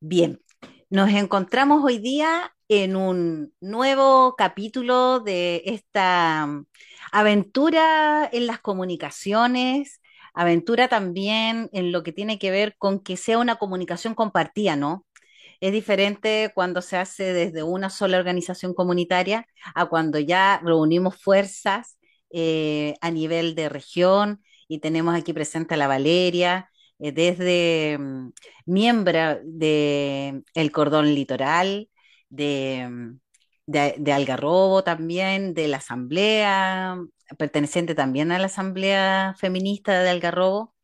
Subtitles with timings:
[0.00, 0.40] Bien,
[0.90, 6.66] nos encontramos hoy día en un nuevo capítulo de esta mm,
[7.12, 10.00] aventura en las comunicaciones,
[10.34, 15.06] aventura también en lo que tiene que ver con que sea una comunicación compartida, ¿no?
[15.60, 21.98] Es diferente cuando se hace desde una sola organización comunitaria a cuando ya reunimos fuerzas
[22.30, 26.69] eh, a nivel de región y tenemos aquí presente a la Valeria,
[27.00, 28.32] eh, desde mm,
[28.66, 31.88] miembro de el Cordón Litoral,
[32.28, 33.20] de, mm,
[33.66, 36.98] de, de Algarrobo también, de la Asamblea,
[37.38, 40.74] perteneciente también a la Asamblea Feminista de Algarrobo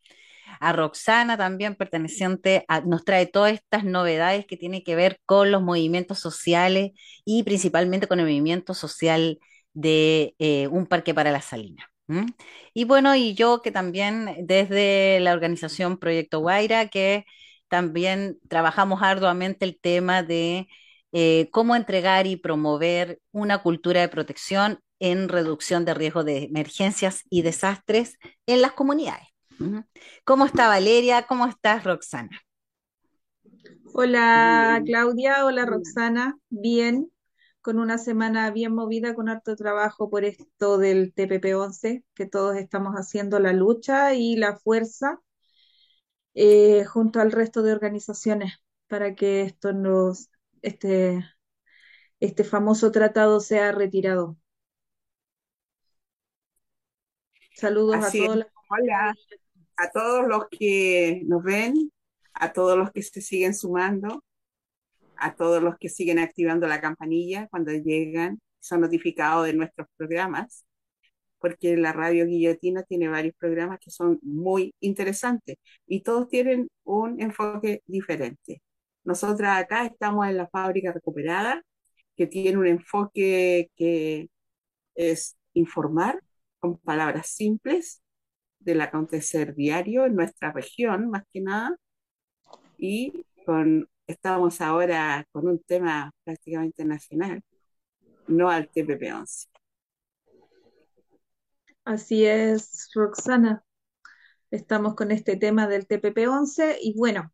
[0.61, 5.63] a Roxana también perteneciente nos trae todas estas novedades que tienen que ver con los
[5.63, 6.93] movimientos sociales
[7.25, 9.39] y principalmente con el movimiento social
[9.75, 11.91] de eh, Un Parque para la Salina.
[12.73, 17.25] Y bueno, y yo que también desde la organización Proyecto Guaira, que
[17.69, 20.69] también trabajamos arduamente el tema de
[21.13, 27.23] eh, cómo entregar y promover una cultura de protección en reducción de riesgo de emergencias
[27.29, 29.29] y desastres en las comunidades.
[30.25, 31.27] ¿Cómo está Valeria?
[31.27, 32.41] ¿Cómo estás, Roxana?
[33.95, 35.65] Hola Claudia, hola.
[35.65, 37.11] Roxana, bien,
[37.67, 42.95] con una semana bien movida, con harto trabajo por esto del TPP-11, que todos estamos
[42.95, 45.21] haciendo la lucha y la fuerza
[46.35, 48.53] eh, junto al resto de organizaciones
[48.87, 50.31] para que esto nos,
[50.63, 51.25] este,
[52.21, 54.37] este famoso tratado sea retirado.
[57.57, 58.37] Saludos a Así todos.
[58.37, 59.15] los- Hola
[59.79, 61.93] a todos los que nos ven,
[62.35, 64.25] a todos los que se siguen sumando,
[65.19, 70.67] a todos los que siguen activando la campanilla cuando llegan, son notificados de nuestros programas,
[71.39, 75.57] porque la Radio Guillotina tiene varios programas que son muy interesantes
[75.87, 78.63] y todos tienen un enfoque diferente.
[79.05, 81.63] Nosotras acá estamos en la fábrica recuperada,
[82.17, 84.29] que tiene un enfoque que
[84.95, 86.23] es informar
[86.59, 88.03] con palabras simples
[88.59, 91.77] del acontecer diario en nuestra región, más que nada,
[92.79, 97.43] y con, estamos ahora con un tema prácticamente nacional,
[98.29, 99.49] no al TPP-11.
[101.85, 103.65] Así es, Roxana,
[104.51, 107.33] estamos con este tema del TPP-11 y bueno.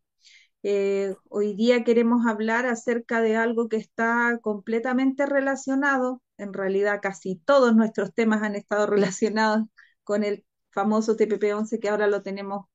[0.65, 7.35] Eh, hoy día queremos hablar acerca de algo que está completamente relacionado, en realidad casi
[7.35, 9.67] todos nuestros temas han estado relacionados
[10.03, 12.67] con el famoso TPP-11 que ahora lo tenemos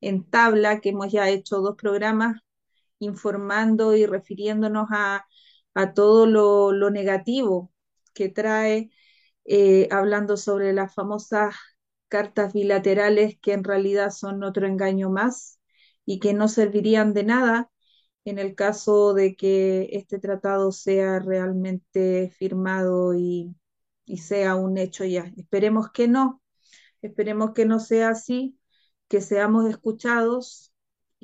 [0.00, 2.44] en tabla, que hemos ya hecho dos programas
[2.98, 5.26] informando y refiriéndonos a,
[5.74, 7.72] a todo lo, lo negativo
[8.14, 8.90] que trae,
[9.44, 11.54] eh, hablando sobre las famosas
[12.08, 15.60] cartas bilaterales que en realidad son otro engaño más
[16.06, 17.70] y que no servirían de nada
[18.24, 23.54] en el caso de que este tratado sea realmente firmado y,
[24.06, 25.32] y sea un hecho ya.
[25.36, 26.42] Esperemos que no,
[27.02, 28.58] esperemos que no sea así,
[29.08, 30.73] que seamos escuchados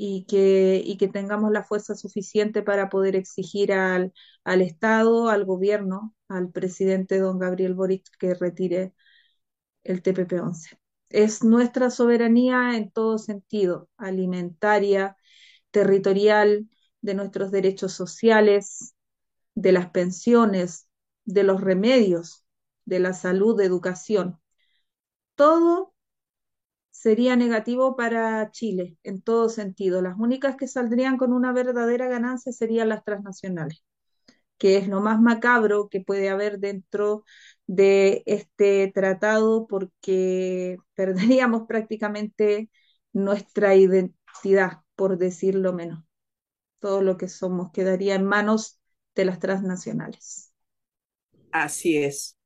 [0.03, 5.45] y que, y que tengamos la fuerza suficiente para poder exigir al, al Estado, al
[5.45, 8.95] gobierno, al presidente don Gabriel Boric que retire
[9.85, 10.79] el TPP-11.
[11.11, 15.17] Es nuestra soberanía en todo sentido, alimentaria,
[15.71, 16.69] territorial,
[17.03, 18.95] de nuestros derechos sociales,
[19.55, 20.89] de las pensiones,
[21.27, 22.45] de los remedios,
[22.87, 24.41] de la salud, de educación.
[25.35, 25.90] Todo
[27.01, 30.03] sería negativo para Chile en todo sentido.
[30.03, 33.83] Las únicas que saldrían con una verdadera ganancia serían las transnacionales,
[34.59, 37.25] que es lo más macabro que puede haber dentro
[37.67, 42.71] de este tratado porque perderíamos prácticamente
[43.13, 46.05] nuestra identidad, por decirlo menos.
[46.81, 48.81] Todo lo que somos quedaría en manos
[49.17, 50.53] de las transnacionales.
[51.53, 52.37] Así es.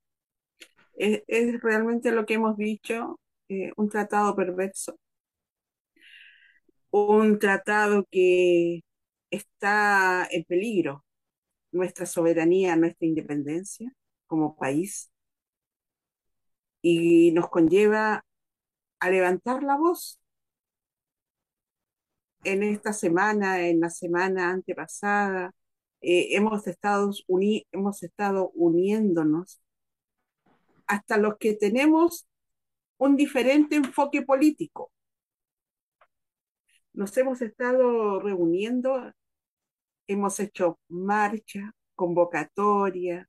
[0.95, 4.99] Es, es realmente lo que hemos dicho, eh, un tratado perverso,
[6.91, 8.81] un tratado que
[9.31, 11.05] está en peligro.
[11.73, 13.93] Nuestra soberanía, nuestra independencia
[14.27, 15.11] como país.
[16.83, 18.25] Y nos conlleva
[19.01, 20.21] a levantar la voz
[22.45, 25.53] en esta semana, en la semana antepasada,
[26.01, 29.61] eh, hemos estado, uni- hemos estado uniéndonos
[30.87, 32.27] hasta los que tenemos
[32.99, 34.91] un diferente enfoque político.
[36.95, 39.13] Nos hemos estado reuniendo,
[40.07, 43.29] hemos hecho marcha, convocatoria,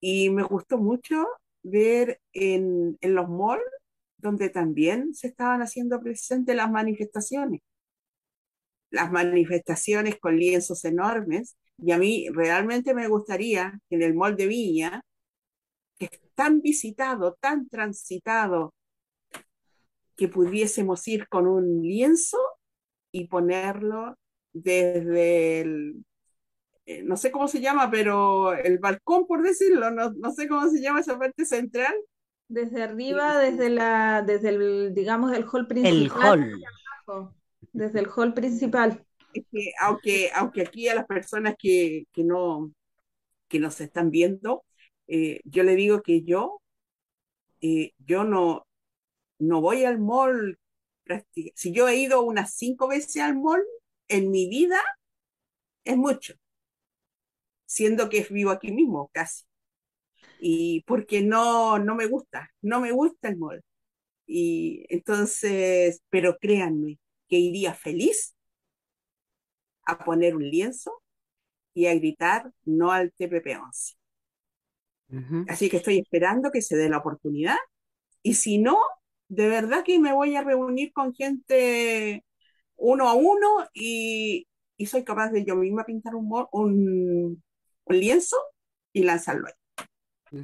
[0.00, 1.26] y me gustó mucho
[1.62, 3.62] ver en, en los malls
[4.18, 7.60] donde también se estaban haciendo presentes las manifestaciones.
[8.90, 11.56] las manifestaciones con lienzos enormes.
[11.78, 15.02] Y a mí realmente me gustaría que en el Mall de Viña,
[16.08, 18.74] que es tan visitado, tan transitado,
[20.16, 22.38] que pudiésemos ir con un lienzo
[23.12, 24.16] y ponerlo
[24.52, 26.04] desde el,
[26.86, 30.68] eh, no sé cómo se llama, pero el balcón, por decirlo, no, no sé cómo
[30.68, 31.94] se llama esa parte central.
[32.48, 36.42] Desde arriba, desde la, desde el, digamos, el hall principal.
[36.42, 36.64] El
[37.06, 37.34] hall.
[37.72, 39.04] Desde el hall principal.
[39.32, 42.72] Es que, aunque, aunque aquí a las personas que, que no,
[43.48, 44.64] que nos están viendo,
[45.08, 46.60] eh, yo le digo que yo,
[47.60, 48.66] eh, yo no,
[49.38, 50.58] no voy al mall.
[51.54, 53.62] Si yo he ido unas cinco veces al mall
[54.08, 54.80] en mi vida,
[55.84, 56.34] es mucho,
[57.66, 59.44] siendo que vivo aquí mismo casi.
[60.40, 63.62] Y porque no, no me gusta, no me gusta el mall.
[64.26, 68.34] Y entonces, pero créanme que iría feliz
[69.84, 71.02] a poner un lienzo
[71.74, 73.96] y a gritar no al TPP-11.
[75.48, 77.56] Así que estoy esperando que se dé la oportunidad
[78.22, 78.78] y si no,
[79.28, 82.24] de verdad que me voy a reunir con gente
[82.76, 84.46] uno a uno y,
[84.86, 87.42] soy capaz de yo misma pintar un, un,
[87.86, 88.36] lienzo
[88.92, 90.38] y lanzarlo ahí.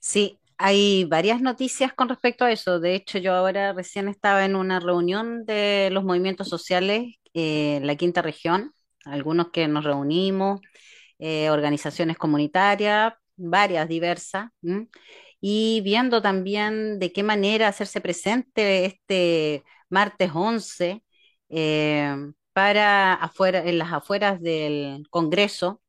[0.00, 2.80] Sí, hay varias noticias con respecto a eso.
[2.80, 7.86] De hecho, yo ahora recién estaba en una reunión de los movimientos sociales eh, en
[7.86, 8.72] la quinta región,
[9.04, 10.60] algunos que nos reunimos,
[11.18, 14.50] eh, organizaciones comunitarias, varias diversas
[15.40, 21.04] y viendo también de qué manera hacerse presente este martes 11
[21.50, 22.16] eh,
[22.52, 25.82] para afuera, en las afueras del Congreso.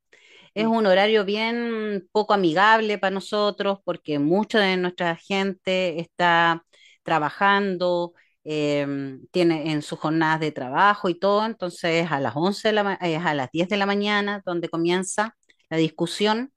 [0.56, 6.66] Es un horario bien poco amigable para nosotros porque mucha de nuestra gente está
[7.04, 8.14] trabajando,
[8.44, 8.88] eh,
[9.32, 13.26] tiene en sus jornadas de trabajo y todo, entonces a las 11 de la, es
[13.26, 15.36] a las 10 de la mañana donde comienza
[15.70, 16.52] la discusión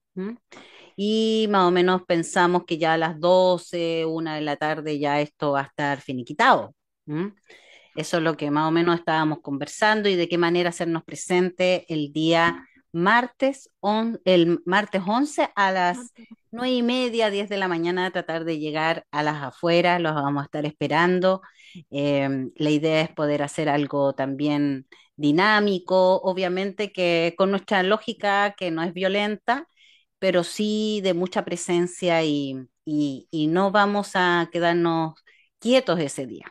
[0.99, 5.21] y más o menos pensamos que ya a las 12, una de la tarde ya
[5.21, 6.73] esto va a estar finiquitado.
[7.95, 11.85] Eso es lo que más o menos estábamos conversando y de qué manera hacernos presente
[11.87, 13.69] el día martes,
[14.25, 16.13] el martes 11 a las
[16.51, 20.41] 9 y media, 10 de la mañana, tratar de llegar a las afueras, los vamos
[20.41, 21.41] a estar esperando.
[21.91, 28.71] Em, la idea es poder hacer algo también dinámico, obviamente que con nuestra lógica que
[28.71, 29.67] no es violenta,
[30.19, 32.67] pero sí de mucha presencia y,
[33.31, 35.15] no vamos a quedarnos
[35.59, 36.45] quietos ese día.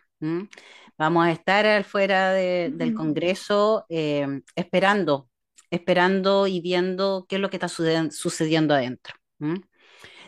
[0.99, 5.29] Vamos a estar afuera del Congreso eh, esperando,
[5.71, 9.15] esperando y viendo qué es lo que está sucediendo adentro.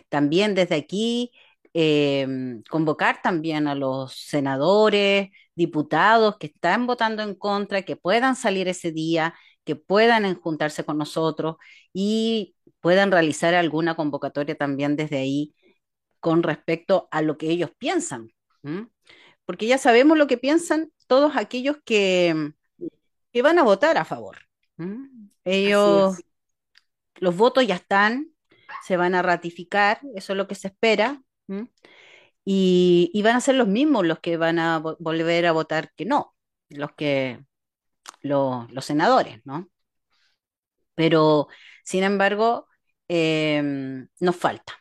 [0.09, 1.33] También desde aquí
[1.75, 8.69] em, convocar también a los senadores, diputados que están votando en contra, que puedan salir
[8.69, 9.35] ese día,
[9.69, 11.57] que puedan juntarse con nosotros
[11.93, 15.55] y puedan realizar alguna convocatoria también desde ahí
[16.21, 18.33] con respecto a lo que ellos piensan.
[19.45, 22.55] Porque ya sabemos lo que piensan todos aquellos que,
[23.31, 24.39] que van a votar a favor.
[25.45, 26.17] Ellos,
[27.17, 28.29] los votos ya están,
[28.87, 31.23] se van a ratificar, eso es lo que se espera.
[32.43, 36.07] Y, y, van a ser los mismos los que van a volver a votar que
[36.07, 36.35] no,
[36.71, 37.45] los que
[38.23, 39.69] los, senadores, ¿no?
[40.95, 41.49] Pero,
[41.85, 42.69] sin embargo,
[43.09, 44.75] Em, nos falta.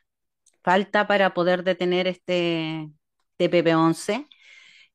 [0.63, 2.89] Falta para poder detener este
[3.37, 4.27] TPP-11,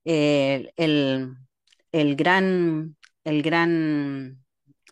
[0.04, 1.36] el,
[2.16, 4.44] gran, el gran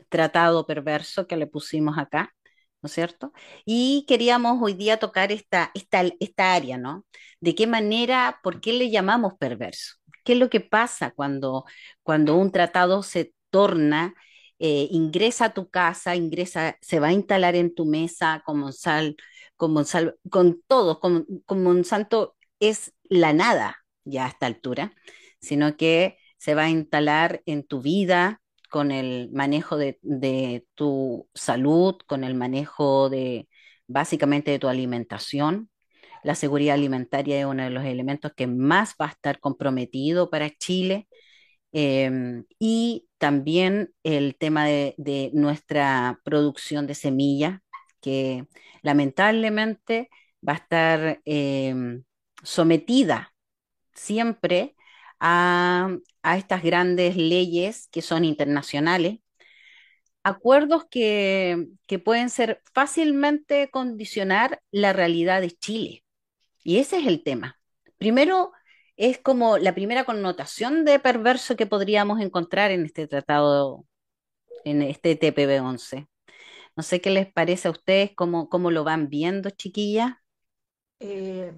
[0.09, 2.35] tratado perverso que le pusimos acá,
[2.83, 3.33] ¿no es cierto?
[3.67, 7.07] Y queríamos hoy día tocar esta, esta, esta área, ¿no?
[7.41, 9.97] De qué manera, por qué le llamamos perverso.
[10.25, 11.65] ¿Qué es lo que pasa cuando,
[12.03, 14.15] cuando un tratado se torna
[14.59, 19.17] eh, ingresa a tu casa, ingresa, se va a instalar en tu mesa como sal,
[19.57, 24.93] como sal, con todo, como, Monsanto es la nada ya a esta altura,
[25.41, 31.29] sino que se va a instalar en tu vida con el manejo de, de tu
[31.35, 33.49] salud, con el manejo de
[33.87, 35.71] básicamente de tu alimentación.
[36.23, 40.51] La seguridad alimentaria es uno de los elementos que más va a estar comprometido para
[40.51, 41.09] Chile
[41.73, 47.63] Em, y también el tema de, nuestra producción de semilla,
[48.01, 48.47] que
[48.83, 50.09] lamentablemente
[50.47, 52.05] va a estar em,
[52.43, 53.35] sometida
[53.95, 54.75] siempre
[55.21, 55.91] a,
[56.23, 59.21] estas grandes leyes que son internacionales,
[60.23, 66.05] acuerdos que, que pueden ser fácilmente condicionar la realidad de Chile.
[66.65, 67.59] Y ese es el tema.
[67.99, 68.53] Primero,
[69.01, 73.87] es como la primera connotación de perverso que podríamos encontrar en este tratado,
[74.63, 76.07] en este TPP-11.
[76.77, 80.13] No sé qué les parece a ustedes, cómo, cómo lo van viendo, chiquillas.
[80.99, 81.55] Eh,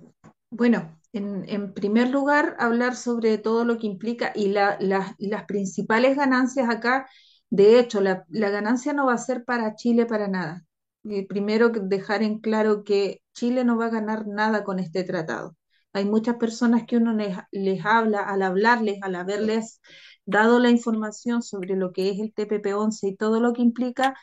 [0.51, 7.09] bueno, en, primer lugar, hablar sobre todo lo que implica y las principales ganancias acá.
[7.51, 10.65] De hecho, la, ganancia no va a ser para Chile para nada.
[11.11, 15.57] Eh, primero, dejar en claro que Chile no va a ganar nada con este tratado.
[15.93, 19.81] Hay muchas personas que uno les, habla, al hablarles, al haberles
[20.25, 24.17] dado la información sobre lo que es el TPP-11 y todo lo que implica,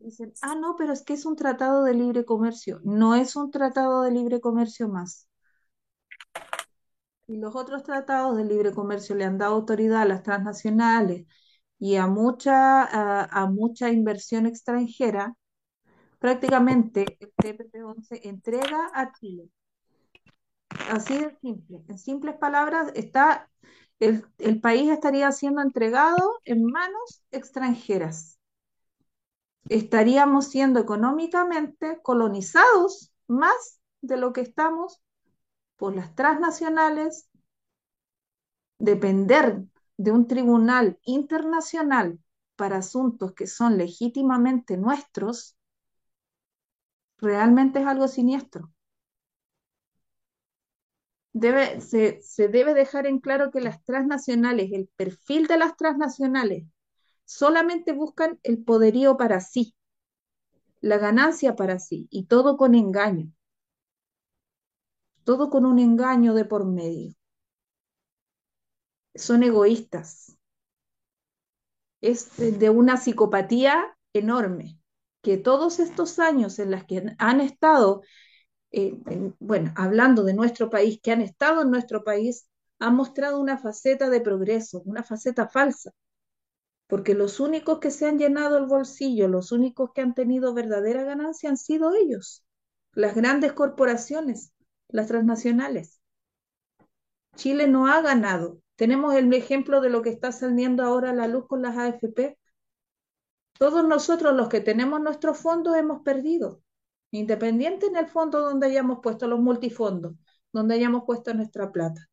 [0.00, 2.80] dicen, ah, no, pero es que es un tratado de libre comercio.
[2.84, 5.28] No es un tratado de libre comercio más.
[7.26, 11.26] Y los otros tratados de libre comercio le han dado autoridad a las transnacionales
[11.78, 12.84] y a mucha,
[13.24, 15.34] a, mucha inversión extranjera,
[16.18, 19.50] prácticamente el TPP-11 entrega a Chile.
[20.90, 21.82] Así de simple.
[21.88, 23.50] En simples palabras, está,
[24.00, 28.38] el, el país estaría siendo entregado en manos extranjeras
[29.68, 35.00] estaríamos siendo económicamente colonizados más de lo que estamos
[35.76, 37.28] por las transnacionales,
[38.78, 39.64] depender
[39.96, 42.18] de un tribunal internacional
[42.56, 45.56] para asuntos que son legítimamente nuestros,
[47.18, 48.70] realmente es algo siniestro.
[51.34, 56.64] Se, se debe dejar en claro que las transnacionales, el perfil de las transnacionales,
[57.24, 59.74] solamente buscan el poderío para sí,
[60.82, 63.32] la ganancia para sí, y todo con engaño,
[65.24, 67.14] todo con un engaño de por medio.
[69.14, 70.36] Son egoístas.
[72.00, 74.78] Es de una psicopatía enorme,
[75.22, 78.02] que todos estos años en los que han estado,
[78.72, 78.98] eh,
[79.38, 82.48] bueno, hablando de nuestro país, que han estado en nuestro país,
[82.78, 85.92] han mostrado una faceta de progreso, una faceta falsa
[86.92, 91.04] porque los únicos que se han llenado el bolsillo, los únicos que han tenido verdadera
[91.04, 92.44] ganancia han sido ellos,
[92.92, 94.52] las grandes corporaciones,
[94.88, 96.02] las transnacionales.
[97.34, 98.60] Chile no ha ganado.
[98.76, 102.38] Tenemos el ejemplo de lo que está saliendo ahora a la luz con las AFP.
[103.58, 106.61] Todos nosotros los que tenemos nuestros fondos hemos perdido,
[107.12, 110.14] independiente en el fondo donde hayamos puesto los multifondos,
[110.52, 112.08] donde hayamos puesto nuestra plata.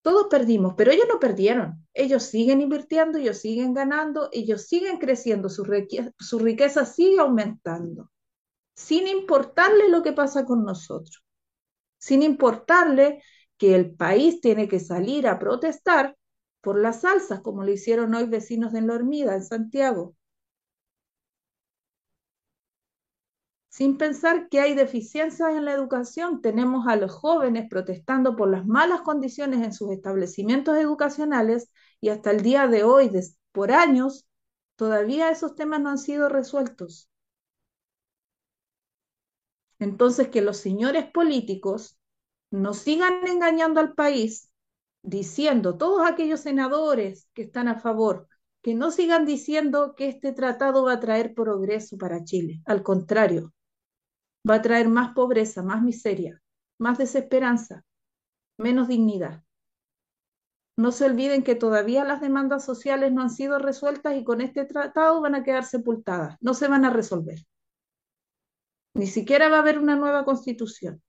[0.00, 1.86] Todos perdimos, pero ellos no perdieron.
[1.92, 8.10] Ellos siguen invirtiendo, ellos siguen ganando, ellos siguen creciendo, su, riqueza, sigue aumentando,
[8.74, 11.24] sin importarle lo que pasa con nosotros,
[11.98, 13.22] sin importarle
[13.58, 16.16] que el país tiene que salir a protestar
[16.60, 20.14] por las salsas, como lo hicieron hoy vecinos de La Hormida, en Santiago,
[23.78, 26.42] sin pensar que hay deficiencias en la educación.
[26.42, 31.70] Tenemos a los jóvenes protestando por las malas condiciones en sus establecimientos educacionales
[32.00, 33.08] y hasta el día de hoy,
[33.52, 34.26] por años,
[34.74, 37.08] todavía esos temas no han sido resueltos.
[39.78, 42.00] Entonces, que los señores políticos
[42.50, 44.50] no sigan engañando al país
[45.02, 48.26] diciendo, todos aquellos senadores que están a favor,
[48.60, 52.60] que no sigan diciendo que este tratado va a traer progreso para Chile.
[52.64, 53.52] Al contrario,
[54.48, 56.40] va a traer más pobreza, más miseria,
[56.78, 57.84] más desesperanza,
[58.56, 59.44] menos dignidad.
[60.76, 64.64] No se olviden que todavía las demandas sociales no han sido resueltas y con este
[64.64, 67.40] tratado van a quedar sepultadas, no se van a resolver.
[68.94, 71.02] Ni siquiera va a haber una nueva constitución.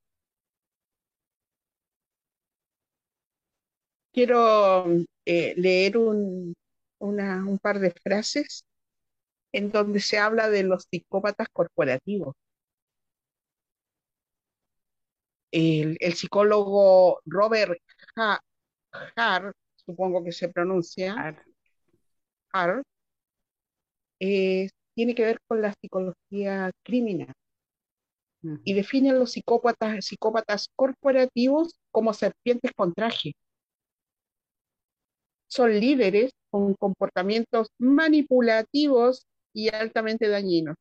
[4.12, 4.86] Quiero
[5.26, 6.54] eh, leer un,
[7.00, 8.66] un par de frases
[9.52, 12.36] en donde se habla de los psicópatas corporativos.
[15.52, 17.80] El, psicólogo Robert
[19.16, 21.36] Hart, supongo que se pronuncia,
[24.20, 27.34] eh, tiene que ver con la psicología criminal
[28.64, 33.34] y define a los psicópatas, psicópatas corporativos como serpientes con traje.
[35.48, 40.76] Son líderes con comportamientos manipulativos y altamente dañinos,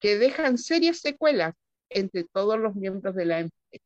[0.00, 1.54] que dejan serias secuelas
[1.90, 3.84] entre todos los miembros de la empresa.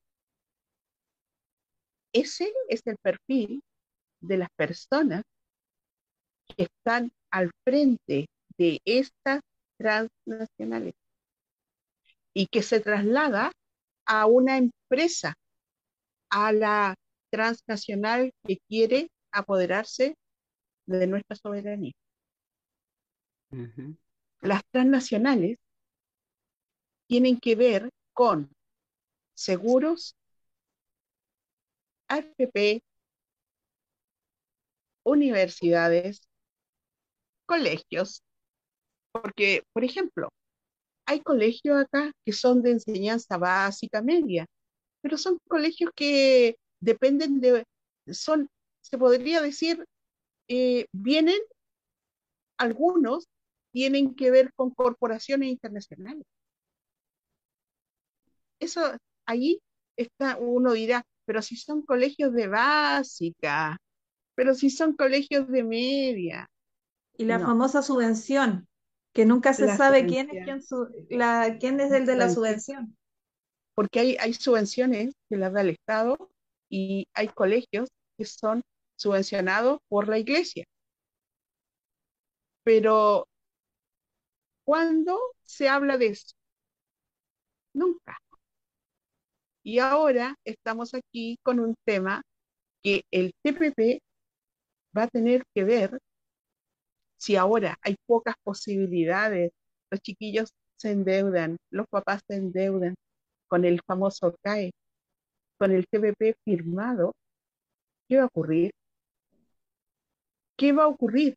[2.12, 3.62] Ese es el perfil
[4.20, 5.22] de las personas
[6.48, 8.26] que están al frente
[8.56, 9.40] de estas
[9.76, 10.94] transnacionales
[12.34, 13.52] y que se traslada
[14.06, 15.34] a una empresa,
[16.30, 16.94] a la
[17.30, 20.14] transnacional que quiere apoderarse
[20.86, 21.92] de nuestra soberanía.
[24.40, 25.58] Las transnacionales
[27.08, 28.50] tienen que ver con
[29.34, 30.16] seguros
[32.08, 32.80] AFP,
[35.04, 36.20] universidades,
[37.46, 38.22] colegios,
[39.12, 40.30] porque, por ejemplo,
[41.06, 44.46] hay colegios acá que son de enseñanza básica, media,
[45.02, 47.64] pero son colegios que dependen de,
[48.12, 48.48] son,
[48.82, 49.84] se podría decir,
[50.48, 51.38] eh, vienen,
[52.58, 53.26] algunos
[53.72, 56.24] tienen que ver con corporaciones internacionales.
[58.60, 58.96] Eso,
[59.26, 59.60] ahí
[59.96, 63.76] está, uno dirá, pero si son colegios de básica,
[64.34, 66.46] pero si son colegios de media.
[67.16, 68.68] Y la famosa subvención,
[69.12, 72.96] que nunca se sabe quién es, quién, la, quién es el de la subvención.
[73.74, 76.30] Porque hay, hay subvenciones que las da el Estado
[76.68, 78.62] y hay colegios que son
[78.96, 80.64] subvencionados por la iglesia.
[82.64, 83.26] Pero,
[84.64, 86.34] ¿cuándo se habla de eso?
[87.74, 88.18] Nunca.
[89.68, 92.22] Y ahora estamos aquí con un tema
[92.82, 94.00] que el TPP
[94.96, 95.98] va a tener que ver
[97.18, 99.52] si ahora hay pocas posibilidades,
[99.90, 102.94] los chiquillos se endeudan, los papás se endeudan
[103.46, 104.70] con el famoso CAE,
[105.58, 107.12] con el TPP firmado,
[108.08, 108.70] ¿qué va a ocurrir?
[110.56, 111.34] ¿Qué va a ocurrir?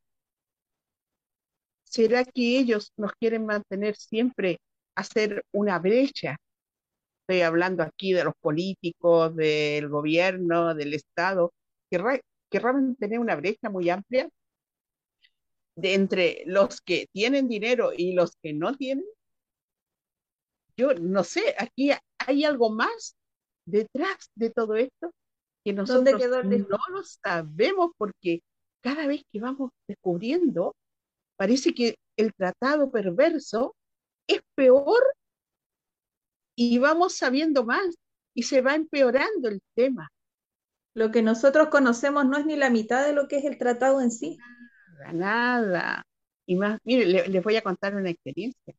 [1.84, 4.60] ¿Será que ellos nos quieren mantener siempre,
[4.96, 6.38] hacer una brecha?
[7.32, 11.54] Estoy hablando aquí de los políticos, del gobierno, del Estado.
[11.90, 14.30] ¿Querrán tener una brecha muy amplia
[15.76, 19.06] de entre los que tienen dinero y los que no tienen?
[20.76, 23.16] Yo no sé, aquí hay algo más
[23.66, 25.14] detrás de todo esto
[25.64, 28.42] que nosotros no lo sabemos porque
[28.82, 30.76] cada vez que vamos descubriendo,
[31.38, 33.74] parece que el tratado perverso
[34.28, 35.02] es peor
[36.56, 37.96] y vamos sabiendo más
[38.34, 40.10] y se va empeorando el tema.
[40.94, 44.02] Lo que nosotros conocemos no es ni la mitad de lo que es el tratado
[44.02, 44.38] en sí
[45.14, 46.04] nada.
[46.46, 48.74] Y más, mire, les voy a contar una experiencia.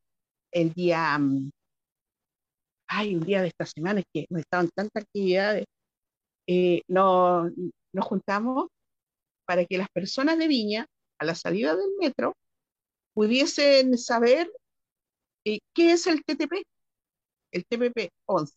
[0.53, 1.51] El día, mm,
[2.89, 5.65] ay, un día de esta semana, es que no estaban tantas actividades,
[6.47, 7.53] eh, nos,
[8.01, 8.69] juntamos
[9.47, 10.87] para que las personas de Viña,
[11.19, 12.35] a la salida del metro,
[13.15, 14.51] pudiesen saber
[15.45, 16.65] eh, qué es el TTP,
[17.53, 18.55] el TPP 11.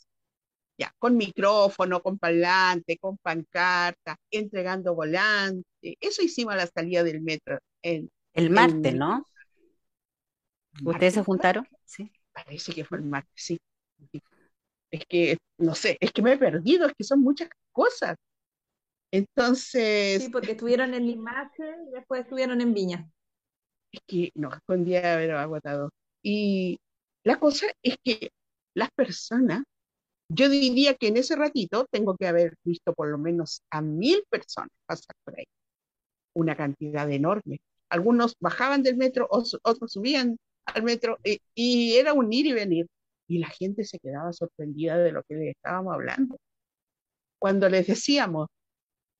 [0.78, 5.98] Ya, con micrófono, con parlante, con pancarta, entregando volante.
[6.02, 7.60] Eso hicimos a la salida del metro.
[7.82, 9.28] el martes, ¿no?
[10.84, 11.68] ¿Ustedes se juntaron?
[11.86, 12.12] Sí.
[12.34, 13.58] Parece que fue el martes, sí.
[14.92, 18.18] Es que, no sé, es que me he perdido, es que son muchas cosas.
[19.12, 20.24] Entonces.
[20.24, 23.10] Sí, porque estuvieron en Limache y después estuvieron en Viña.
[23.92, 25.90] Es que no, escondía haber agotado.
[26.22, 26.78] Y
[27.24, 28.32] la cosa es que
[28.76, 29.64] las personas
[30.30, 34.24] yo diría que en ese ratito tengo que haber visto por lo menos a mil
[34.30, 35.46] personas pasar por ahí.
[36.34, 37.60] Una cantidad enorme.
[37.90, 42.88] Algunos bajaban del metro, otros subían al metro y era un ir y venir.
[43.28, 46.38] Y la gente se quedaba sorprendida de lo que les estábamos hablando.
[47.40, 48.48] Cuando les decíamos,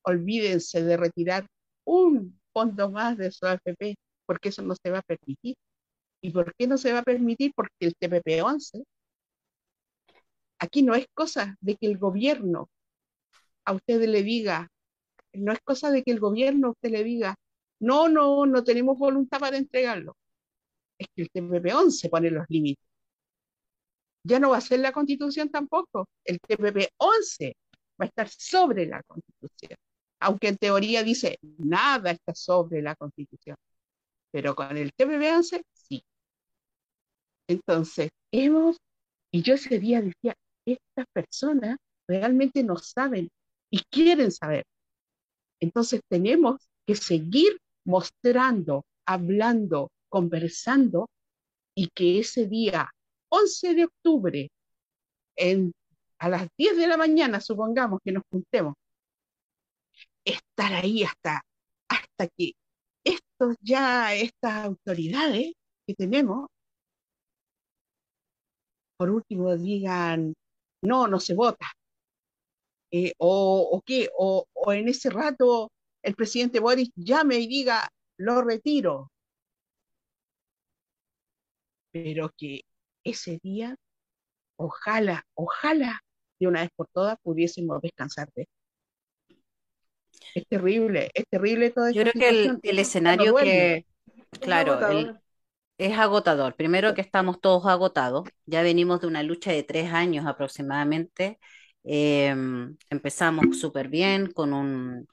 [0.02, 1.46] olvídense de retirar
[1.84, 5.54] un fondo más de su AFP, porque eso no se va a permitir.
[6.20, 7.52] ¿Y por qué no se va a permitir?
[7.54, 8.84] Porque el TPP-11
[10.58, 12.68] Aquí no es cosa de que el gobierno
[13.64, 14.68] a usted le diga,
[15.34, 17.36] no es cosa de que el gobierno a usted le diga,
[17.80, 20.16] no, no, no tenemos voluntad para entregarlo.
[20.98, 22.84] Es que el TPP-11 pone los límites.
[24.24, 26.08] Ya no va a ser la constitución tampoco.
[26.24, 27.54] El TPP-11
[28.00, 29.76] va a estar sobre la constitución.
[30.20, 33.56] Aunque en teoría dice, nada está sobre la constitución.
[34.32, 36.02] Pero con el TPP-11, sí.
[37.48, 38.76] Entonces, hemos,
[39.32, 40.34] y yo ese día decía,
[40.66, 41.76] estas personas
[42.08, 43.28] realmente no saben
[43.70, 44.64] y quieren saber.
[45.60, 51.08] Entonces tenemos que seguir mostrando, hablando, conversando
[51.74, 52.90] y que ese día
[53.28, 54.48] 11 de octubre,
[55.36, 55.72] en,
[56.18, 58.74] a las 10 de la mañana, supongamos que nos juntemos,
[60.24, 61.42] estar ahí hasta,
[61.88, 62.52] hasta que
[63.04, 65.52] estos ya, estas autoridades
[65.86, 66.48] que tenemos,
[68.96, 70.34] por último digan,
[70.86, 71.66] no, no se vota.
[72.90, 75.70] Eh, o, o, qué, o, o en ese rato
[76.02, 79.10] el presidente Boris llame y diga, lo retiro.
[81.92, 82.60] Pero que
[83.04, 83.74] ese día,
[84.56, 86.00] ojalá, ojalá,
[86.38, 88.46] de una vez por todas pudiésemos descansar de
[90.34, 93.86] Es terrible, es terrible todo Yo creo que el, el escenario que,
[94.40, 95.18] claro, el,
[95.78, 96.54] es agotador.
[96.56, 98.28] Primero que estamos todos agotados.
[98.46, 101.38] Ya venimos de una lucha de tres años aproximadamente.
[101.84, 105.06] Em, empezamos súper bien con un,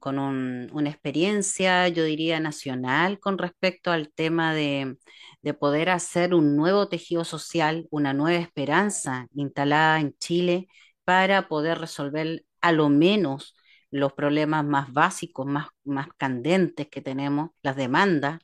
[0.00, 4.98] con un- una experiencia, yo diría, nacional con respecto al tema de,
[5.42, 10.68] de poder hacer un nuevo tejido social, una nueva esperanza instalada en Chile
[11.04, 13.54] para poder resolver a lo menos
[13.90, 18.40] los problemas más básicos, más, más candentes que tenemos, las demandas,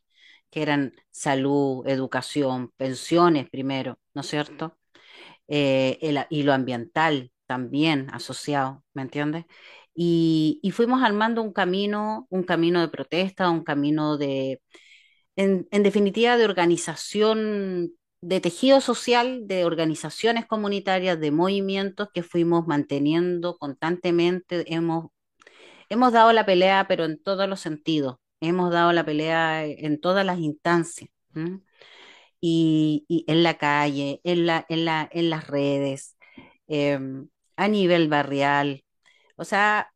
[0.50, 4.76] que eran salud, educación, pensiones primero, ¿no es cierto?
[5.48, 9.44] eh, el- y lo ambiental también asociado, ¿me entiendes?
[9.94, 14.62] Y, fuimos armando un camino, un camino de protesta, un camino de,
[15.36, 22.66] en, en definitiva, de organización, de tejido social, de organizaciones comunitarias, de movimientos que fuimos
[22.66, 24.64] manteniendo constantemente.
[24.74, 25.08] Hemos,
[25.88, 28.16] hemos dado la pelea, pero en todos los sentidos.
[28.40, 31.10] Hemos dado la pelea en todas las instancias.
[32.40, 36.16] y en la calle, en la, en la, en las redes,
[36.68, 38.84] em, a nivel barrial.
[39.36, 39.92] O sea,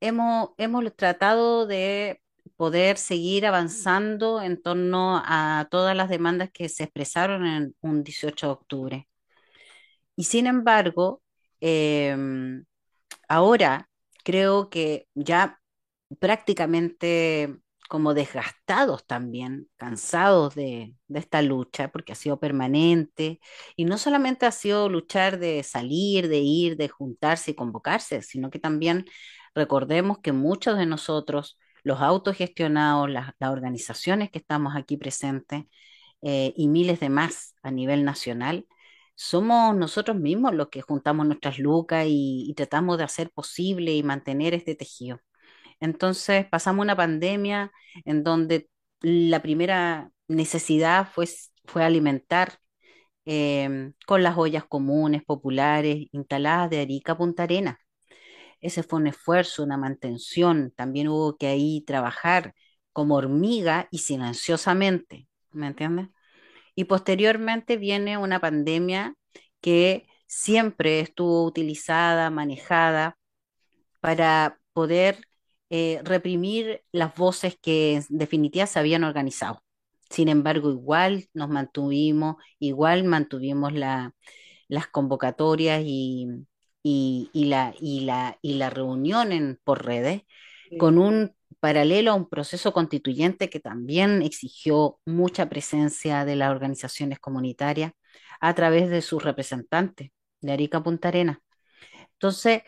[0.00, 2.22] hemos, hemos tratado de
[2.56, 8.46] poder seguir avanzando en torno a todas las demandas que se expresaron en un 18
[8.48, 9.08] de octubre.
[10.16, 11.22] Y sin embargo,
[11.60, 12.64] em,
[13.28, 13.88] ahora
[14.24, 15.57] creo que ya
[16.20, 23.40] prácticamente como desgastados también, cansados de, esta lucha, porque ha sido permanente,
[23.76, 28.50] y no solamente ha sido luchar de salir, de ir, de juntarse y convocarse, sino
[28.50, 29.06] que también
[29.54, 35.64] recordemos que muchos de nosotros, los autogestionados, las, las organizaciones que estamos aquí presentes,
[36.22, 38.66] eh, y miles de más a nivel nacional,
[39.14, 44.54] somos nosotros mismos los que juntamos nuestras lucas y tratamos de hacer posible y mantener
[44.54, 45.20] este tejido.
[45.80, 47.72] Entonces pasamos una pandemia
[48.04, 48.68] en donde
[49.00, 51.26] la primera necesidad fue,
[51.64, 52.58] fue alimentar
[53.26, 57.78] eh, con las ollas comunes, populares, instaladas de Arica a Punta Arenas.
[58.60, 60.72] Ese fue un esfuerzo, una mantención.
[60.76, 62.54] También hubo que ahí trabajar
[62.92, 66.08] como hormiga y silenciosamente, ¿me entiendes?
[66.74, 69.14] Y posteriormente viene una pandemia
[69.60, 73.18] que siempre estuvo utilizada, manejada
[74.00, 75.27] para poder
[75.70, 79.62] eh, reprimir las voces que en definitiva se habían organizado.
[80.10, 84.14] Sin embargo, igual nos mantuvimos, igual mantuvimos la,
[84.68, 86.28] las convocatorias y,
[86.82, 90.22] y, y la, y, la, y la reunión en, por redes
[90.70, 90.76] Sí.
[90.76, 97.18] con un paralelo a un proceso constituyente que también exigió mucha presencia de las organizaciones
[97.18, 97.92] comunitarias
[98.40, 101.38] a través de sus representantes de Arica Punta Arenas.
[102.14, 102.62] Entonces,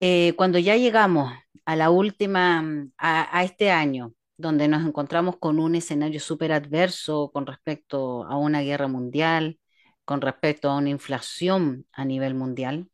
[0.00, 1.32] eh, cuando ya llegamos
[1.68, 2.64] a la última,
[2.96, 8.62] a, este año, donde nos encontramos con un escenario súper adverso con respecto a una
[8.62, 9.60] guerra mundial,
[10.06, 12.88] con respecto a una inflación a nivel mundial,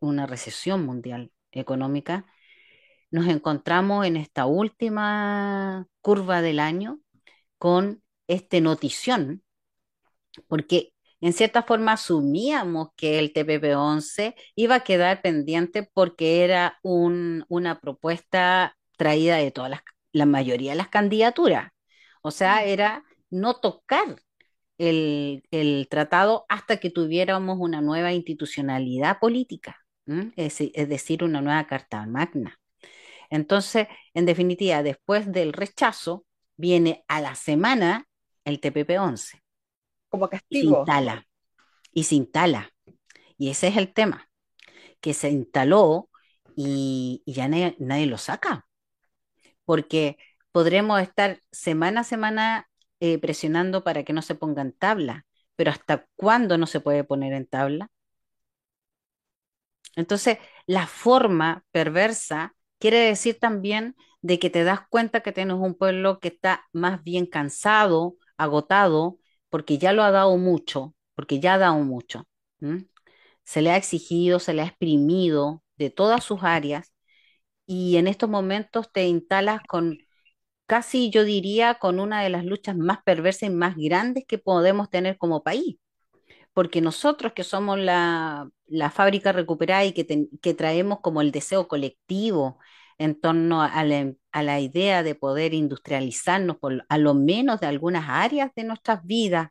[0.00, 2.26] una recesión mundial económica,
[3.12, 6.98] nos encontramos en esta última curva del año
[7.56, 9.44] con este notición
[10.48, 17.44] porque en cierta forma asumíamos que el TPP-11 iba a quedar pendiente porque era un-
[17.48, 19.80] una propuesta traída de todas las,
[20.12, 21.70] la mayoría de las candidaturas.
[22.22, 24.16] O sea, era no tocar
[24.78, 29.78] el, el tratado hasta que tuviéramos una nueva institucionalidad política.
[30.36, 32.58] Es, es decir, una nueva Carta Magna.
[33.30, 38.06] Entonces, en definitiva, después del rechazo, viene a la semana
[38.44, 39.39] el TPP-11
[40.10, 40.78] Como y se castigo.
[40.78, 41.26] instala,
[41.92, 42.72] y se instala.
[43.38, 44.30] Y ese es el tema,
[45.00, 46.10] que se instaló
[46.56, 48.68] y, y ya nadie, nadie lo saca,
[49.66, 50.18] porque
[50.52, 52.68] podremos estar semana a semana
[53.00, 57.04] eh, presionando para que no se ponga en tabla, pero ¿hasta cuándo no se puede
[57.04, 57.90] poner en tabla?
[59.96, 65.74] Entonces, la forma perversa quiere decir también de que te das cuenta que tienes un
[65.76, 69.18] pueblo que está más bien cansado, agotado,
[69.50, 72.26] porque ya lo ha dado mucho, porque ya ha dado mucho.
[73.44, 76.92] Se le ha exigido, se le ha exprimido de todas sus áreas
[77.66, 79.98] y en estos momentos te instalas con
[80.66, 84.90] casi, yo diría, con una de las luchas más perversas y más grandes que podemos
[84.90, 85.78] tener como país
[86.54, 91.68] porque nosotros que somos la, la fábrica recuperada y que, que traemos como el deseo
[91.68, 92.58] colectivo
[93.00, 98.52] en torno a la, idea de poder industrializarnos por a lo menos de algunas áreas
[98.54, 99.48] de nuestras vidas,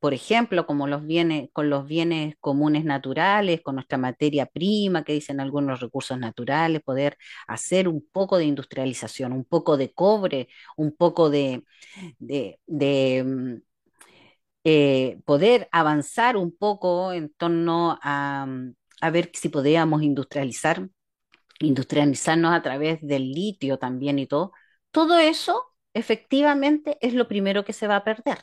[0.00, 5.12] por ejemplo, como los bienes, con los bienes comunes naturales, con nuestra materia prima, que
[5.14, 10.96] dicen algunos recursos naturales, poder hacer un poco de industrialización, un poco de cobre, un
[10.96, 11.62] poco de,
[12.18, 13.54] mm,
[14.64, 18.46] eh, poder avanzar un poco en torno a,
[19.00, 20.88] a ver si podíamos industrializar,
[21.60, 24.52] industrializarnos a través del litio también y todo.
[24.90, 28.38] Todo eso efectivamente es lo primero que se va a perder.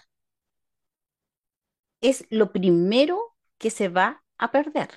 [2.01, 4.89] Es lo primero que se va a perder.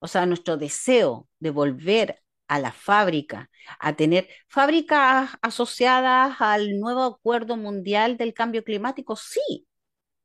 [0.00, 7.02] O sea, nuestro deseo de volver a la fábrica, a tener fábricas asociadas al nuevo
[7.04, 9.66] acuerdo mundial del cambio climático, sí.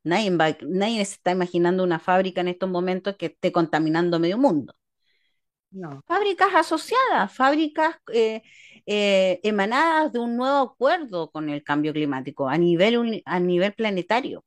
[0.04, 0.32] Nadie,
[0.63, 4.76] nadie se está imaginando una fábrica en estos momentos que esté contaminando medio mundo.
[6.08, 8.41] Fábricas asociadas, fábricas eh,
[8.86, 14.43] eh, emanadas de un nuevo acuerdo con el cambio climático a nivel, a nivel planetario.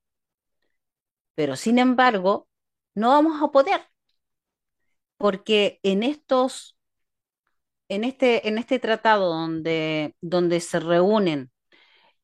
[1.35, 2.49] Pero sin embargo,
[2.95, 3.81] no vamos a poder,
[5.17, 6.77] porque en estos,
[7.89, 11.51] en este, en este tratado donde, donde se reúnen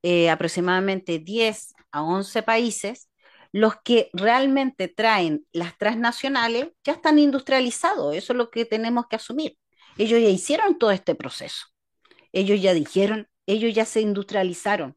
[0.03, 3.11] eh, aproximadamente 10 a 11 países,
[3.57, 9.17] los que realmente traen las transnacionales ya están industrializados, eso es lo que tenemos que
[9.17, 9.57] asumir.
[9.97, 11.65] Ellos ya hicieron todo este proceso,
[12.33, 14.95] ellos ya dijeron, ellos ya se industrializaron,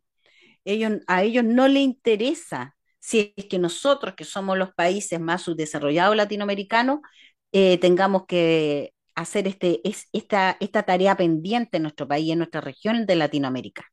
[0.65, 5.43] ellos, a ellos no les interesa si es que nosotros, que somos los países más
[5.43, 6.99] subdesarrollados latinoamericanos,
[7.53, 12.59] eh, tengamos que hacer este, es, esta, esta tarea pendiente en nuestro país, en nuestra
[12.59, 13.85] región de Latinoamérica.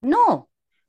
[0.00, 0.48] No,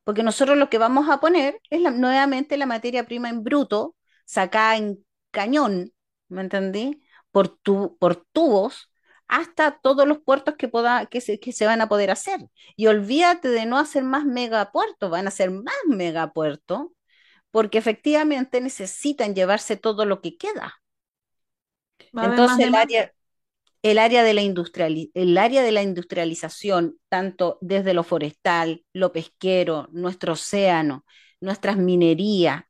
[0.10, 3.95] porque nosotros lo que vamos a poner es la- nuevamente la materia prima en bruto,
[4.26, 5.93] sacada en cañón,
[6.30, 7.02] ¿me entendí?
[7.32, 8.91] Por, tu- por tubos
[9.28, 12.39] hasta todos los puertos que, poda- que se, que se van a poder hacer.
[12.76, 16.88] Y olvídate de no hacer más megapuertos, van a hacer más megapuertos,
[17.52, 20.76] porque efectivamente necesitan llevarse todo lo que queda.
[22.19, 23.13] Entonces el área,
[23.81, 29.11] el área de la industriali- el área de la industrialización, tanto desde lo forestal, lo
[29.13, 31.05] pesquero, nuestro océano,
[31.41, 32.63] nuestras minerías,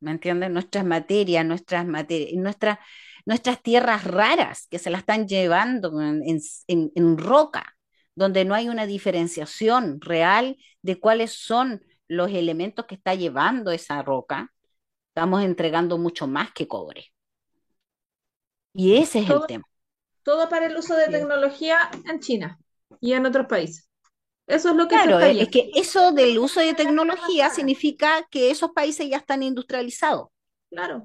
[0.00, 0.18] ¿me?
[0.50, 2.78] Nuestras materias, nuestras materias, nuestras,
[3.26, 6.22] nuestras tierras raras que se las están llevando en,
[6.68, 7.76] en- en- roca,
[8.14, 14.02] donde no hay una diferenciación real de cuáles son los elementos que está llevando esa
[14.02, 14.52] roca,
[15.08, 17.12] estamos entregando mucho más que cobre.
[18.74, 19.64] Y ese es el tema.
[20.26, 22.58] Todo para el uso de tecnología en China
[23.00, 23.88] y en otros países.
[24.48, 28.26] Eso es lo que se Claro, está es que eso del uso de tecnología significa
[28.28, 30.26] que esos países ya están industrializados.
[30.68, 31.04] Claro.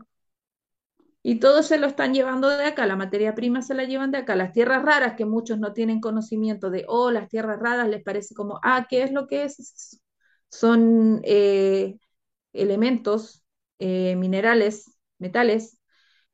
[1.22, 4.18] Y todo se lo están llevando de acá, la materia prima se la llevan de
[4.18, 4.36] acá.
[4.36, 8.34] Las tierras raras, que muchos no tienen conocimiento de, oh, las tierras raras les parece
[8.34, 10.02] como, ah, ¿qué es lo que es?
[10.50, 12.00] Son eh,
[12.54, 13.44] elementos,
[13.78, 15.78] eh, minerales, metales,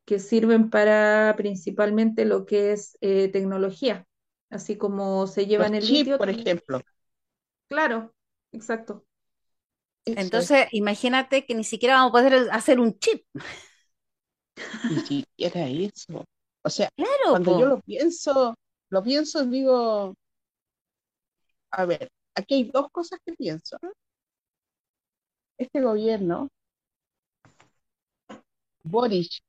[0.07, 4.07] que sirven para principalmente lo que es eh, tecnología,
[4.49, 6.17] así como se Los llevan el chips, litio.
[6.17, 6.81] por ejemplo.
[7.69, 8.13] Claro,
[8.51, 9.05] exacto.
[10.05, 10.17] Es.
[10.17, 13.25] Entonces, imagínate que ni siquiera vamos a poder hacer un chip.
[14.89, 16.25] Ni siquiera eso.
[16.63, 18.55] O sea, Claro, cuando yo lo pienso,
[18.89, 20.15] lo pienso, digo,
[21.71, 23.77] a ver, aquí hay dos cosas que pienso.
[25.59, 26.49] Este gobierno,
[28.83, 29.39] Boris,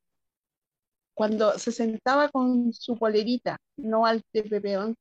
[1.18, 4.94] cuando se sentaba con su polerita, no al TPP-11,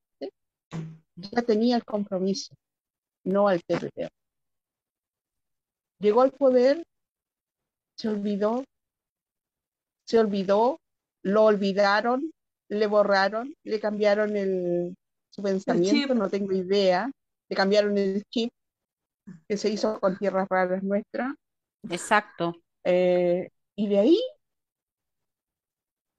[1.15, 2.55] ya tenía el compromiso,
[3.23, 4.09] no al TPP.
[5.99, 6.83] Llegó al poder,
[7.97, 8.63] se olvidó,
[10.07, 10.79] se olvidó,
[11.21, 12.31] lo olvidaron,
[12.69, 14.95] le borraron, le cambiaron el,
[15.29, 17.11] su El pensamiento, chip, no tengo idea,
[17.47, 18.49] le cambiaron el chip
[19.47, 21.35] que se hizo con tierras raras nuestras,
[21.91, 22.55] Exacto.
[22.85, 24.19] eh, y de ahí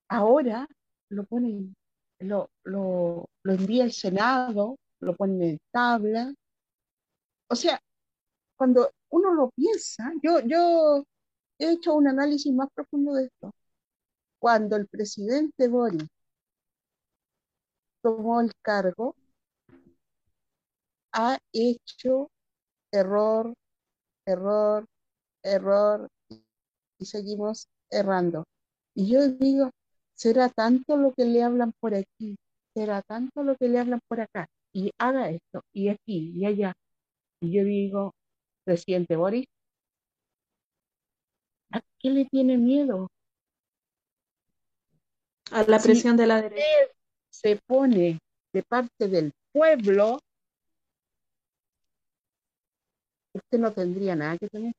[0.08, 0.68] ahora
[1.10, 1.74] lo ponen,
[2.20, 6.32] lo, lo, lo envía al Senado, lo ponen en tabla,
[7.48, 7.80] o sea,
[8.56, 11.04] cuando uno lo piensa, yo, yo
[11.58, 13.52] he hecho un análisis más profundo de esto.
[14.40, 16.08] Cuando el presidente Boris
[18.02, 19.14] tomó el cargo,
[21.12, 22.30] ha hecho
[22.92, 23.54] error,
[24.26, 24.86] error,
[25.42, 26.08] error,
[26.98, 28.44] y seguimos errando.
[28.94, 29.70] Y yo digo,
[30.18, 32.36] será tanto lo que le hablan por aquí,
[32.74, 36.72] será tanto lo que le hablan por acá, y haga esto, y aquí, y allá.
[37.40, 38.12] Y yo digo,
[38.64, 39.46] presidente Boris,
[41.72, 43.08] ¿a qué le tiene miedo?
[45.52, 46.66] a la Si presión de la derecha.
[47.30, 48.18] se pone
[48.52, 50.18] de parte del pueblo,
[53.34, 54.72] usted no tendría nada que temer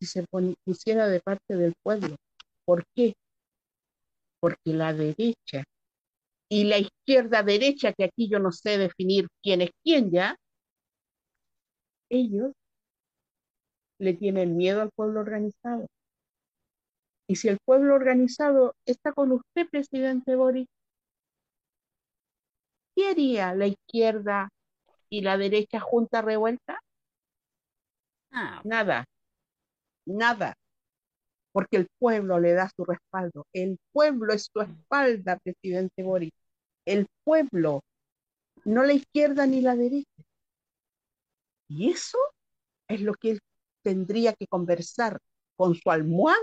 [0.00, 0.24] si se
[0.64, 2.16] pusiera de parte del pueblo.
[2.64, 3.14] ¿Por qué?
[4.40, 5.64] Porque la derecha
[6.50, 10.36] y la izquierda derecha, que aquí yo no sé definir quién es quién ya,
[12.10, 12.52] ellos
[14.00, 15.86] le tienen miedo al pueblo organizado.
[17.26, 20.66] Y si el pueblo organizado está con usted, presidente Boris,
[22.94, 24.50] ¿qué haría la izquierda
[25.10, 26.80] y la derecha junta revuelta?
[28.32, 29.04] Ah, Nada,
[30.06, 30.54] nada,
[31.58, 33.48] porque el pueblo le da su respaldo.
[33.52, 36.30] El pueblo es su espalda, presidente Boris.
[36.84, 37.82] El pueblo,
[38.64, 40.22] no la izquierda ni la derecha.
[41.68, 42.16] Y eso
[42.86, 43.40] es lo que él
[43.82, 45.18] tendría que conversar
[45.56, 46.38] con su almohada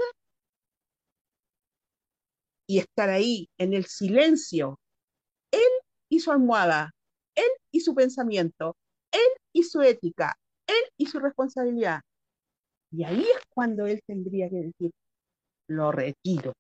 [2.68, 4.82] y estar ahí en el silencio.
[5.50, 5.62] Él
[6.10, 6.92] y su almohada,
[7.36, 8.76] él y su pensamiento,
[9.14, 10.36] él y su ética,
[10.68, 12.02] él y su responsabilidad.
[12.92, 14.92] Y ahí es cuando él tendría que decir,
[15.68, 16.54] lo retiro.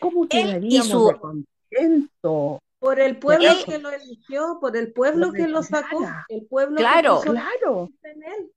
[0.00, 2.60] ¿Cómo Él quedaríamos su- de contento?
[2.78, 6.46] Por el pueblo Él- que lo eligió, por el pueblo Lo que lo sacó, el
[6.46, 7.16] pueblo que Claro.
[7.16, 8.52] puso Claro, en él.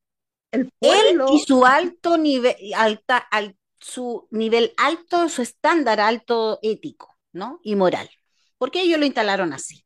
[0.52, 6.60] el Él pueblo, y su alto nivel, alta, al- su nivel alto, su estándar alto
[6.62, 7.60] ético, ¿no?
[7.63, 8.08] Y moral.
[8.60, 9.84] Porque ellos lo instalaron así.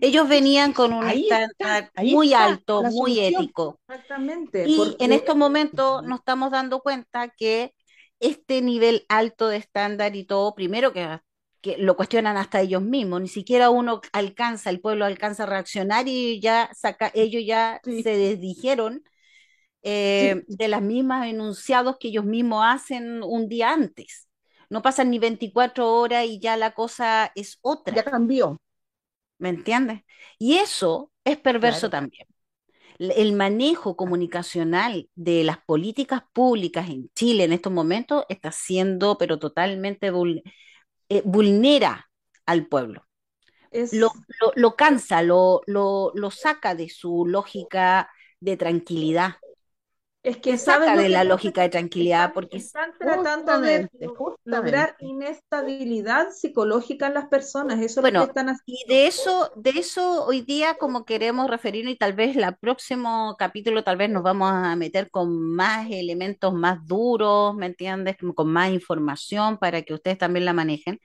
[0.00, 3.78] Ellos venían con un Ahí estándar muy está alto, muy ético.
[3.88, 4.64] Exactamente.
[4.68, 7.72] Y porque en estos momentos nos estamos dando cuenta que
[8.22, 11.20] este nivel alto de estándar y todo, primero que,
[11.62, 16.08] que lo cuestionan hasta ellos mismos, ni siquiera uno alcanza, el pueblo alcanza a reaccionar
[16.08, 18.04] y ya saca, ellos ya Sí.
[18.04, 19.04] se desdijeron
[19.82, 24.28] eh, de las mismas enunciados que ellos mismos hacen un día antes.
[24.70, 27.94] No pasan ni 24 horas y ya la cosa es otra.
[27.94, 28.60] ya cambió.
[29.38, 30.02] ¿Me entiendes?
[30.38, 31.90] Y eso es perverso Claro.
[31.90, 32.26] también.
[32.98, 39.38] El manejo comunicacional de las políticas públicas en Chile en estos momentos está siendo, pero
[39.38, 40.42] totalmente vul-
[41.08, 42.10] eh, vulnera
[42.46, 43.06] al pueblo.
[43.70, 49.36] es, Lo, lo, lo cansa, lo, lo, lo saca de su lógica de tranquilidad.
[50.22, 53.88] Es que saca de la lógica de tranquilidad porque es- están tratando de
[54.44, 57.80] lograr inestabilidad psicológica en las personas.
[57.80, 58.64] Eso es lo Bueno, que están haciendo.
[58.64, 63.36] Y de eso, de eso hoy día como queremos referirnos y tal vez el próximo
[63.38, 68.16] capítulo tal vez nos vamos a meter con más elementos más duros, ¿me entiendes?
[68.34, 71.00] Con más información para que ustedes también la manejen,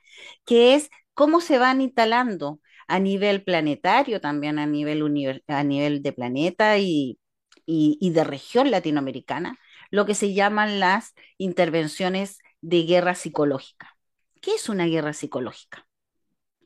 [0.45, 6.13] que es cómo se van instalando a nivel planetario, también a nivel, a nivel de
[6.13, 7.19] planeta y,
[7.67, 9.59] y, y de región latinoamericana,
[9.91, 13.97] lo que se llaman las intervenciones de guerra psicológica.
[14.41, 15.87] ¿Qué es una guerra psicológica?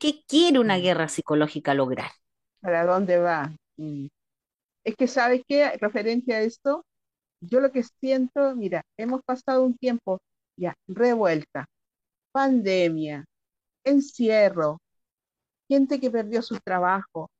[0.00, 0.80] ¿Qué quiere una Mm.
[0.80, 2.12] guerra psicológica lograr?
[2.60, 3.52] ¿Para dónde va?
[3.76, 4.06] Mm.
[4.84, 5.72] Es que, ¿sabes qué?
[5.80, 6.84] Referente a esto,
[7.42, 10.20] yo lo que siento, mira, hemos pasado un tiempo
[10.58, 11.66] ya, revuelta,
[12.32, 13.24] pandemia,
[13.84, 14.78] encierro,
[15.68, 17.30] gente que perdió su trabajo,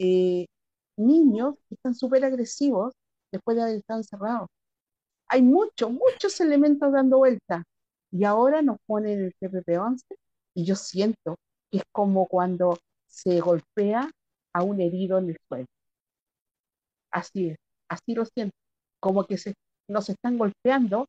[0.00, 0.46] eh,
[0.96, 2.94] niños que están súper agresivos
[3.32, 4.48] después de haber estado encerrados.
[5.28, 7.64] Hay muchos, muchos elementos dando vuelta.
[8.12, 10.02] Y ahora nos ponen el TPP-11
[10.54, 11.36] y yo siento
[11.70, 12.78] que es como cuando
[13.08, 14.10] se golpea
[14.54, 15.66] a un herido en el suelo.
[17.10, 17.56] Así es,
[17.88, 18.54] así lo siento.
[19.00, 19.36] Como que
[19.88, 21.06] nos están golpeando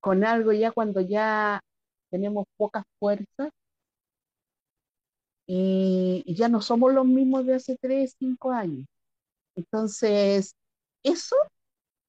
[0.00, 1.60] con algo ya cuando ya
[2.10, 3.50] tenemos pocas fuerzas
[5.46, 8.86] y, y ya no somos los mismos de hace tres, cinco años.
[9.56, 10.54] Entonces,
[11.02, 11.36] eso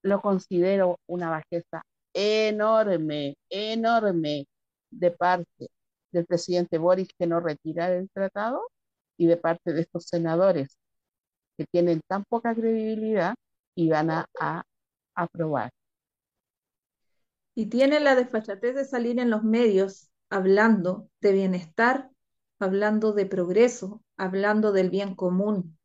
[0.04, 4.48] lo considero una bajeza enorme, enorme
[4.92, 5.70] de parte
[6.12, 8.62] del presidente Boris que no retira el tratado
[9.18, 10.78] y de parte de estos senadores
[11.58, 13.36] que tienen tan poca credibilidad
[13.76, 14.64] y van a, a
[15.16, 15.72] aprobar.
[17.56, 22.10] Y tienen la desfachatez de salir en los medios hablando de bienestar,
[22.60, 25.78] hablando de progreso, hablando del bien común,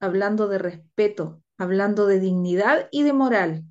[0.00, 3.64] hablando de respeto, hablando de dignidad y de moral,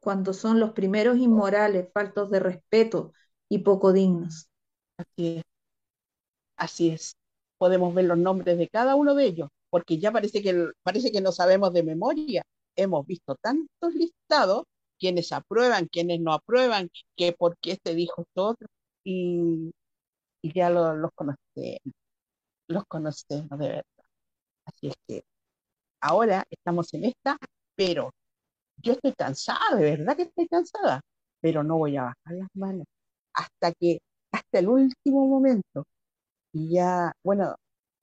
[0.00, 3.12] cuando son los primeros inmorales, faltos de respeto
[3.48, 4.50] y poco dignos.
[4.98, 5.44] Así es.
[6.56, 7.16] Así es.
[7.58, 11.20] Podemos ver los nombres de cada uno de ellos, porque ya parece que, parece que
[11.20, 12.42] no sabemos de memoria.
[12.76, 14.64] Hemos visto tantos listados,
[14.98, 18.68] quienes aprueban, quienes no aprueban, que por qué este dijo esto otro,
[19.04, 19.72] y,
[20.42, 21.80] ya lo- los conocemos,
[22.68, 23.84] los conocemos de verdad.
[24.66, 25.24] Así es que
[26.00, 27.38] ahora estamos en esta,
[27.76, 28.10] pero
[28.78, 31.00] yo estoy cansada, de verdad que estoy cansada,
[31.40, 32.86] pero no voy a bajar las manos
[33.34, 34.00] hasta que,
[34.32, 35.84] hasta el último momento.
[36.52, 37.56] Y ya, bueno,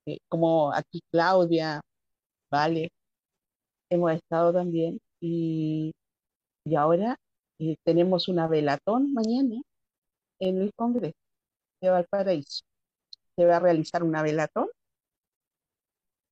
[0.07, 1.81] eh, como aquí Claudia,
[2.51, 2.89] Vale,
[3.89, 5.93] hemos estado también y,
[6.65, 7.17] y ahora
[7.59, 9.61] eh, tenemos una velatón mañana
[10.39, 11.15] en el Congreso
[11.81, 12.63] de Valparaíso.
[13.37, 14.69] Se va a realizar una velatón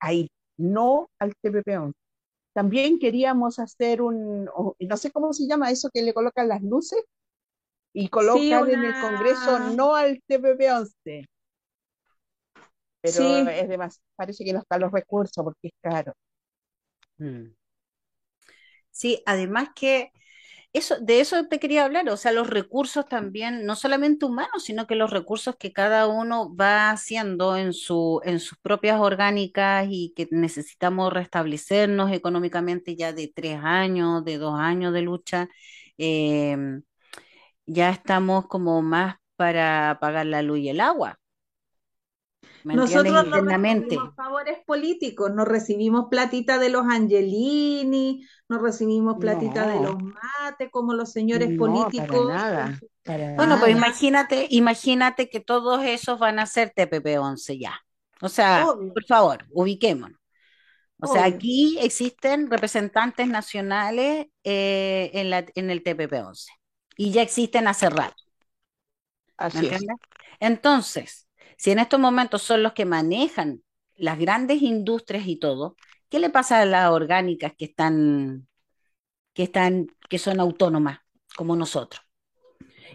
[0.00, 1.92] ahí, no al TPP-11.
[2.52, 7.02] También queríamos hacer un, no sé cómo se llama eso que le colocan las luces,
[7.96, 11.26] y colocan en el Congreso no al TPP-11.
[13.00, 16.12] Pero es demasiado, parece que no están los recursos porque es caro.
[17.18, 17.54] Mm.
[18.90, 20.10] Sí, además que
[20.74, 24.86] eso, de eso te quería hablar, o sea, los recursos también, no solamente humanos, sino
[24.88, 30.12] que los recursos que cada uno va haciendo en su, en sus propias orgánicas y
[30.16, 35.48] que necesitamos restablecernos económicamente ya de tres años, de dos años de lucha,
[35.98, 36.82] em,
[37.66, 41.18] ya estamos como más para pagar la luz y el agua.
[42.64, 49.80] Nosotros no recibimos favores políticos, no recibimos platita de los Angelini, no recibimos platita de
[49.80, 52.28] los mates como los señores políticos.
[52.28, 52.78] nada,
[53.36, 57.78] bueno, pues imagínate, imagínate que todos esos van a ser TPP-11 ya.
[58.22, 60.18] O sea, por favor, ubiquémonos.
[61.00, 66.46] O sea, aquí existen representantes nacionales eh, en, la, en el TPP-11
[66.96, 68.16] y ya existen hace rato.
[69.36, 69.82] Así es.
[70.40, 71.23] Entonces,
[71.58, 73.62] si en estos momentos son los que manejan
[73.96, 75.76] las grandes industrias y todo,
[76.08, 78.48] ¿qué le pasa a las orgánicas que están,
[79.34, 81.00] que están, que son autónomas
[81.36, 82.02] como nosotros?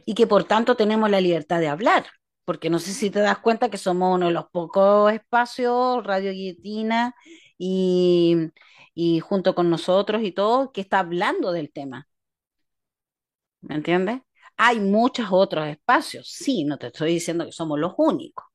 [0.06, 2.06] Y que por tanto tenemos la libertad de hablar,
[2.46, 6.32] porque no sé si te das cuenta que somos uno de los pocos espacios, Radio
[6.32, 7.16] Guillotina,
[7.58, 8.36] y,
[8.94, 12.08] y junto con nosotros y todo, que está hablando del tema.
[13.62, 14.22] ¿Me entiendes?
[14.58, 18.46] Hay muchos otros espacios, sí, no te estoy diciendo que somos los únicos,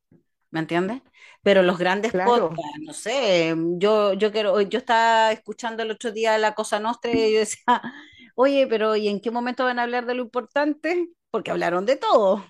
[0.54, 1.02] ¿me entiendes?
[1.42, 6.38] Pero los grandes podcasts, no sé, yo, yo quiero, yo estaba escuchando el otro día
[6.38, 7.64] La Cosa Nostra y yo decía,
[8.36, 11.08] oye, pero ¿y en qué momento van a hablar de lo importante?
[11.30, 12.44] Porque hablaron de todo,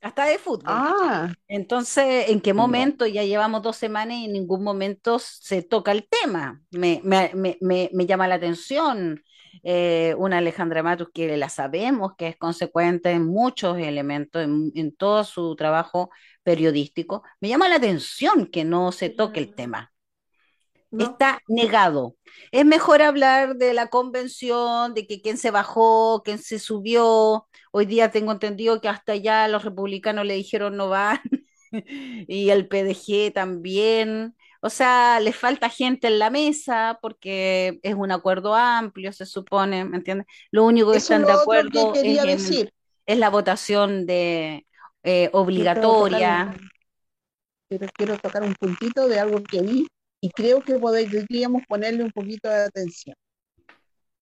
[0.00, 0.86] hasta de fútbol.
[1.04, 1.32] Ah.
[1.48, 3.06] Entonces, ¿en qué momento?
[3.06, 6.62] Ya llevamos dos semanas y en ningún momento se toca el tema.
[6.70, 9.22] Me, me, me, me llama la atención.
[9.62, 15.24] Eh, una Alejandra Matus que la sabemos que es consecuente en muchos elementos, en, todo
[15.24, 16.10] su trabajo
[16.42, 19.92] periodístico, me llama la atención que no se toque el tema.
[20.98, 22.16] Está negado.
[22.50, 27.46] Es mejor hablar de la convención, de que quién se bajó, quién se subió.
[27.70, 31.20] Hoy día tengo entendido que hasta ya los republicanos le dijeron no van
[32.26, 34.34] y el PDG también.
[34.62, 39.86] O sea, le falta gente en la mesa porque es un acuerdo amplio, se supone,
[39.86, 40.26] ¿me entiendes?
[40.50, 44.66] Lo único que están de acuerdo es, la votación de
[45.02, 46.54] eh, obligatoria.
[47.68, 49.86] pero quiero tocar un puntito de algo que vi
[50.20, 53.16] y creo que podríamos ponerle un poquito de atención.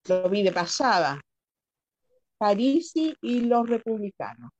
[0.06, 1.20] Lo vi de pasada.
[2.38, 4.52] Parisi y los republicanos.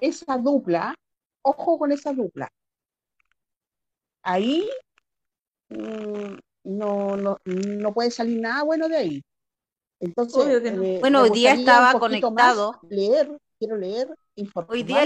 [0.00, 0.92] Esa dupla,
[1.42, 2.48] ojo con esa dupla,
[4.22, 4.68] ahí
[5.68, 9.24] mm, no, no, no puede salir nada bueno de ahí.
[10.00, 12.80] Entonces, bueno, hoy día estaba conectado.
[12.88, 14.08] Leer, quiero leer,
[14.68, 15.04] Hoy día,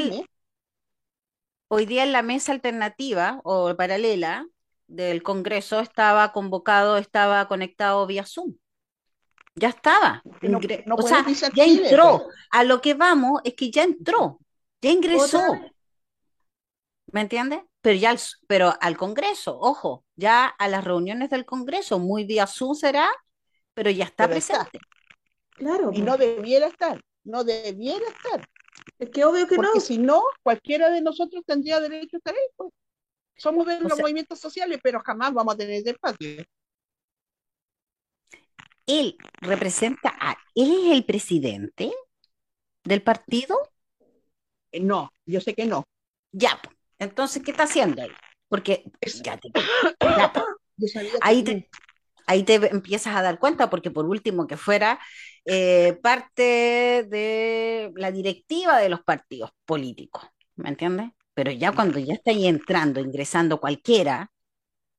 [1.69, 4.47] hoy día en la mesa alternativa o paralela
[4.87, 8.55] del Congreso estaba convocado, estaba conectado vía Zoom.
[9.55, 10.23] Ya estaba.
[10.97, 12.25] o sea, ya entró.
[12.25, 12.37] Pues.
[12.51, 14.39] A lo que vamos es que ya entró,
[14.81, 15.43] ya ingresó.
[17.13, 17.61] ¿Me entiendes?
[17.87, 18.19] Pero ya al,
[18.49, 23.09] pero al Congreso, ojo, ya a las reuniones del Congreso, muy vía Zoom será,
[23.75, 24.81] pero ya está presente.
[25.51, 25.93] Claro.
[25.93, 28.45] Y no debiera estar, no debiera estar.
[28.99, 29.81] Es que obvio que Porque no.
[29.81, 32.41] si no, cualquiera de nosotros tendría derecho a estar ahí.
[32.57, 32.73] Pues.
[33.37, 36.45] Somos de los movimientos sociales, pero jamás vamos a tener espacio.
[38.85, 41.93] Él representa a, él es el presidente
[42.83, 43.57] del partido.
[44.73, 45.85] Eh, no, yo sé que no.
[46.33, 46.61] Ya,
[46.99, 48.13] entonces, ¿qué está haciendo él?
[48.49, 48.85] Porque
[51.21, 51.69] ahí, te,
[52.27, 54.99] ahí te empiezas a dar cuenta, porque por último que fuera
[55.45, 60.25] eh, parte de la directiva de los partidos políticos,
[60.57, 61.11] ¿me entiendes?
[61.35, 64.31] Pero ya cuando ya está ahí entrando, ingresando cualquiera,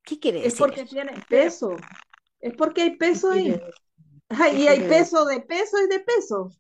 [0.04, 0.54] ¿qué quiere decir?
[0.54, 1.76] Es porque tiene peso,
[2.40, 3.60] es porque hay peso ahí.
[4.54, 6.52] y hay peso de peso y de peso.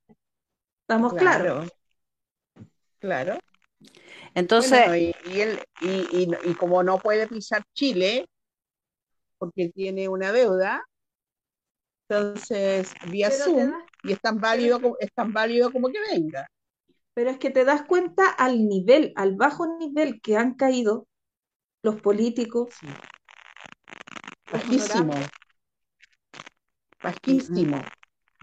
[0.82, 1.70] ¿Estamos claros?
[3.00, 3.38] Claro.
[4.38, 5.16] Entonces.
[5.26, 8.28] y, él, y, como no puede pisar Chile,
[9.40, 10.86] porque tiene una deuda,
[12.08, 13.74] entonces vía Zoom,
[14.04, 16.48] y es tan, válido, como, es tan válido como que venga.
[17.16, 21.08] Pero es que te das cuenta al nivel, al bajo nivel que han caído
[21.82, 22.76] los políticos.
[24.52, 25.16] Bajísimo.
[27.02, 27.82] Bajísimo.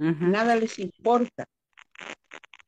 [0.01, 1.47] Nada les importa.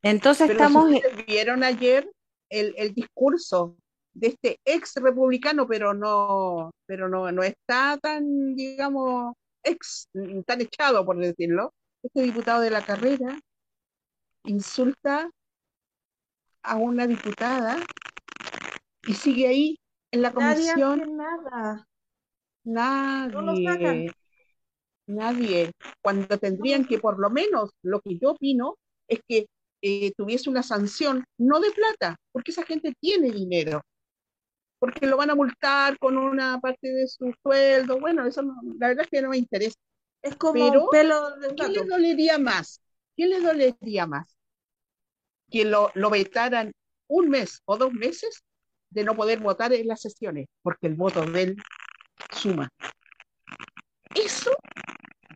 [0.01, 0.93] Entonces estamos.
[1.27, 2.09] vieron ayer
[2.49, 3.77] el, discurso
[4.15, 10.09] de este ex republicano, pero no, pero no, no está tan, digamos, ex,
[10.47, 11.73] tan echado, por decirlo.
[12.03, 13.39] Este diputado de la carrera
[14.45, 15.31] insulta
[16.63, 17.79] a una diputada
[19.07, 19.79] y sigue ahí
[20.11, 21.17] en la Nadie hace comisión.
[21.17, 21.87] nada.
[22.65, 23.83] No lo sacan.
[23.83, 24.13] Nadie,
[25.07, 25.73] nadie.
[26.03, 28.77] Cuando tendrían que, por lo menos, lo que yo opino
[29.09, 29.47] es que
[29.83, 33.83] eh, tuviese una sanción, no de plata, porque esa gente tiene dinero,
[34.79, 37.99] porque lo van a multar con una parte de su sueldo.
[37.99, 39.77] Bueno, eso no- la verdad es que no me interesa.
[40.23, 42.81] Es como Pero, un pelo de un ¿Qué les dolería más?
[43.17, 44.37] ¿Qué les dolería más?
[45.51, 46.73] Que lo, lo vetaran
[47.09, 48.43] un mes o dos meses
[48.91, 51.57] de no poder votar en las sesiones, porque el voto de él
[52.33, 52.69] suma.
[54.15, 54.51] Eso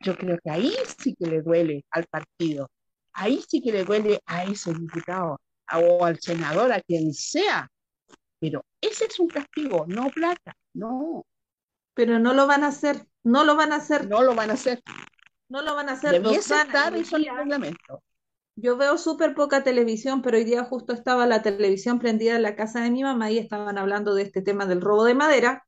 [0.03, 2.69] yo creo que ahí sí que le duele al partido,
[3.13, 7.69] ahí sí que le duele a ese diputado a- o al senador, a quien sea.
[8.41, 11.25] Pero ese es un castigo, no plata, no,
[11.95, 13.07] Pero no lo van a hacer.
[13.23, 14.09] No lo van a hacer.
[14.09, 14.83] no lo van a hacer.
[15.49, 16.13] No lo van a hacer.
[16.13, 18.03] Debiese estar eso en el reglamento.
[18.57, 22.57] Yo veo súper poca televisión, pero hoy día justo estaba la televisión prendida en la
[22.57, 25.67] casa de mi mamá y estaban hablando de este tema del robo de madera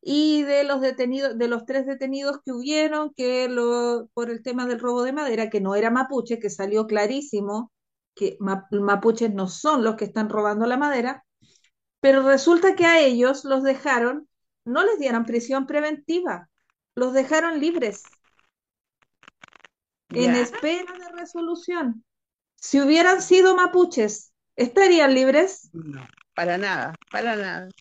[0.00, 4.66] y de los detenidos, de los tres detenidos que hubieron, que lo, por el tema
[4.66, 7.72] del robo de madera, que no era mapuche, que salió clarísimo
[8.14, 11.24] que ma- mapuches no son los que están robando la madera,
[12.00, 14.28] pero resulta que a ellos los dejaron,
[14.64, 16.50] no les dieron prisión preventiva,
[16.94, 18.18] los dejaron libres
[20.12, 22.04] en espera de resolución.
[22.56, 25.72] Si hubieran sido mapuches, ¿estarían libres?
[25.72, 27.72] No, para nada, para nada.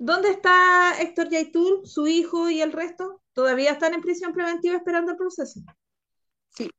[0.00, 3.20] ¿Dónde está Héctor Yaitul, su hijo y el resto?
[3.34, 5.60] Todavía están en prisión preventiva esperando el proceso.
[6.48, 6.70] Sí.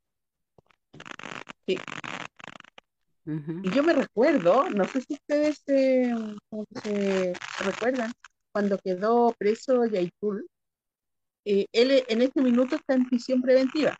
[1.67, 1.77] Sí.
[3.27, 6.11] Y yo me recuerdo, no sé si ustedes eh,
[6.81, 8.11] se recuerdan,
[8.51, 10.47] cuando quedó preso Yaitul,
[11.45, 13.95] eh, él e- en este minuto está en prisión preventiva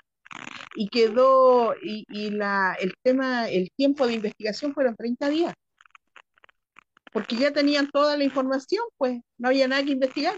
[0.76, 5.54] y quedó, y, y la, el tema, el tiempo de investigación fueron 30 días,
[7.12, 10.36] porque ya tenían toda la información, pues no había nada que investigar.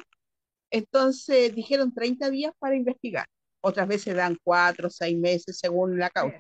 [0.72, 3.28] Entonces dijeron 30 días para investigar.
[3.62, 6.38] Otras veces dan 4 o 6 meses según la causa.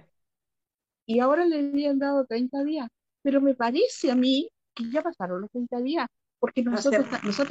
[1.06, 2.88] y ahora le habían dado 30 días.
[3.22, 6.08] Pero me parece a mí que ya pasaron los 30 días,
[6.40, 7.06] porque nosotros,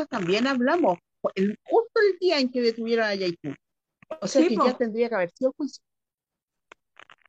[0.08, 0.98] también hablamos
[1.34, 3.54] el, justo el día en que detuvieron a Yaitú.
[4.20, 4.66] O sea Sí, que po.
[4.66, 5.82] ya tendría que haber sido juicio.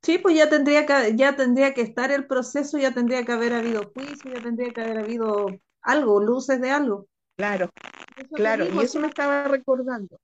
[0.03, 3.53] Sí, pues ya tendría que, ya tendría que estar el proceso, ya tendría que haber
[3.53, 7.07] habido juicio, ya tendría que haber habido algo, luces de algo.
[7.37, 7.69] Claro,
[8.15, 10.19] Eso te claro, digo, y eso me estaba recordando.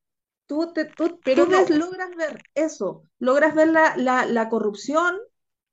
[0.47, 5.17] tú, te- tú- Pero tú ves- logras ver eso, logras ver la, la, la corrupción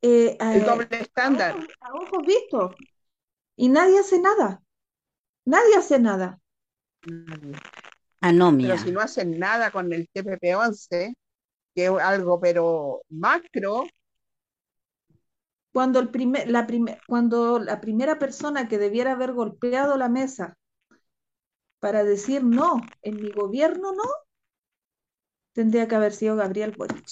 [0.03, 1.55] eh, El eh, doble a estándar.
[1.55, 2.77] ojos, a ojos vistos
[3.57, 4.63] y nadie hace nada,
[5.47, 6.41] nadie hace nada.
[7.05, 7.63] Nadie.
[8.23, 8.61] Anomia.
[8.61, 11.15] Pero si no hacen nada con el TPP-11,
[11.77, 13.85] que es algo pero macro,
[15.73, 20.57] Cuando, el primer, la primer, cuando la primera persona que debiera haber golpeado la mesa
[21.81, 24.05] para decir no, en mi gobierno no,
[25.53, 27.07] tendría que haber sido Gabriel Boric.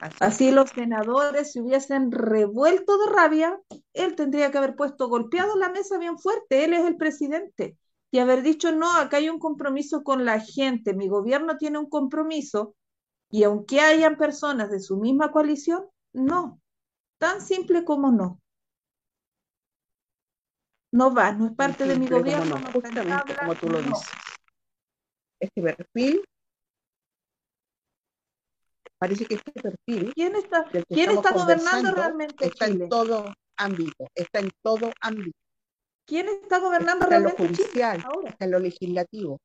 [0.00, 0.18] así.
[0.20, 3.60] Así los senadores se hubiesen revuelto de rabia,
[3.92, 7.76] él tendría que haber puesto golpeado la mesa bien fuerte, él es el presidente,
[8.14, 11.88] y haber dicho, no, acá hay un compromiso con la gente, mi gobierno tiene un
[11.88, 12.76] compromiso,
[13.28, 16.60] y aunque hayan personas de su misma coalición, no,
[17.18, 18.40] tan simple como no.
[20.92, 23.82] No va, no es parte de mi Simple como gobierno, no, justamente como tú lo
[23.82, 23.88] no.
[23.88, 24.08] dices.
[25.40, 26.24] Este perfil,
[28.96, 32.84] parece que este perfil ¿Quién está, quién está gobernando realmente está Chile?
[32.84, 35.36] en todo ámbito, está en todo ámbito,
[36.08, 38.30] ¿Quién está gobernando está en lo Chile judicial, ahora?
[38.30, 39.38] está en lo legislativo.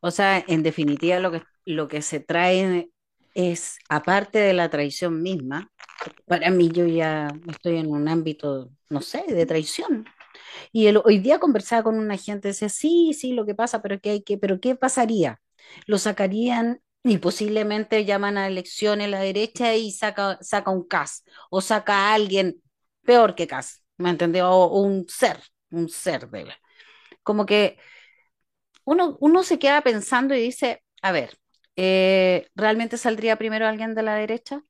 [0.00, 2.90] O sea, en definitiva, lo que, lo que se trae
[3.34, 5.70] es, aparte de la traición misma,
[6.26, 10.06] para mí yo ya estoy en un ámbito, no sé, de traición.
[10.72, 14.00] Y el- hoy día conversaba con una gente, decía, sí, sí, lo que pasa, pero
[14.00, 15.40] ¿qué hay que, pero qué pasaría?
[15.86, 21.60] Lo sacarían y posiblemente llaman a elecciones la derecha y saca, saca un CAS o
[21.60, 22.62] saca a alguien
[23.08, 24.50] peor que CAS, ¿me entendió?
[24.50, 26.52] O, un ser, un ser de
[27.22, 27.78] como que
[28.84, 31.38] uno, uno se queda pensando y dice, a ver,
[31.76, 34.62] eh, ¿realmente saldría primero alguien de la derecha?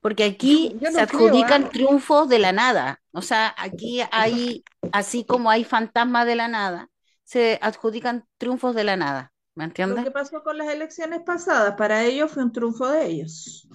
[0.00, 1.68] Porque aquí se creo, adjudican ¿ah?
[1.70, 3.02] triunfos de la nada.
[3.12, 6.88] O sea, aquí hay, así como hay fantasmas de la nada,
[7.24, 9.34] se adjudican triunfos de la nada.
[9.54, 10.02] ¿Me Lo entiendes?
[10.02, 13.68] que pasó con las elecciones pasadas, para ellos fue un triunfo de ellos.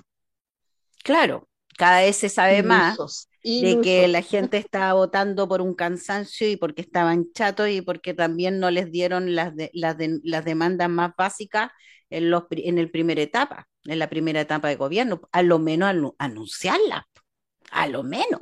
[1.04, 1.51] Claro,
[1.82, 3.28] cada vez se sabe más Ilusos,
[3.58, 8.14] de que la gente estaba votando por un cansancio y porque estaban chatos y porque
[8.14, 11.72] también no les dieron las, de- las, de- las demandas más básicas
[12.10, 13.68] en, los, en el primera etapa.
[13.86, 17.08] en la primera etapa de gobierno, a lo menos anunciarla,
[17.72, 18.42] a lo menos.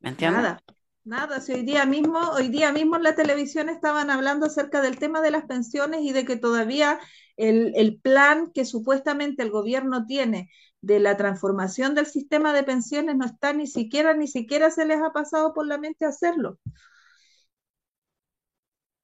[0.00, 0.46] ¿Me entiendes?
[0.46, 0.62] Nada,
[1.04, 1.40] nada.
[1.40, 5.20] Si hoy día mismo, hoy día mismo en la televisión estaban hablando acerca del tema
[5.20, 7.00] de las pensiones y de que todavía
[7.36, 10.50] el, el plan que supuestamente el gobierno tiene
[10.84, 15.00] de la transformación del sistema de pensiones no está ni siquiera, ni siquiera se les
[15.00, 16.58] ha pasado por la mente hacerlo.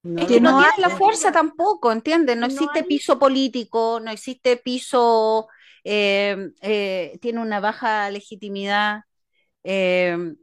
[0.03, 2.37] No, que no, tiene la fuerza tampoco, ¿entiendes?
[2.37, 5.47] No, existe piso político, no existe piso,
[5.83, 9.01] eh, eh, tiene una baja legitimidad,
[9.63, 10.35] eh,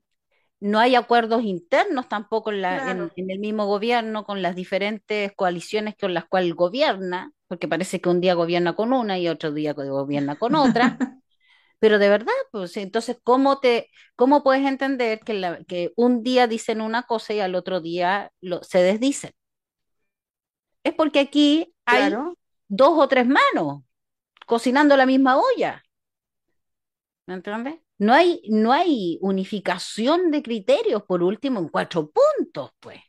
[0.61, 6.15] no hay acuerdos internos tampoco en, en, el mismo gobierno con las diferentes coaliciones con
[6.15, 10.37] las cuales gobierna, porque parece que un día gobierna con una y otro día gobierna
[10.37, 10.99] con otra.
[11.81, 16.47] Pero de verdad, pues entonces, ¿cómo, te, cómo puedes entender que, la, que un día
[16.49, 19.33] dicen una cosa y al otro día lo, se desdicen?
[20.83, 22.19] Es porque aquí hay
[22.69, 23.83] dos o tres manos
[24.47, 25.85] cocinando la misma olla.
[27.27, 27.77] ¿Me entiendes?
[27.99, 33.01] No hay, no hay unificación de criterios, por último, en cuatro puntos, pues.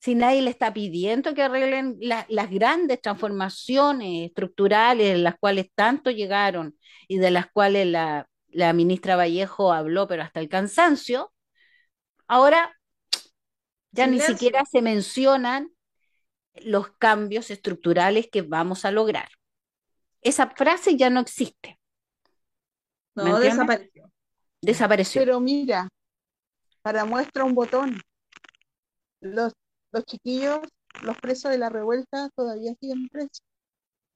[0.00, 6.10] Si nadie le está pidiendo que arreglen las grandes transformaciones estructurales en las cuales tanto
[6.10, 6.76] llegaron
[7.06, 11.32] y de las cuales la, la ministra Vallejo habló, pero hasta el cansancio,
[12.26, 12.74] ahora
[13.92, 15.70] ya ni siquiera se mencionan
[16.54, 19.28] los cambios estructurales que vamos a lograr.
[20.22, 21.78] Esa frase ya no existe.
[23.14, 24.10] No, desapareció.
[24.62, 25.22] Desapareció.
[25.22, 25.88] Pero mira,
[26.82, 28.00] para muestra un botón,
[29.20, 29.52] los,
[29.92, 30.60] los chiquillos,
[31.02, 33.42] los presos de la revuelta todavía siguen presos.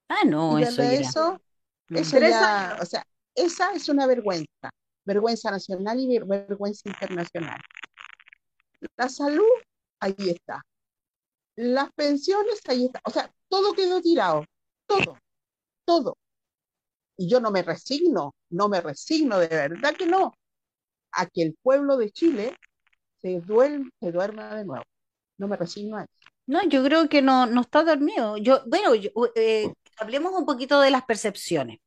[0.08, 1.40] Ah, no, eso, eso,
[1.88, 3.04] eso ya, o sea,
[3.34, 4.70] esa es una vergüenza,
[5.04, 7.60] vergüenza nacional y vergüenza internacional.
[8.96, 9.44] La salud,
[10.00, 10.62] ahí está
[11.56, 13.00] las pensiones, ahí está.
[13.04, 14.44] O sea, todo quedó tirado,
[14.86, 15.18] todo,
[15.84, 16.16] todo.
[17.16, 20.34] Y yo no me resigno, no me resigno, de verdad que no,
[21.12, 22.56] a que el pueblo de Chile
[23.22, 24.84] se, duerme, se duerma de nuevo.
[25.38, 26.12] No me resigno a eso.
[26.46, 28.36] No, yo creo que no, no está dormido.
[28.36, 28.92] Yo, bueno,
[29.34, 31.78] eh, hablemos un poquito de las percepciones.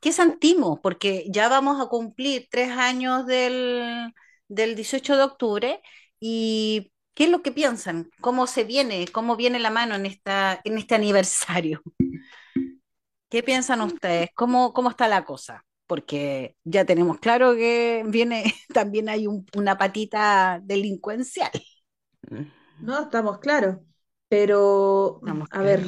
[0.00, 0.80] ¿Qué sentimos?
[0.80, 4.12] Porque ya vamos a cumplir tres años del,
[4.48, 5.82] del 18 de octubre
[6.18, 8.10] y ¿Qué es lo que piensan?
[8.20, 9.06] ¿Cómo se viene?
[9.12, 11.80] ¿Cómo viene la mano en, esta, en este aniversario?
[13.28, 14.30] ¿Qué piensan ustedes?
[14.34, 15.64] ¿Cómo, cómo está la cosa?
[15.86, 21.50] Porque ya tenemos claro que viene, también hay una patita delincuencial.
[22.80, 23.78] No, estamos claros.
[24.28, 25.20] Pero,
[25.50, 25.84] a ver,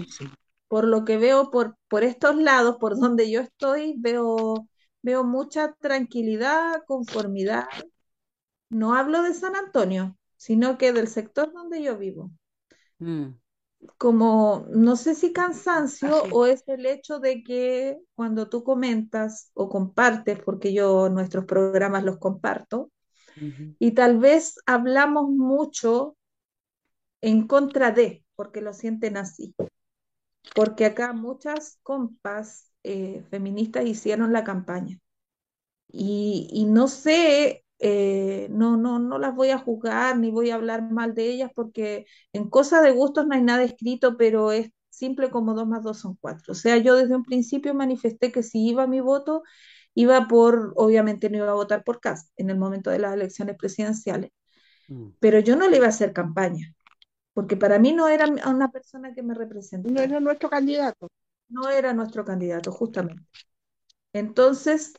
[0.68, 4.68] por lo que veo por, por estos lados, por donde yo estoy, veo,
[5.02, 7.66] veo mucha tranquilidad, conformidad.
[8.68, 12.30] No hablo de San Antonio, sino que del sector donde yo vivo.
[12.98, 13.28] Mm.
[13.98, 19.68] Como, no sé si cansancio o es el hecho de que cuando tú comentas o
[19.68, 22.90] compartes, porque yo nuestros programas los comparto,
[23.78, 26.16] y tal vez hablamos mucho
[27.20, 29.54] en contra de, porque lo sienten así.
[30.54, 34.98] Porque acá muchas compas eh, feministas hicieron la campaña.
[35.88, 40.54] Y, y no sé eh, no, no, no las voy a juzgar ni voy a
[40.54, 44.70] hablar mal de ellas porque en cosa de gustos no hay nada escrito, pero es
[44.88, 46.52] simple como dos más dos son cuatro.
[46.52, 49.42] O sea, yo desde un principio manifesté que si iba mi voto,
[49.94, 53.56] iba por, obviamente no iba a votar por Cast en el momento de las elecciones
[53.56, 54.30] presidenciales,
[54.88, 55.10] mm.
[55.20, 56.74] pero yo no le iba a hacer campaña,
[57.36, 59.94] porque para mí no era una persona que me representaba.
[59.94, 61.10] No era nuestro candidato.
[61.50, 63.22] No era nuestro candidato, justamente.
[64.14, 64.94] Entonces,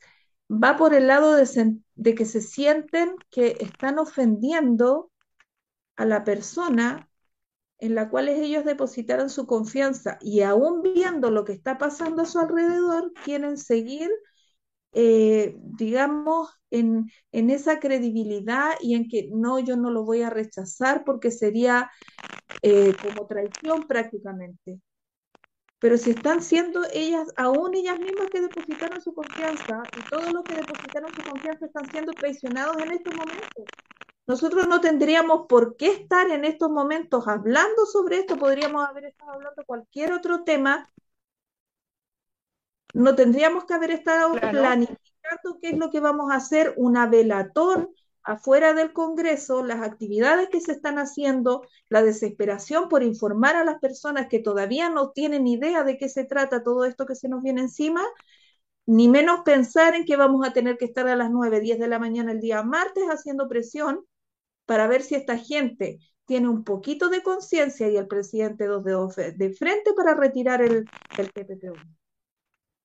[0.47, 5.11] va por el lado de, que se sienten que están ofendiendo
[5.95, 7.09] a la persona
[7.79, 12.25] en la cual ellos depositaron su confianza y aún viendo lo que está pasando a
[12.27, 14.11] su alrededor, quieren seguir,
[14.93, 20.29] eh, digamos, en, en, esa credibilidad y en que no, yo no lo voy a
[20.29, 21.91] rechazar porque sería
[22.61, 24.79] eh, como traición prácticamente.
[25.79, 30.43] Pero si están siendo ellas, aún ellas mismas que depositaron su confianza, y todos los
[30.43, 33.63] que depositaron su confianza están siendo traicionados en estos momentos.
[34.25, 39.31] Nosotros no tendríamos por qué estar en estos momentos hablando sobre esto, podríamos haber estado
[39.33, 40.89] hablando cualquier otro tema.
[42.93, 47.89] No tendríamos que haber estado planificando qué es lo que vamos a hacer, una velatón
[48.23, 53.79] afuera del Congreso, las actividades que se están haciendo, la desesperación por informar a las
[53.79, 57.41] personas que todavía no tienen idea de qué se trata todo esto que se nos
[57.41, 58.03] viene encima,
[58.85, 61.87] ni menos pensar en que vamos a tener que estar a las 9, 10 de
[61.87, 64.05] la mañana el día martes haciendo presión
[64.65, 69.31] para ver si esta gente tiene un poquito de conciencia y el presidente dos de,
[69.31, 70.85] de frente para retirar el,
[71.17, 71.31] el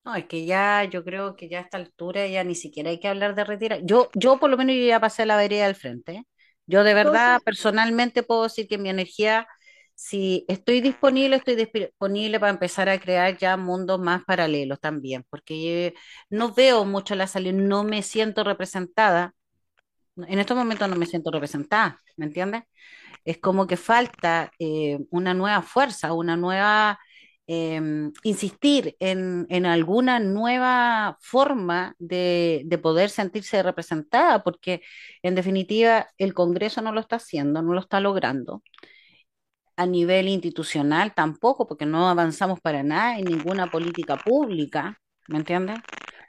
[0.05, 2.99] No, es que ya, yo creo que ya a esta altura ya ni siquiera hay
[2.99, 3.81] que hablar de retirar.
[3.85, 6.13] Yo, yo por lo menos yo ya pasé la vereda del frente.
[6.13, 6.25] ¿eh?
[6.67, 9.47] Yo de verdad, Entonces, personalmente puedo decir que mi energía,
[9.95, 15.95] si estoy disponible, estoy disponible para empezar a crear ya mundos más paralelos también, porque
[16.31, 19.35] no veo mucho la salida, no me siento representada.
[20.17, 22.65] En estos momentos no me siento representada, ¿me entiendes?
[23.25, 26.99] Es como que falta eh, una nueva fuerza, una nueva,
[27.47, 27.81] eh,
[28.23, 34.83] insistir en, en alguna nueva forma de, de poder sentirse representada, porque
[35.23, 38.63] en definitiva el Congreso no lo está haciendo, no lo está logrando.
[39.77, 45.79] A nivel institucional tampoco, porque no avanzamos para nada en ninguna política pública, ¿me entiendes?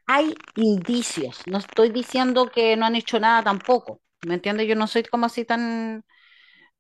[0.08, 4.68] Hay indicios, no estoy diciendo que no han hecho nada tampoco, ¿me entiendes?
[4.68, 6.04] Yo no soy como así tan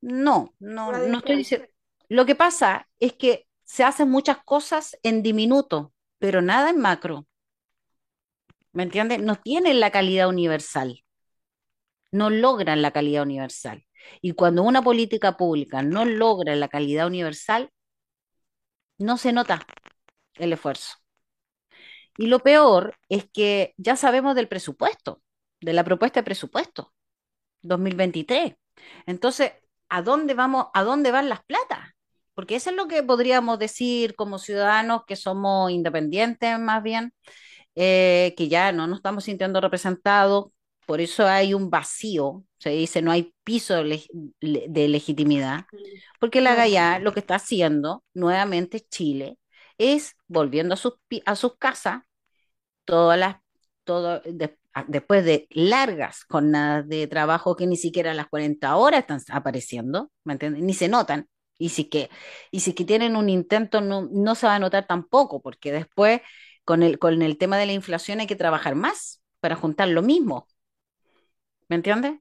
[0.02, 1.68] no, no, no estoy diciendo.
[2.10, 7.26] Lo que pasa es que se hacen muchas cosas en diminuto, pero nada en macro,
[8.72, 9.20] ¿me entiendes?
[9.22, 11.04] No tienen la calidad universal,
[12.12, 13.86] no logran la calidad universal.
[14.22, 17.72] Y cuando una política pública no logra la calidad universal,
[18.98, 19.66] no se nota
[20.36, 20.98] el esfuerzo.
[22.18, 25.22] Y lo peor es que ya sabemos del presupuesto,
[25.62, 26.94] de la propuesta de presupuesto
[27.64, 28.56] 2023.
[29.08, 29.54] Entonces,
[29.90, 31.93] ¿a dónde vamos, a dónde van las platas?
[32.34, 37.14] Porque eso es lo que podríamos decir como ciudadanos que somos independientes más bien,
[37.76, 40.54] eh, que ya no nos estamos sintiendo representados,
[40.86, 44.10] por eso hay un vacío, se dice no hay piso de, leg-
[44.42, 45.66] le- de legitimidad,
[46.20, 49.38] porque la GAYA lo que está haciendo nuevamente Chile
[49.78, 50.94] es volviendo a sus,
[51.26, 52.04] a sus casas
[52.86, 53.38] todas las,
[53.84, 54.58] todo, de-
[54.88, 60.34] después de largas jornadas de trabajo que ni siquiera las 40 horas están apareciendo, ¿me
[60.34, 60.64] entiendes?
[60.64, 61.28] Ni se notan.
[61.58, 62.10] Y si que,
[62.52, 66.22] y si que tienen un intento, no, no se va a notar tampoco, porque después
[66.66, 70.02] con el, con el tema de la inflación hay que trabajar más para juntar lo
[70.02, 70.48] mismo,
[71.70, 72.16] ¿me entiendes?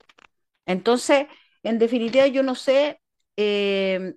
[0.67, 1.29] Entonces,
[1.65, 3.01] en definitiva, yo no sé
[3.39, 4.17] eh,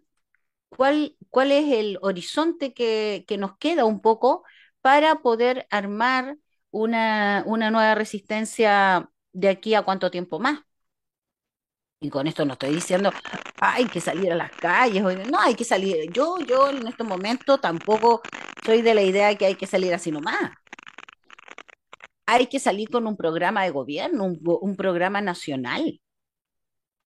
[0.69, 4.45] cuál, cuál es el horizonte que, que nos queda un poco
[4.81, 6.37] para poder armar
[6.71, 10.61] una, una nueva resistencia de aquí a cuánto tiempo más.
[12.05, 13.11] Y con esto no estoy diciendo,
[13.59, 16.11] hay que salir a las calles, no hay que salir.
[16.11, 18.21] Yo, yo en este momento tampoco
[18.63, 20.51] soy de la idea de que hay que salir así nomás.
[22.27, 25.99] Hay que salir con un programa de gobierno, un, programa nacional,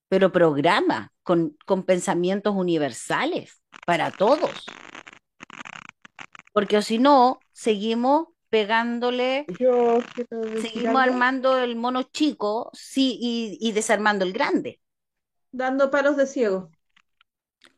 [0.09, 4.65] pero programa con, con pensamientos universales para todos.
[6.51, 9.99] Porque o si no, seguimos pegándole, Yo
[10.61, 10.99] seguimos algo.
[10.99, 14.81] armando el mono chico, sí, y, y desarmando el grande.
[15.51, 16.71] Dando palos de ciego.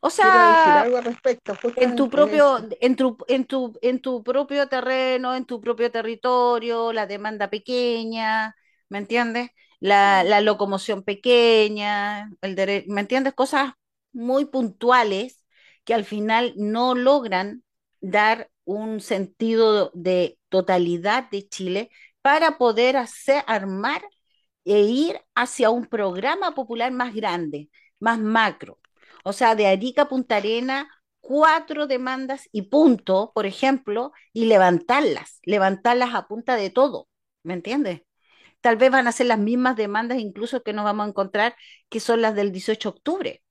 [0.00, 2.68] O sea, algo al respecto, en tu propio, eso.
[2.80, 8.54] en tu, en tu, en tu propio terreno, en tu propio territorio, la demanda pequeña,
[8.88, 9.50] ¿me entiendes?
[9.80, 13.34] La, la locomoción pequeña, el ¿me entiendes?
[13.34, 13.72] Cosas
[14.12, 15.44] muy puntuales
[15.84, 17.64] que al final no logran
[18.00, 24.02] dar un sentido de totalidad de Chile para poder hacer, armar
[24.64, 28.78] e ir hacia un programa popular más grande, más macro.
[29.24, 30.88] O sea, de Arica a Punta Arena,
[31.20, 37.08] cuatro demandas y punto, por ejemplo, y levantarlas, levantarlas a punta de todo,
[37.44, 38.02] ¿me entiendes?
[38.60, 41.56] Tal vez van a ser las mismas demandas incluso que nos vamos a encontrar,
[41.88, 43.42] que son las del 18 de octubre,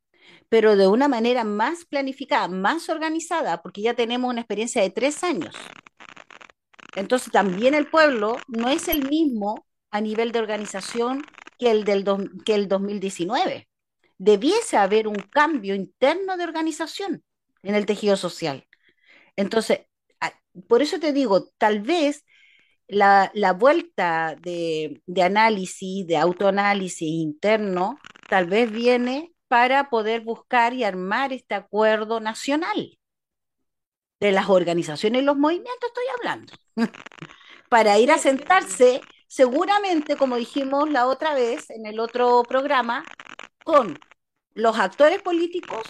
[0.50, 5.24] pero de una manera más planificada, más organizada, porque ya tenemos una experiencia de tres
[5.24, 5.56] años.
[6.96, 11.24] Entonces también el pueblo no es el mismo a nivel de organización
[11.60, 12.04] que el del
[12.46, 13.68] que el 2019.
[14.18, 17.24] Debiese haber un cambio interno de organización
[17.64, 18.68] en el tejido social.
[19.36, 19.82] Entonces,
[20.68, 22.26] por eso te digo, tal vez
[22.88, 30.74] la, la vuelta de, de análisis, de autoanálisis interno, tal vez viene para poder buscar
[30.74, 32.98] y armar este acuerdo nacional
[34.20, 36.54] de las organizaciones y los movimientos, estoy hablando
[37.70, 43.06] para ir a sentarse, seguramente, como dijimos la otra vez en el otro programa,
[43.64, 43.98] con
[44.54, 45.88] los actores políticos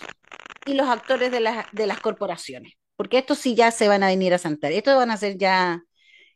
[0.68, 2.74] y los actores de, las de las corporaciones.
[2.96, 4.72] Porque estos sí ya se van a venir a sentar.
[4.72, 5.82] Estos van a ser ya,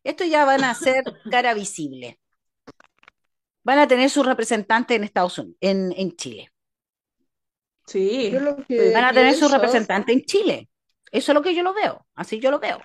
[0.04, 2.20] estos ya van a ser cara visible.
[3.64, 6.52] Van a tener sus representantes en Estados Unidos, en, en Chile.
[7.86, 10.70] Yo sí, lo pero Van que a tener sus pienso, representantes en Chile.
[11.12, 12.04] Eso es lo que yo lo veo.
[12.16, 12.82] Así yo lo veo.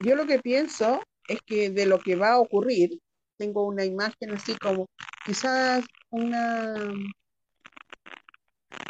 [0.00, 3.00] yo lo que pienso es que de lo que va a ocurrir,
[3.36, 4.86] tengo una imagen así como
[5.24, 6.74] quizás una,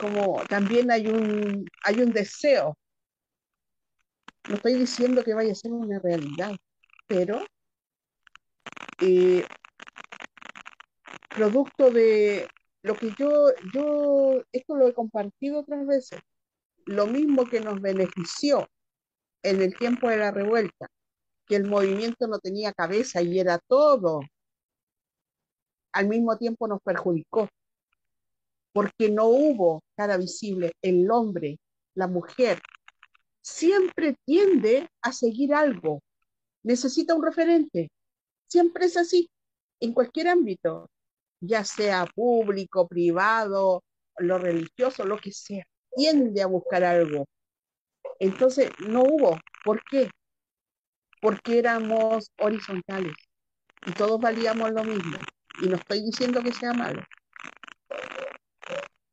[0.01, 2.77] como también hay un, hay un deseo.
[4.49, 6.55] No estoy diciendo que vaya a ser una realidad,
[7.07, 7.45] pero
[9.01, 9.45] eh,
[11.31, 12.47] producto de
[12.83, 13.31] lo que yo,
[13.73, 16.21] yo, esto lo he compartido otras veces,
[16.85, 18.69] lo mismo que nos benefició
[19.43, 20.91] en el tiempo de la revuelta,
[21.47, 24.21] que el movimiento no tenía cabeza y era todo,
[25.93, 27.49] al mismo tiempo nos perjudicó,
[28.73, 31.59] porque no hubo cara visible, el hombre,
[31.95, 32.61] la mujer,
[33.41, 36.01] siempre tiende a seguir algo,
[36.63, 37.91] necesita un referente,
[38.49, 39.29] siempre es así,
[39.81, 40.89] en cualquier ámbito,
[41.41, 43.83] ya sea público, privado,
[44.19, 45.65] lo religioso, lo que sea,
[45.95, 47.27] tiende a buscar algo.
[48.19, 49.39] Entonces, no hubo.
[49.65, 50.11] ¿Por qué?
[51.25, 53.15] Porque éramos horizontales
[53.87, 55.17] y todos valíamos lo mismo.
[55.63, 57.03] Y no estoy diciendo que sea malo.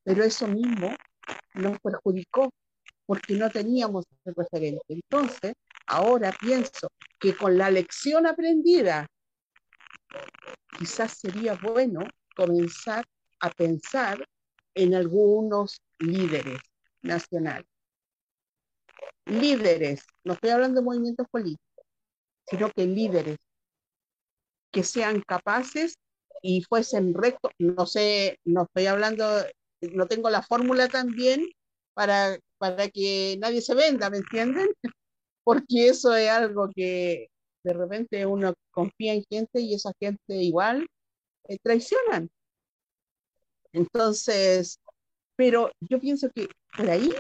[0.04, 0.94] Pero eso mismo
[1.54, 2.50] nos perjudicó
[3.06, 4.84] porque no teníamos ese referente.
[4.90, 5.54] Entonces,
[5.88, 9.08] ahora pienso que con la lección aprendida,
[10.78, 12.02] quizás sería bueno
[12.36, 13.06] comenzar
[13.40, 14.22] a pensar
[14.76, 16.60] en algunos líderes
[17.04, 17.68] nacionales.
[19.28, 21.71] Líderes, no estoy hablando de movimientos políticos,
[22.52, 23.38] sino que líderes
[24.72, 25.96] que sean capaces
[26.42, 29.26] y fuesen rectos, no sé, no estoy hablando,
[29.94, 31.48] no tengo la fórmula también
[31.94, 34.68] para, para que nadie se venda, ¿me entienden?
[35.44, 37.28] Porque eso es algo que
[37.64, 40.88] de repente uno confía en gente y esa gente igual
[41.48, 42.30] eh, traicionan.
[43.74, 44.80] Entonces,
[45.36, 47.12] pero yo pienso que por ahí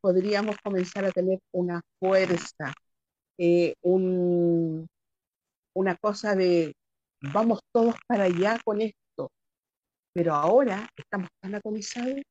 [0.00, 2.74] podríamos comenzar a tener una fuerza,
[3.38, 4.88] eh, un,
[5.74, 6.74] una cosa de
[7.20, 9.30] vamos todos para allá con esto.
[10.12, 12.22] Pero ahora estamos tan atomizados,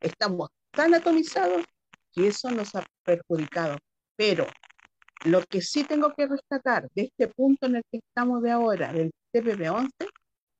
[0.00, 1.64] estamos tan atomizados
[2.12, 3.78] que eso nos ha perjudicado.
[4.16, 4.46] Pero
[5.24, 8.92] lo que sí tengo que rescatar de este punto en el que estamos de ahora,
[8.92, 9.90] del TPP-11,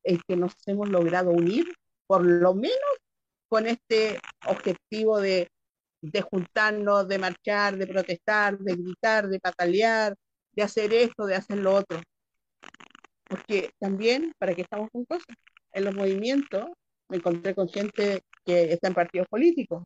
[0.03, 1.67] es que nos hemos logrado unir,
[2.07, 2.99] por lo menos
[3.49, 5.49] con este objetivo de,
[6.01, 10.15] de juntarnos, de marchar, de protestar, de gritar, de patalear,
[10.53, 12.01] de hacer esto, de hacer lo otro.
[13.25, 15.37] Porque también, ¿para qué estamos con cosas?
[15.73, 16.67] En los movimientos
[17.09, 19.85] me encontré con gente que está en partidos políticos.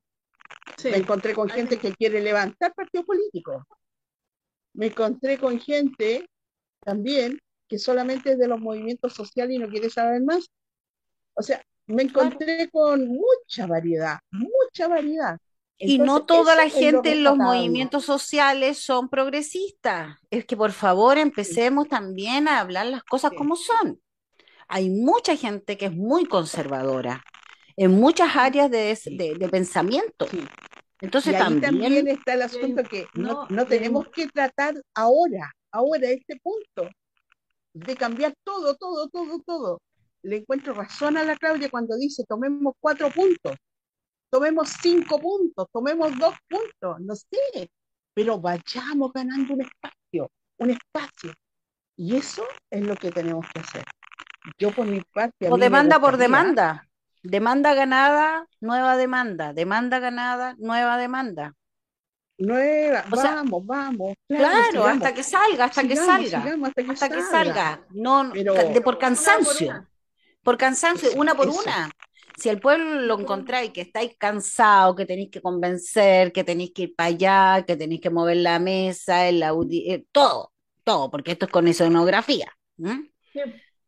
[0.84, 3.64] Me encontré con gente que quiere levantar partidos políticos.
[4.74, 6.26] Me encontré con gente
[6.80, 7.38] también
[7.68, 10.50] que solamente es de los movimientos sociales y no quiere saber más.
[11.34, 15.38] O sea, me encontré con mucha variedad, mucha variedad.
[15.84, 20.16] Y no toda la gente en los movimientos sociales son progresistas.
[20.30, 24.00] Es que por favor empecemos también a hablar las cosas como son.
[24.68, 27.24] Hay mucha gente que es muy conservadora
[27.76, 28.96] en muchas áreas de,
[29.38, 30.26] de, pensamiento.
[31.00, 32.06] Entonces también...
[32.08, 36.88] está el asunto que no, no tenemos que tratar ahora, ahora este punto,
[37.74, 39.80] de cambiar todo, todo, todo, todo.
[40.22, 43.56] Le encuentro razón a la Claudia cuando dice tomemos cuatro puntos,
[44.32, 47.70] tomemos cinco puntos, tomemos dos puntos, no sé,
[48.14, 51.34] pero vayamos ganando un espacio, un espacio.
[51.96, 53.84] Y eso es lo que tenemos que hacer.
[54.58, 55.50] Yo por mi parte...
[55.50, 56.88] O demanda por demanda.
[57.22, 59.52] Demanda ganada, nueva demanda.
[59.52, 61.52] Demanda ganada, nueva demanda.
[62.38, 64.14] Nueva, vamos, vamos.
[64.26, 66.42] Claro, hasta que salga, hasta que salga.
[66.88, 67.86] hasta que, salga.
[67.90, 69.86] No, de, por cansancio.
[70.42, 71.90] Por, cansancio, una por una.
[72.36, 76.82] Si el pueblo lo encontráis que estáis cansados, que tenéis que convencer, que tenéis que
[76.82, 80.52] ir para allá, que tenéis que mover la mesa, el eh, todo,
[80.84, 82.52] todo, porque esto es con escenografía.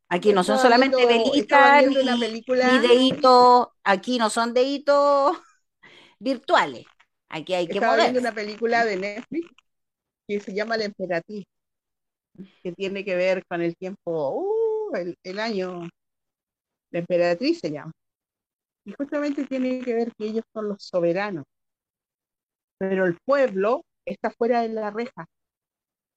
[0.09, 5.37] Aquí no son solamente velitas ni, deditos, aquí no son deditos
[6.19, 6.85] virtuales.
[7.29, 9.49] Aquí hay que Estaba viendo una película de Netflix
[10.29, 11.45] que se llama La Emperatriz,
[12.63, 15.89] que tiene que ver con el tiempo, uh, el, año.
[16.91, 17.93] La Emperatriz se llama.
[18.85, 21.45] Y justamente tiene que ver que ellos son los soberanos.
[22.79, 25.27] Pero el pueblo está fuera de la reja,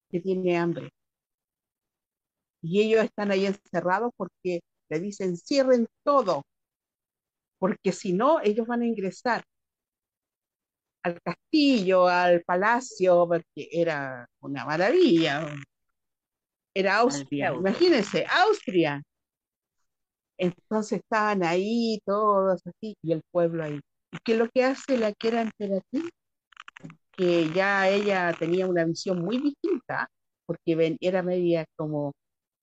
[0.09, 0.91] que tiene hambre
[2.61, 6.43] y ellos están ahí encerrados porque le dicen cierren todo,
[7.59, 9.43] porque si no, ellos van a ingresar
[11.03, 15.55] al castillo, al palacio, porque era una maravilla.
[16.73, 19.01] Era Austria, imagínense, Austria.
[20.37, 23.79] Entonces estaban ahí todos así, y el pueblo ahí.
[24.11, 26.09] ¿Y qué lo que hace la que era emperatriz?
[27.11, 30.07] Que ya ella tenía una visión muy distinta,
[30.45, 32.13] porque era media como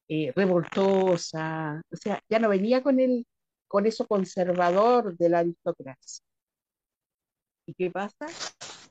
[0.09, 3.27] eh, revoltosa, o sea, ya no venía con el,
[3.69, 6.25] con eso conservador de la aristocracia.
[7.67, 8.27] ¿Y qué pasa?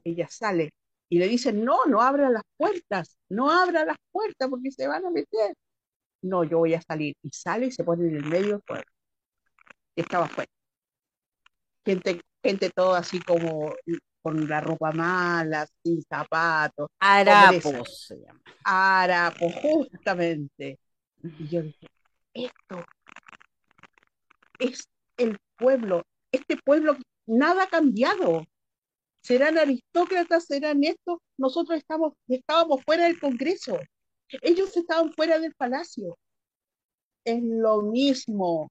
[0.03, 0.71] Ella sale
[1.09, 5.05] y le dicen, no, no abra las puertas, no abra las puertas porque se van
[5.05, 5.53] a meter.
[6.23, 7.15] No, yo voy a salir.
[7.21, 8.85] Y sale y se pone en el medio del pueblo.
[9.95, 10.49] Y estaba afuera.
[11.85, 13.73] Gente, gente todo así como
[14.21, 16.87] con la ropa mala, sin zapatos.
[16.99, 18.41] Harapos se llama.
[18.63, 20.79] Harapos, justamente.
[21.21, 21.87] Y yo dije,
[22.33, 22.83] esto
[24.59, 28.45] es el pueblo, este pueblo, nada ha cambiado.
[29.21, 33.79] Serán aristócratas, serán estos, nosotros estamos, estábamos fuera del Congreso,
[34.41, 36.17] ellos estaban fuera del palacio.
[37.25, 38.69] Es lo mismo,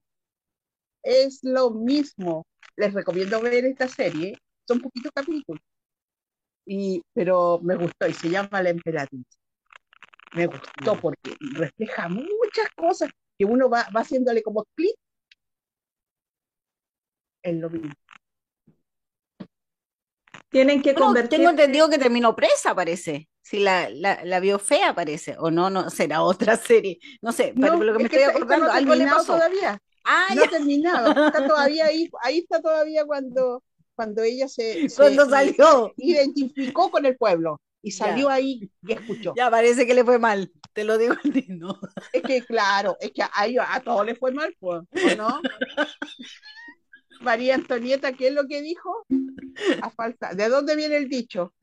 [1.03, 2.45] es lo mismo.
[2.75, 4.37] Les recomiendo ver esta serie,
[4.67, 5.61] son poquitos capítulos,
[6.65, 9.25] y, pero me gustó y se llama La Emperatriz.
[10.33, 14.95] Me gustó porque refleja muchas cosas que uno va, va haciéndole como clic
[17.43, 17.93] en lo mismo.
[20.49, 21.39] Tienen que Bueno, convertir.
[21.39, 23.27] tengo entendido que terminó presa, parece.
[23.43, 25.35] Si la, la, la vio fea, parece.
[25.37, 26.99] O no, no, será otra serie.
[27.21, 29.33] No sé, pero No, lo que me es estoy acordando, no algo le pasó.
[29.33, 29.77] todavía.
[30.05, 31.27] Ah, No ya, ha terminado.
[31.27, 33.63] Está todavía ahí, ahí está todavía cuando,
[33.95, 35.93] cuando ella se, se cuando salió.
[35.97, 37.97] identificó con el pueblo y Ya.
[38.05, 39.33] salió ahí y escuchó.
[39.35, 40.51] Ya parece que le fue mal.
[40.73, 41.79] Te lo digo al no.
[42.13, 45.41] Es que claro, es que a, ellos- a todos les fue mal, pues, ¿o no?
[47.21, 49.05] María Antonieta, ¿qué es lo que dijo?
[49.81, 51.53] A falta, ¿de dónde viene el dicho?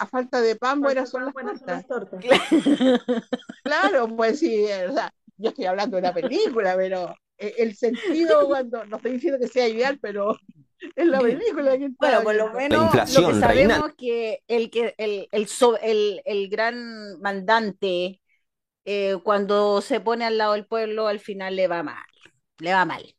[0.00, 1.86] A falta de pan, buenas son las Buenas tortas.
[1.86, 2.24] tortas.
[3.62, 8.46] Claro, pues sí, o sea, yo estoy hablando de una película, pero e- el sentido
[8.46, 10.36] cuando, no estoy diciendo que sea ideal, pero
[10.96, 14.94] es la película que está Bueno, por lo menos lo que sabemos que el que
[14.98, 18.20] el, el, so- el, el gran mandante
[18.84, 22.04] eh, cuando se pone al lado del pueblo al final le va mal,
[22.58, 23.14] le va mal.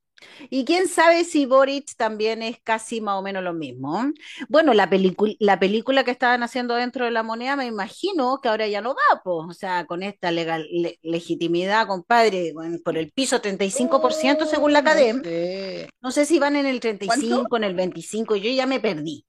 [0.49, 4.11] Y quién sabe si Boric también es casi más o menos lo mismo.
[4.49, 8.49] Bueno, la película, la película que estaban haciendo dentro de la moneda, me imagino que
[8.49, 12.97] ahora ya no va, pues, o sea, con esta legal, le- legitimidad, compadre, con- por
[12.97, 14.89] el piso 35% según la Oh, no
[15.23, 15.89] sé.
[16.01, 17.57] No sé si van en el 35, ¿Cuánto?
[17.57, 19.25] en el 25, yo ya me perdí.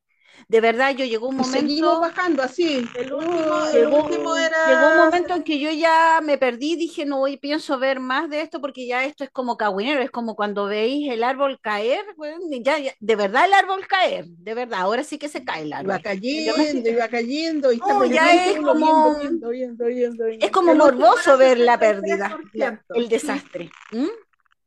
[0.48, 2.86] De verdad, yo llegó un Y seguimos momento, bajando así.
[2.94, 4.56] El último, el llegó, último era.
[4.68, 8.30] llegó un momento en que yo ya me perdí, dije, no voy, pienso ver más
[8.30, 12.04] de esto porque ya esto es como cagüinero, es como cuando veis el árbol caer,
[12.16, 15.62] bueno, ya, ya, de verdad el árbol caer, de verdad, ahora sí que se cae
[15.62, 15.94] el Iba árbol.
[15.96, 20.78] Me cayendo, iba cayendo, y No, ya es como- viendo, viendo, viendo, Es como El
[20.78, 22.16] morboso ver la pérdida,
[22.52, 22.94] la- 63%.
[22.94, 23.70] el desastre.
[23.92, 24.06] ¿Mm?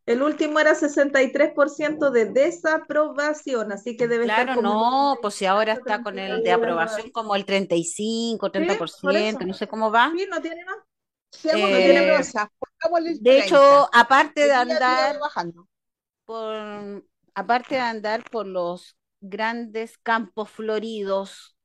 [0.10, 5.74] El último era 63% de desaprobación, así que debe estar Claro, no, pues si ahora
[5.74, 10.12] está con el de aprobación como el 35, 30%, no sé cómo va.
[10.18, 10.78] Sí, no tiene más.
[11.32, 12.24] Seamos Eh,
[13.22, 13.46] De 30.
[13.46, 15.20] hecho, aparte de andar
[16.26, 17.04] por,
[17.34, 21.56] aparte de andar por los grandes campos floridos,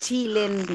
[0.00, 0.74] Chile Sí.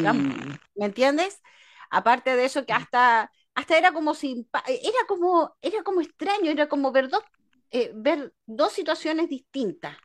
[0.76, 1.42] ¿me entiendes?
[1.90, 6.68] Aparte de eso que hasta, hasta era como simpa- era como, era como extraño, era
[6.70, 7.24] como ver dos,
[7.72, 9.98] eh, ver dos situaciones distintas.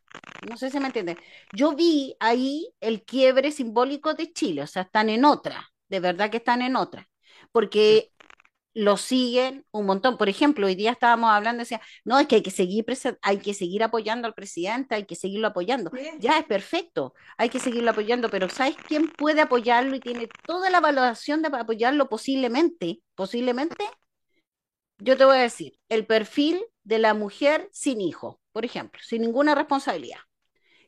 [0.48, 1.16] No sé si me entiendes.
[1.52, 6.30] Yo vi ahí el quiebre simbólico de Chile, o sea, están en otra, de verdad
[6.30, 7.08] que están en otra,
[7.52, 8.10] porque
[8.74, 10.16] lo siguen un montón.
[10.16, 12.84] Por ejemplo, hoy día estábamos hablando, decía, no, es que hay que seguir,
[13.22, 15.90] hay que seguir apoyando al presidente, hay que seguirlo apoyando.
[15.94, 16.08] Sí.
[16.18, 20.70] Ya es perfecto, hay que seguirlo apoyando, pero ¿sabes quién puede apoyarlo y tiene toda
[20.70, 23.02] la valoración de apoyarlo posiblemente?
[23.14, 23.84] Posiblemente,
[24.98, 29.22] yo te voy a decir, el perfil de la mujer sin hijo, por ejemplo, sin
[29.22, 30.20] ninguna responsabilidad,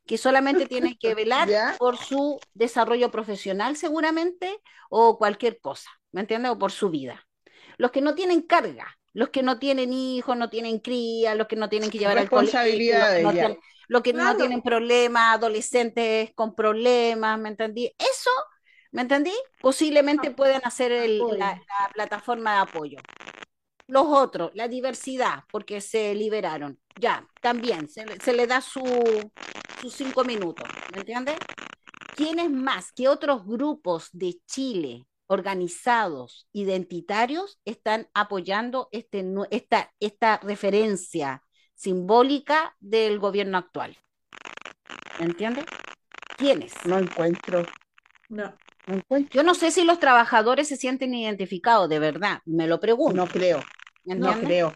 [0.07, 1.76] que solamente tiene que velar ¿Ya?
[1.78, 4.59] por su desarrollo profesional seguramente
[4.89, 6.53] o cualquier cosa, ¿me entiendes?
[6.53, 7.26] O por su vida.
[7.83, 11.57] Los que no tienen carga, los que no tienen hijos, no tienen cría, los que
[11.57, 13.57] no tienen que llevar al colegio, los Responsabilidad que de no
[13.89, 17.93] los que no tienen problemas, adolescentes con problemas, ¿me entendí?
[17.99, 18.30] Eso,
[18.93, 19.33] ¿me entendí?
[19.61, 22.99] Posiblemente Ah, puedan hacer el- la, la plataforma de apoyo.
[23.89, 26.78] Los otros, la diversidad, porque se liberaron.
[27.01, 28.83] Ya, también, se, le- se le da su,
[29.80, 31.37] sus cinco minutos, ¿me entiendes?
[32.16, 32.93] ¿Quiénes más?
[32.93, 41.43] ¿Qué otros grupos de Chile organizados, identitarios, están apoyando este, esta, esta referencia
[41.74, 43.97] simbólica del gobierno actual?
[45.18, 45.64] ¿Me entiendes?
[46.37, 46.74] ¿Quiénes?
[46.85, 47.64] No encuentro,
[48.28, 48.53] No.
[48.87, 49.41] no encuentro.
[49.41, 53.16] Yo no sé si los trabajadores se sienten identificados, de verdad, me lo pregunto.
[53.16, 53.62] No creo,
[54.05, 54.74] ¿me no creo,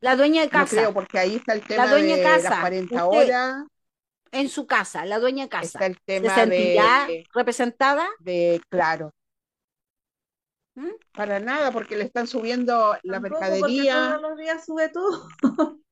[0.00, 2.50] La dueña de no casa, creo, porque ahí está el tema dueña de de casa,
[2.50, 3.64] las 40 usted, horas,
[4.32, 8.08] en su casa, la dueña de casa, está el ¿se tema sentirá de, representada?
[8.18, 9.12] de, claro,
[10.74, 10.90] ¿Mm?
[11.12, 14.16] para nada, porque le están subiendo la Tampoco mercadería.
[14.16, 15.28] todos los días sube todo.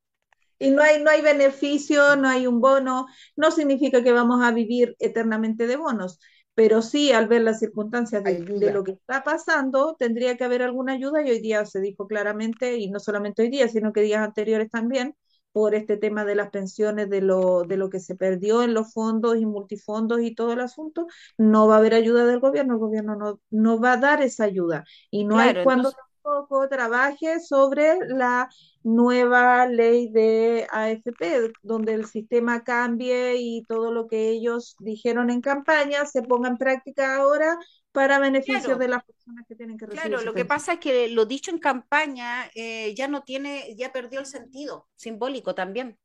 [0.61, 3.07] Y no hay, no hay beneficio, no hay un bono,
[3.37, 6.19] no significa que vamos a vivir eternamente de bonos,
[6.53, 10.63] pero sí al ver las circunstancias de, de, lo que está pasando, tendría que haber
[10.63, 14.01] alguna ayuda y hoy día se dijo claramente, y no solamente hoy día, sino que
[14.01, 15.15] días anteriores también,
[15.59, 18.93] por este tema de las pensiones, de lo, de lo que se perdió en los
[18.93, 22.79] fondos y multifondos y todo el asunto, no va a haber ayuda del gobierno, el
[22.79, 24.85] gobierno no, no va a dar esa ayuda.
[25.11, 25.99] Y no claro, hay cuando entonces...
[26.23, 28.49] tampoco trabaje sobre la
[28.85, 35.41] nueva ley de AFP, donde el sistema cambie y todo lo que ellos dijeron en
[35.41, 37.59] campaña se ponga en práctica ahora
[37.93, 38.79] para beneficio claro.
[38.79, 40.09] de las personas que tienen que recibir.
[40.09, 43.93] Claro, lo que pasa es que lo dicho en campaña eh, ya no tiene, ya
[43.93, 45.99] perdió el sentido simbólico también,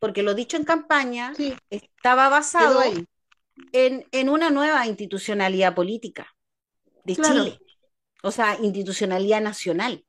[0.00, 1.54] porque lo dicho en campaña sí.
[1.70, 2.82] estaba basado
[3.72, 6.34] en, en, una nueva institucionalidad política
[7.04, 7.44] de claro.
[7.44, 7.58] Chile,
[8.22, 10.04] o sea, institucionalidad nacional.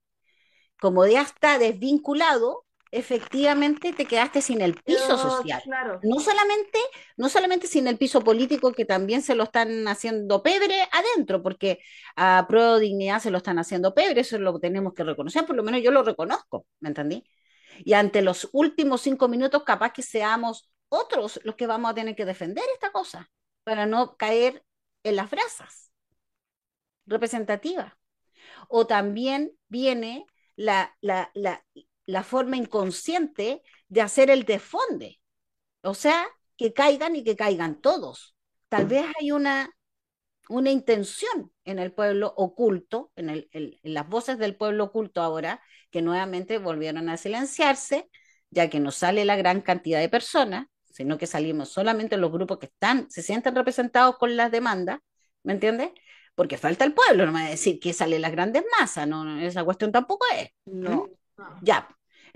[0.79, 5.61] Como ya está desvinculado, efectivamente te quedaste sin el piso Pero, social.
[5.63, 5.99] claro.
[6.03, 6.79] No solamente,
[7.17, 11.79] no solamente sin el piso político, que también se lo están haciendo pebre adentro, porque
[12.15, 15.45] a Pro de Dignidad se lo están haciendo pebre, eso es lo tenemos que reconocer,
[15.45, 17.23] por lo menos yo lo reconozco, ¿me entendí?
[17.85, 22.15] Y ante los últimos cinco minutos, capaz que seamos otros los que vamos a tener
[22.15, 23.29] que defender esta cosa,
[23.63, 24.63] para no caer
[25.03, 25.91] en las brasas
[27.05, 27.93] representativas.
[28.69, 30.25] O también viene
[30.55, 31.63] la, la, la,
[32.07, 35.19] la forma inconsciente de hacer el desfonde.
[35.81, 36.25] O sea,
[36.57, 38.35] que caigan y que caigan todos.
[38.69, 39.69] Tal vez hay una,
[40.49, 45.61] una intención en el pueblo oculto, en, el, en, las voces del pueblo oculto ahora,
[45.91, 48.09] que nuevamente volvieron a silenciarse,
[48.49, 52.57] ya que no sale la gran cantidad de personas, sino que salimos solamente los grupos
[52.57, 54.99] que están, se sienten representados con las demandas,
[55.43, 55.91] ¿me entiendes?
[56.35, 59.39] Porque falta el pueblo, no me va a decir que salen las grandes masas, no,
[59.39, 60.49] esa cuestión tampoco es.
[60.65, 61.09] No.
[61.61, 61.87] Ya,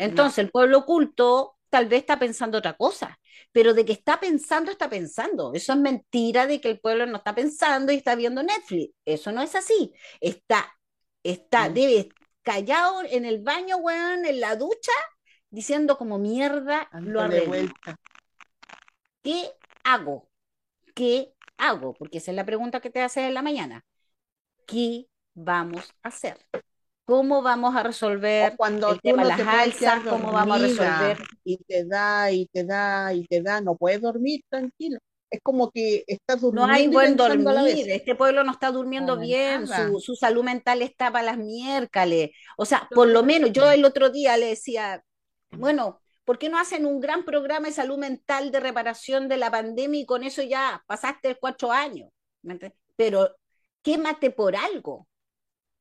[0.01, 0.43] entonces, no.
[0.43, 3.17] el pueblo oculto tal vez está pensando otra cosa,
[3.51, 5.53] pero de que está pensando, está pensando.
[5.53, 8.93] Eso es mentira de que el pueblo no está pensando y está viendo Netflix.
[9.05, 9.93] Eso no es así.
[10.19, 10.77] Está,
[11.23, 11.73] está, mm.
[11.73, 12.09] debe
[12.41, 14.91] callado en el baño, weón, en la ducha,
[15.49, 17.71] diciendo como mierda lo arreglo.
[19.23, 19.51] ¿Qué
[19.83, 20.29] hago?
[20.95, 21.93] ¿Qué hago?
[21.93, 23.85] Porque esa es la pregunta que te haces en la mañana.
[24.65, 26.37] ¿Qué vamos a hacer?
[27.11, 30.01] ¿Cómo vamos a resolver o cuando el tema de las alzas?
[30.07, 31.17] ¿Cómo vamos a resolver?
[31.43, 34.97] Y te da, y te da, y te da, no puedes dormir tranquilo.
[35.29, 36.67] Es como que estás durmiendo.
[36.67, 40.81] No hay buen dormir, este pueblo no está durmiendo no, bien, su, su, salud mental
[40.81, 42.29] está para las miércoles.
[42.55, 45.03] O sea, por lo menos yo el otro día le decía,
[45.51, 49.51] bueno, ¿por qué no hacen un gran programa de salud mental de reparación de la
[49.51, 52.09] pandemia y con eso ya pasaste cuatro años?
[52.95, 53.35] Pero
[53.81, 55.09] quémate por algo,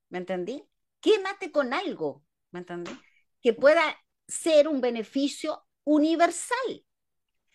[0.09, 0.65] ¿me entendí?
[1.01, 2.95] Quémate con algo, ¿me entiendes?
[3.43, 3.83] Que pueda
[4.27, 6.85] ser un beneficio universal.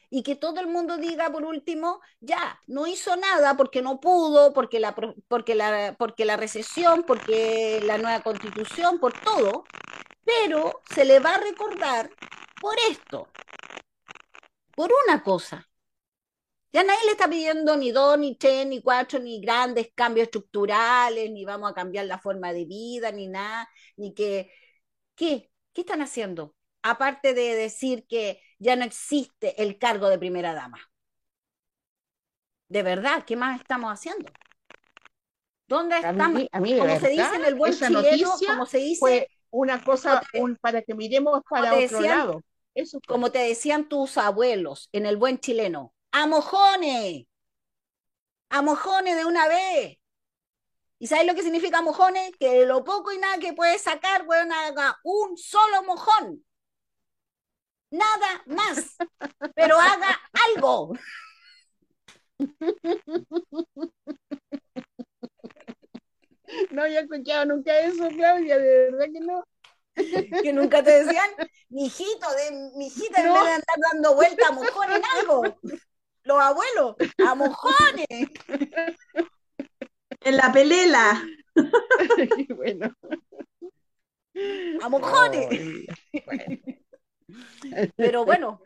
[0.09, 4.53] Y que todo el mundo diga, por último, ya, no hizo nada porque no pudo,
[4.53, 4.95] porque la,
[5.27, 9.65] porque la, porque la recesión, porque la nueva constitución, por todo,
[10.23, 12.09] pero se le va a recordar
[12.61, 13.29] por esto,
[14.75, 15.67] por una cosa,
[16.75, 21.31] ya nadie le está pidiendo ni dos, ni tres, ni cuatro, ni grandes cambios estructurales,
[21.31, 24.51] ni vamos a cambiar la forma de vida, ni nada, ni que...
[25.15, 25.49] ¿Qué?
[25.71, 26.53] ¿Qué están haciendo?
[26.81, 30.79] Aparte de decir que ya no existe el cargo de primera dama.
[32.67, 34.29] De verdad, ¿qué más estamos haciendo?
[35.69, 36.25] ¿Dónde estamos?
[36.25, 38.99] A mí, a mí como se dice en el buen chileno, como se dice...
[38.99, 42.41] Fue una cosa te, un, para que miremos para otro decían, lado.
[42.73, 43.13] Eso fue.
[43.13, 47.27] Como te decían tus abuelos en el buen chileno, a mojones,
[48.49, 49.97] a mojones de una vez.
[50.97, 52.31] ¿Y sabes lo que significa mojones?
[52.39, 56.45] Que de lo poco y nada que puedes sacar, weón, haga un solo mojón.
[57.91, 58.95] Nada más.
[59.55, 60.17] Pero haga
[60.55, 60.93] algo.
[66.71, 69.43] No había escuchado nunca eso, Claudia, de verdad que no.
[70.43, 71.29] Que nunca te decían,
[71.69, 73.27] mijito, de, mijita, no.
[73.27, 75.43] en vez de andar dando vuelta a mojón en algo
[76.25, 76.95] los abuelos,
[77.25, 78.07] a mojones.
[80.21, 81.23] En la pelela.
[82.55, 82.93] bueno.
[84.81, 85.47] A mojones.
[85.47, 86.61] Oh, bueno.
[87.95, 88.61] Pero bueno,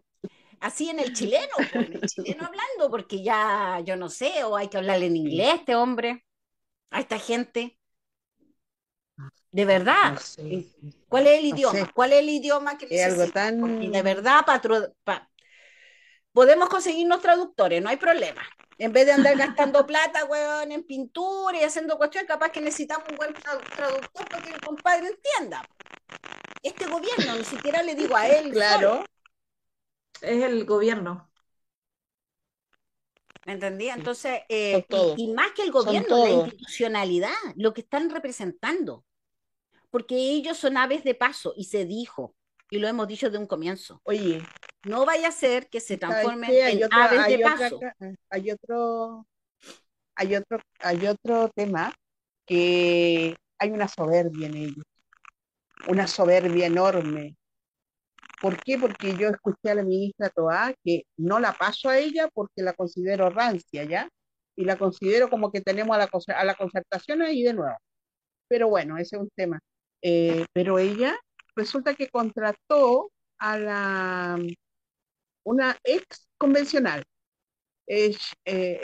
[0.61, 4.69] así en el chileno, en el chileno hablando, porque ya yo no sé, o hay
[4.69, 6.25] que hablarle en inglés a este hombre,
[6.91, 7.77] a esta gente.
[9.51, 10.13] De verdad.
[10.13, 10.67] No sé.
[11.07, 11.79] ¿Cuál es el idioma?
[11.79, 11.91] No sé.
[11.93, 13.07] ¿Cuál es el idioma que necesita?
[13.07, 13.59] Es algo tan...
[13.59, 15.28] Porque de verdad, patro, pa,
[16.33, 18.41] podemos conseguirnos traductores, no hay problema.
[18.77, 23.09] En vez de andar gastando plata, weón, en pintura y haciendo cuestiones, capaz que necesitamos
[23.09, 25.61] un buen traductor para que el compadre entienda.
[26.63, 28.51] Este gobierno, ni siquiera le digo a él.
[28.51, 28.89] Claro.
[28.89, 29.05] Solo.
[30.21, 31.29] Es el gobierno.
[33.45, 33.89] ¿Me entendí?
[33.89, 34.85] Entonces, eh,
[35.17, 39.05] y, y más que el gobierno, la institucionalidad, lo que están representando,
[39.89, 42.35] porque ellos son aves de paso y se dijo,
[42.69, 44.43] y lo hemos dicho de un comienzo, Oye,
[44.83, 46.51] no vaya a ser que se ¿sabes transformen?
[46.51, 47.79] Hay en otra, aves de hay otra, paso.
[47.79, 47.95] ca-
[48.29, 49.27] hay otro,
[50.15, 51.93] hay otro, hay otro tema
[52.45, 54.85] que hay una soberbia en ellos,
[55.87, 57.35] una soberbia enorme.
[58.41, 58.77] ¿Por qué?
[58.77, 62.73] Porque yo escuché a la ministra Toá que no la paso a ella porque la
[62.73, 64.07] considero rancia, ¿ya?
[64.55, 67.75] Y la considero como que tenemos a la, a la concertación ahí de nuevo.
[68.47, 69.59] Pero bueno, ese es un tema.
[70.01, 71.17] Eh, pero ella
[71.55, 74.39] resulta que contrató a la,
[75.43, 77.03] una ex convencional,
[77.87, 78.15] eh,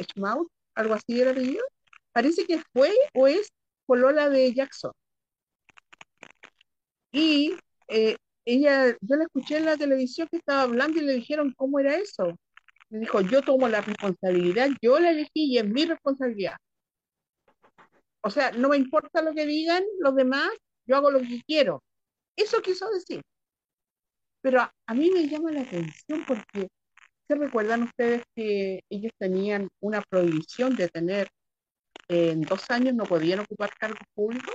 [0.02, 1.64] Schmaut, algo así era apellido.
[2.11, 3.49] Parece que fue o es
[3.86, 4.91] polola de Jackson.
[7.11, 7.56] Y
[7.88, 11.80] eh, ella, yo la escuché en la televisión que estaba hablando y le dijeron cómo
[11.80, 12.38] era eso.
[12.90, 16.56] Le dijo, yo tomo la responsabilidad, yo la elegí y es mi responsabilidad.
[18.22, 20.49] O sea, no me importa lo que digan los demás,
[20.86, 21.84] yo hago lo que quiero.
[22.36, 23.22] Eso quiso decir.
[24.46, 26.68] Pero a, a mí me llama la atención porque
[27.28, 31.30] ¿se recuerdan ustedes que ellos tenían una prohibición de tener,
[32.10, 34.54] eh, en dos años no podían ocupar cargos públicos,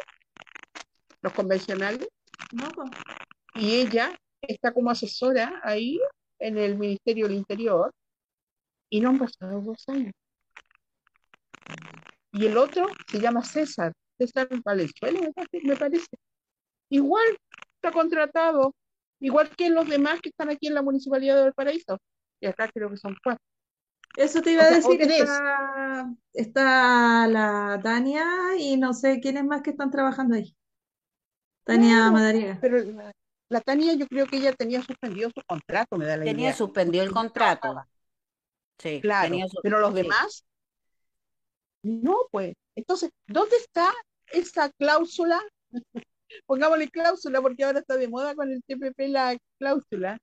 [1.22, 2.06] los convencionales?
[2.52, 2.68] ¿no?
[2.68, 2.88] Pues,
[3.56, 5.98] y ella está como asesora ahí
[6.38, 7.90] en el Ministerio del Interior
[8.90, 10.12] y no han pasado dos años.
[12.30, 15.66] Y el otro se llama César, César Valenzuela, me parece.
[15.66, 16.16] me parece.
[16.90, 17.36] Igual
[17.74, 18.72] está contratado,
[19.20, 21.98] igual que los demás que están aquí en la Municipalidad de Valparaíso.
[22.40, 23.42] Y acá creo que son cuatro.
[24.16, 28.24] Eso te iba O a decir, está, está la Tania
[28.58, 30.54] y no sé quiénes más que están trabajando ahí.
[31.64, 32.56] Tania Madariaga.
[32.60, 33.12] pero la,
[33.50, 36.54] la Tania yo creo que ella tenía suspendido su contrato, me da la Tenía idea.
[36.54, 37.86] suspendido el no contrato.
[38.78, 39.94] Sí, Claro, tenía su- pero los sí.
[39.94, 40.44] demás,
[41.82, 42.54] no, pues.
[42.76, 43.92] Entonces, ¿dónde está
[44.32, 45.40] esa cláusula?
[46.46, 50.18] Pongámosle cláusula porque ahora está de moda con el TPP la cláusula,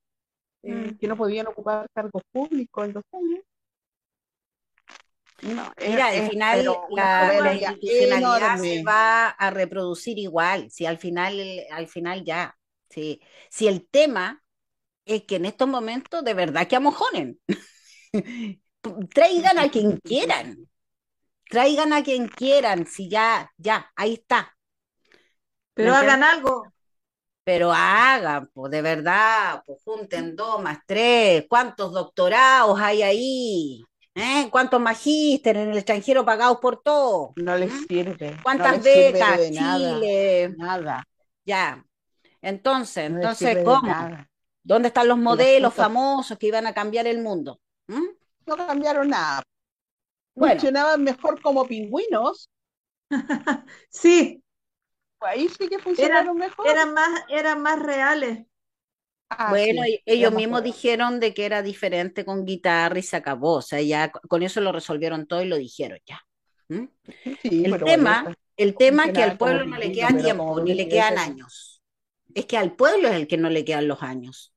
[0.64, 1.00] eh, Mm.
[1.00, 3.42] que no podían ocupar cargos públicos en dos años.
[5.42, 10.86] No, es- Mira, al es- final la, la institucionalidad se va a reproducir igual, si
[10.86, 11.40] al final,
[11.72, 12.58] al final ya,
[12.90, 13.22] sí.
[13.50, 14.44] Si el tema
[15.06, 17.40] es que en estos momentos de verdad que amojonen,
[19.14, 20.68] traigan a quien quieran,
[21.50, 24.57] traigan a quien quieran, si ya, ya, ahí está.
[25.78, 26.74] Pero ¿Me hagan algo.
[27.44, 33.84] Pero hagan, pues de verdad, pues junten dos más tres, ¿cuántos doctorados hay ahí?
[34.16, 34.50] ¿Eh?
[34.52, 37.38] ¿Cuántos magíster en el extranjero pagados por todo?
[37.38, 37.86] No les ¿Mm?
[37.88, 39.38] sirve, no ¿Cuántas sirve becas?
[39.38, 41.04] de nada, Chile, nada,
[41.46, 41.84] ya.
[42.42, 43.96] Entonces, no entonces, sirve ¿cómo?
[44.64, 47.60] ¿Dónde están los El modelos famosos que iban a cambiar el mundo?
[47.88, 48.04] ¿Mm?
[48.48, 49.44] no cambiaron nada.
[50.36, 52.50] Bueno, Funcionaban mejor como pingüinos,
[53.90, 54.44] Sí,
[55.22, 56.78] ahí sí que funcionaron mejor.
[56.78, 58.46] eran más, eran más reales.
[59.30, 60.64] Ah, bueno, sí, ellos era mismos real.
[60.64, 63.56] dijeron de que era diferente con guitarra y se acabó.
[63.58, 66.22] O sea, ya co- con eso lo resolvieron todo y lo dijeron ya.
[66.70, 66.86] ¿Mm?
[67.42, 70.74] Sí, El tema, bueno, el tema es que al pueblo no le queda tiempo, ni
[70.76, 71.20] le quedan veces.
[71.20, 71.84] años.
[72.36, 74.54] Es que al pueblo es el que no le quedan los años.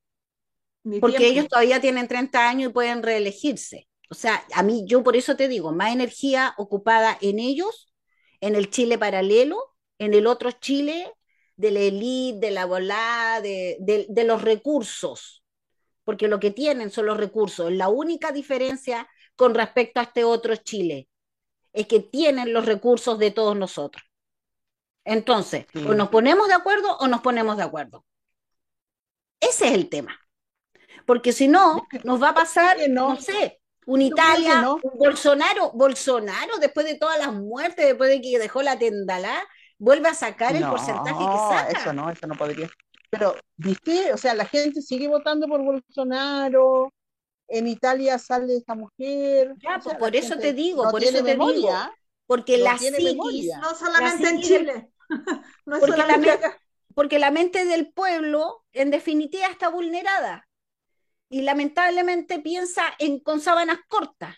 [0.84, 1.28] Ni porque tiempo.
[1.28, 3.88] ellos todavía tienen 30 años y pueden reelegirse.
[4.10, 7.92] O sea, a mí, yo por eso te digo, más energía ocupada en ellos,
[8.40, 9.58] en el Chile paralelo,
[10.00, 11.12] en el otro Chile,
[11.56, 15.44] de la élite, de la volada, de, de- de los recursos,
[16.04, 17.70] porque lo que tienen son los recursos.
[17.70, 19.06] La única diferencia
[19.36, 21.08] con respecto a este otro Chile
[21.72, 24.02] es que tienen los recursos de todos nosotros.
[25.04, 25.84] Entonces, Sí.
[25.86, 28.04] o nos ponemos de acuerdo o nos ponemos de acuerdo.
[29.38, 30.18] Ese es el tema.
[31.06, 33.14] Porque si no, nos va a pasar, no.
[33.14, 34.78] no sé, un Italia, no.
[34.82, 39.42] un Bolsonaro, Bolsonaro, después de todas las muertes, después de que dejó la tendalá,
[39.80, 41.24] vuelve a sacar el No, porcentaje que
[41.56, 41.80] saca.
[41.80, 42.68] eso no, eso no podría.
[43.10, 44.12] Pero, ¿viste?
[44.12, 46.92] O sea, la gente sigue votando por Bolsonaro.
[47.48, 49.54] En Italia sale esta mujer.
[49.60, 51.72] Ya, O pues sea, por la eso te digo, no por eso te digo,
[52.26, 53.58] porque no la psiquis, memoria.
[53.58, 54.92] No solamente en Chile.
[55.66, 56.60] No es Porque la solamente mente- acá.
[56.94, 60.46] porque la mente del pueblo, en definitiva, está vulnerada.
[61.28, 64.36] Y lamentablemente piensa en con sábanas cortas.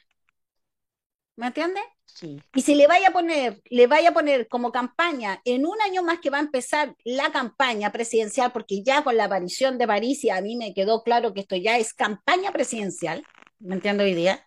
[1.37, 1.83] ¿Me entiendes?
[2.05, 2.43] Sí.
[2.55, 6.03] Y si le vaya a poner, le vaya a poner como campaña en un año
[6.03, 10.23] más que va a empezar la campaña presidencial, porque ya con la aparición de París,
[10.25, 13.25] y a mí me quedó claro que esto ya es campaña presidencial,
[13.61, 14.47] ¿me entiendo hoy día?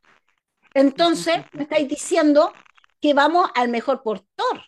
[0.74, 2.54] Entonces, me estáis diciendo
[3.02, 4.64] que vamos al mejor postor.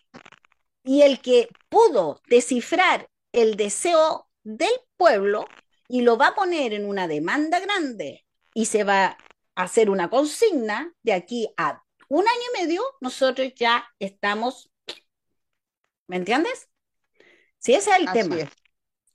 [0.82, 5.46] Y el que pudo descifrar el deseo del pueblo
[5.86, 8.24] y lo va a poner en una demanda grande
[8.54, 9.18] y se va
[9.58, 14.70] hacer una consigna de aquí a un año y medio, nosotros ya estamos,
[16.06, 16.68] ¿me entiendes?
[17.58, 18.40] Sí, ese es el Así tema.
[18.40, 18.48] es.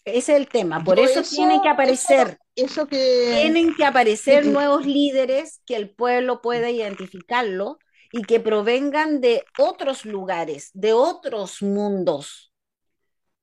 [0.06, 0.84] Ese es el tema.
[0.84, 5.76] Por eso, eso, tienen que aparecer, eso, eso que tienen que aparecer nuevos líderes que
[5.76, 7.80] el pueblo pueda identificarlo
[8.12, 12.53] y que provengan de otros lugares, de otros mundos.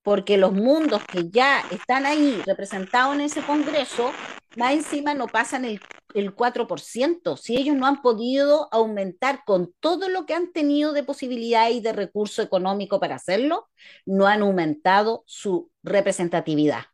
[0.02, 4.12] Porque los mundos que ya están ahí representados en ese Congreso,
[4.56, 5.80] más encima no pasan el,
[6.14, 7.36] el 4%.
[7.36, 11.80] Si ellos no han podido aumentar con todo lo que han tenido de posibilidad y
[11.80, 13.68] de recurso económico para hacerlo,
[14.06, 16.84] no han aumentado su representatividad.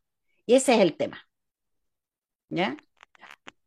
[0.45, 1.21] Y ese es el tema.
[2.49, 2.77] ¿Ya?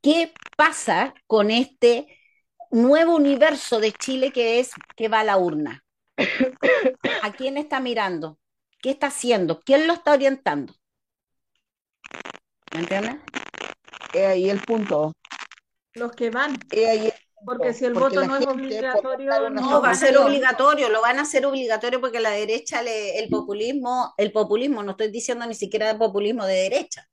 [0.03, 2.07] ¿Qué pasa con este
[2.71, 5.85] nuevo universo de Chile que es que va a la urna?
[7.23, 8.40] ¿A quién está mirando?
[8.83, 9.61] ¿Qué está haciendo?
[9.61, 10.75] ¿Quién lo está orientando?
[12.73, 13.17] ¿Me entiendes?
[14.15, 15.13] es ahí el punto.
[15.95, 17.13] Los que van, Es ahí el
[17.45, 21.19] porque si el Porque voto no es obligatorio, no va a ser obligatorio, lo van
[21.19, 25.55] a hacer obligatorio porque la derecha, le, el populismo, el populismo, no estoy diciendo ni
[25.55, 27.09] siquiera de populismo de derecha,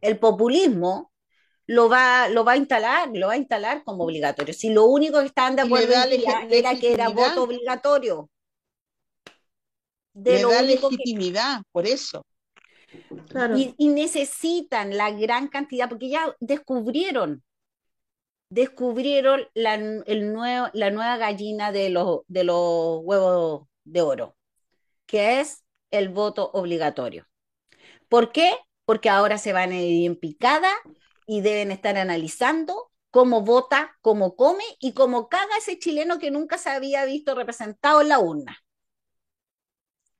[0.00, 1.12] el populismo
[1.66, 4.54] lo va, lo va a instalar, lo va a instalar como obligatorio.
[4.54, 5.94] Si lo único que estaban de acuerdo
[6.50, 8.30] era que era voto obligatorio.
[10.22, 12.26] De le lo da único que legitimidad, por eso.
[13.28, 13.56] Claro.
[13.56, 17.44] Y, y necesitan la gran cantidad, porque ya descubrieron,
[18.48, 24.36] descubrieron la, el nuevo, la nueva gallina de los, de los huevos de oro,
[25.06, 27.26] que es el voto obligatorio.
[28.08, 28.52] ¿Por qué?
[28.84, 30.72] Porque ahora se van a ir en picada
[31.26, 36.58] y deben estar analizando cómo vota, cómo come y cómo caga ese chileno que nunca
[36.58, 38.58] se había visto representado en la urna.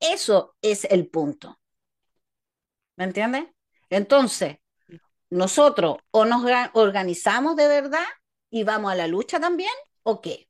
[0.01, 1.61] Eso es el punto.
[2.97, 3.45] ¿Me entiendes?
[3.91, 4.59] Entonces,
[5.31, 8.05] nosotros o nos ga- organizamos de verdad
[8.51, 9.73] y vamos a la lucha también,
[10.05, 10.49] o qué?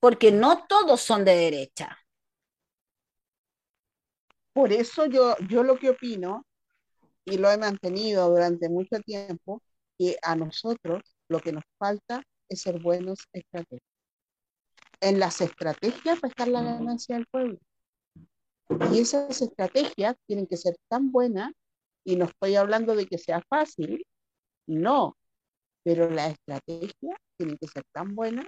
[0.00, 1.98] Porque no todos son de derecha.
[4.52, 6.44] Por eso yo, yo lo que opino,
[7.26, 9.62] y lo he mantenido durante mucho tiempo,
[9.98, 13.82] que a nosotros lo que nos falta es ser buenos estrategas.
[15.06, 17.58] En las estrategias va a estar la ganancia del pueblo.
[18.92, 21.52] Y esas estrategias tienen que ser tan buenas,
[22.04, 24.04] y no estoy hablando de que sea fácil,
[24.66, 25.16] no,
[25.84, 28.44] pero la estrategia tiene que ser tan buena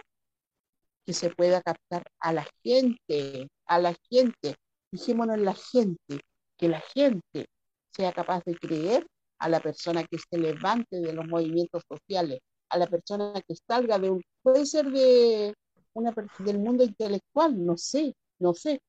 [1.07, 4.57] que se pueda captar a la gente, a la gente,
[4.91, 6.21] fijémonos en la gente,
[6.57, 7.47] que la gente
[7.93, 9.07] sea capaz de creer
[9.39, 13.97] a la persona que se levante de los movimientos sociales, a la persona que salga
[14.01, 15.55] de un, puede ser de
[15.99, 18.81] una del mundo intelectual, no sé, no sé,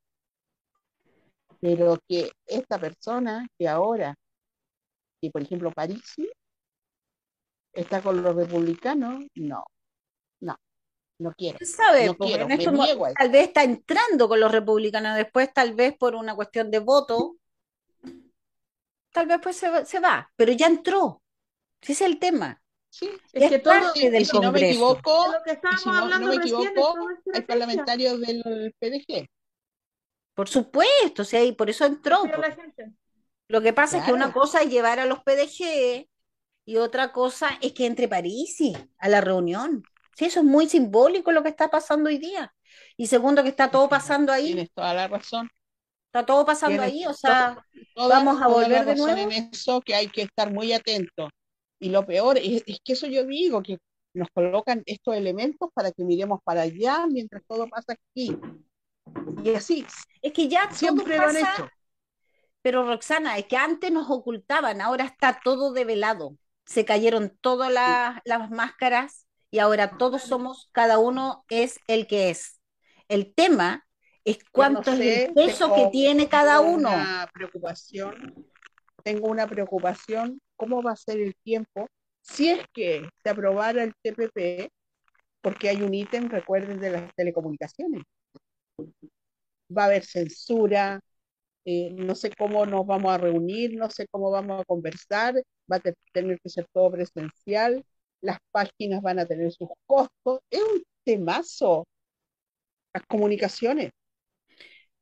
[1.59, 4.15] pero que esta persona que ahora,
[5.21, 6.29] que por ejemplo Parisi,
[7.73, 9.63] está con los republicanos, no,
[10.39, 10.55] no,
[11.19, 11.57] no quiero.
[11.57, 12.05] ¿Quién sabe?
[12.07, 12.71] No quiero, en eso.
[13.17, 17.35] tal vez está entrando con los republicanos, después tal vez por una cuestión de voto,
[19.11, 21.21] tal vez pues se, se va, pero ya entró.
[21.81, 22.61] Ese es el tema.
[22.89, 25.51] Sí, Es Es que todo, parte de del y si no me equivoco, lo que
[25.51, 29.27] y estábamos si no, me equivoco, hay parlamentarios del PDG.
[30.33, 32.25] Por supuesto, o sea, y por eso entró.
[32.25, 32.91] La gente.
[33.47, 36.07] Lo que pasa es que una cosa es llevar a los PDG
[36.65, 39.83] y otra cosa es que entre Parisi a la reunión.
[40.15, 42.53] Sí, eso es muy simbólico lo que está pasando hoy día.
[42.97, 45.49] Y segundo, que está todo pasando ahí, Tienes toda la razón.
[46.07, 47.57] está todo pasando Tienes ahí, o sea,
[47.95, 49.31] Toda, Vamos a toda volver la de razón nuevo.
[49.31, 51.29] en eso que hay que estar muy atentos.
[51.79, 53.77] Y lo peor es, es que eso yo digo, que
[54.13, 58.37] nos colocan estos elementos para que miremos para allá mientras todo pasa aquí.
[59.43, 59.85] Y así,
[60.21, 61.69] es que ya todo siempre lo han hecho.
[62.61, 66.35] pero Roxana, es que antes nos ocultaban, ahora está todo develado.
[66.65, 72.29] Se cayeron todas la- las máscaras y ahora todos somos, cada uno es el que
[72.29, 72.59] es.
[73.07, 73.87] El tema
[74.25, 76.89] es Yo no cuánto es el peso que tiene cada tengo uno.
[76.89, 78.45] Una preocupación,
[79.03, 81.87] tengo una preocupación, ¿cómo va a ser el tiempo
[82.21, 84.69] si es que se aprobara el TPP?
[85.43, 88.03] Porque hay un ítem, recuerden, de las telecomunicaciones.
[89.75, 90.99] Va a haber censura,
[91.65, 95.35] eh, no sé cómo nos vamos a reunir, no sé cómo vamos a conversar,
[95.71, 97.83] va a te- tener que ser todo presencial,
[98.21, 101.85] las páginas van a tener sus costos, es un temazo,
[102.93, 103.91] las comunicaciones.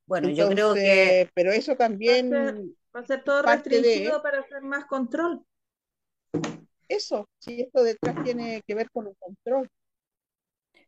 [0.05, 4.61] Bueno, yo creo que pero eso también, Va a ser- todo de- restringido para hacer
[4.61, 5.41] más control.
[6.89, 9.69] eso, si esto detrás tiene que ver con un control.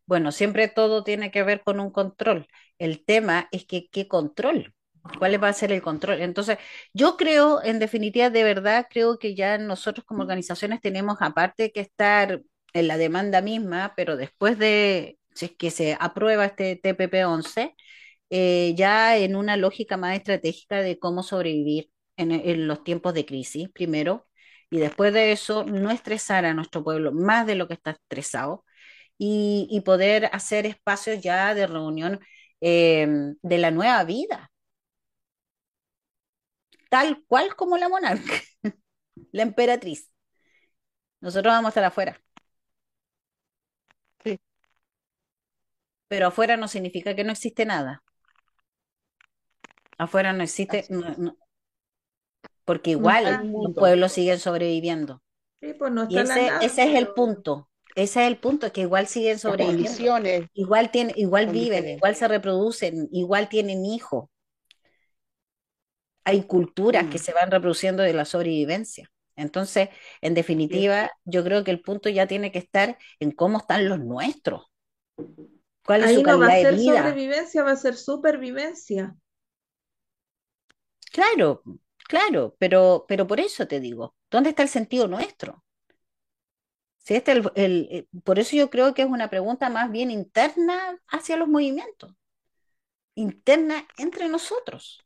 [0.06, 2.48] Bueno, siempre todo tiene que ver con un control.
[2.80, 4.74] El tema es que qué control.
[5.18, 6.22] ¿Cuál va a ser el control?
[6.22, 6.58] Entonces,
[6.94, 11.80] yo creo, en definitiva, de verdad, creo que ya nosotros como organizaciones tenemos aparte que
[11.82, 12.42] estar
[12.74, 17.76] en la demanda misma, pero después de si es que se aprueba este TPP-11,
[18.30, 21.90] eh, ya en una lógica más estratégica de cómo sobrevivir
[22.20, 24.28] en, en los tiempos de crisis, primero,
[24.70, 28.66] y después de eso, no estresar a nuestro pueblo más de lo que está estresado
[29.20, 32.20] y, y poder hacer espacios ya de reunión
[32.62, 33.08] eh,
[33.44, 34.52] de la nueva vida
[36.90, 38.34] tal cual como la monarca,
[39.32, 40.10] la emperatriz.
[41.22, 42.22] Nosotros vamos a estar afuera.
[44.24, 44.40] Sí,
[46.08, 48.04] Pero afuera no significa que no existe nada.
[50.00, 51.38] Afuera no existe, no- no-
[52.70, 55.24] porque igual los pueblos siguen sobreviviendo.
[55.62, 57.70] sí, pues no Y ese, nada, ese es el punto.
[57.96, 60.06] Ese es el punto, que igual siguen sobreviviendo.
[60.54, 64.30] Igual tienen, igual viven, igual se reproducen, igual tienen hijos.
[66.26, 69.10] Hay culturas que Mm, se van reproduciendo de la sobrevivencia.
[69.36, 69.90] Entonces,
[70.22, 70.34] en
[70.70, 70.86] es.
[70.88, 74.64] definitiva, yo creo que el punto ya tiene que estar en cómo están los nuestros.
[75.86, 77.24] cuál es su ahí no va a calidad de ser vida.
[77.26, 79.16] sobrevivencia, va a ser supervivencia.
[81.12, 81.62] Claro,
[82.12, 85.64] claro, pero, pero por eso te digo, ¿dónde está el sentido nuestro?
[86.98, 90.12] Si este el, el- eh, por eso yo creo que es una pregunta más bien
[90.12, 92.14] interna hacia los movimientos,
[93.16, 95.04] interna entre nosotros.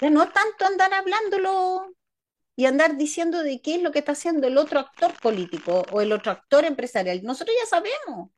[0.00, 1.94] Ya no tanto andar hablándolo
[2.56, 6.00] y andar diciendo de qué es lo que está haciendo el otro actor político o
[6.02, 7.22] el otro actor empresarial.
[7.24, 8.30] Nosotros ya sabemos.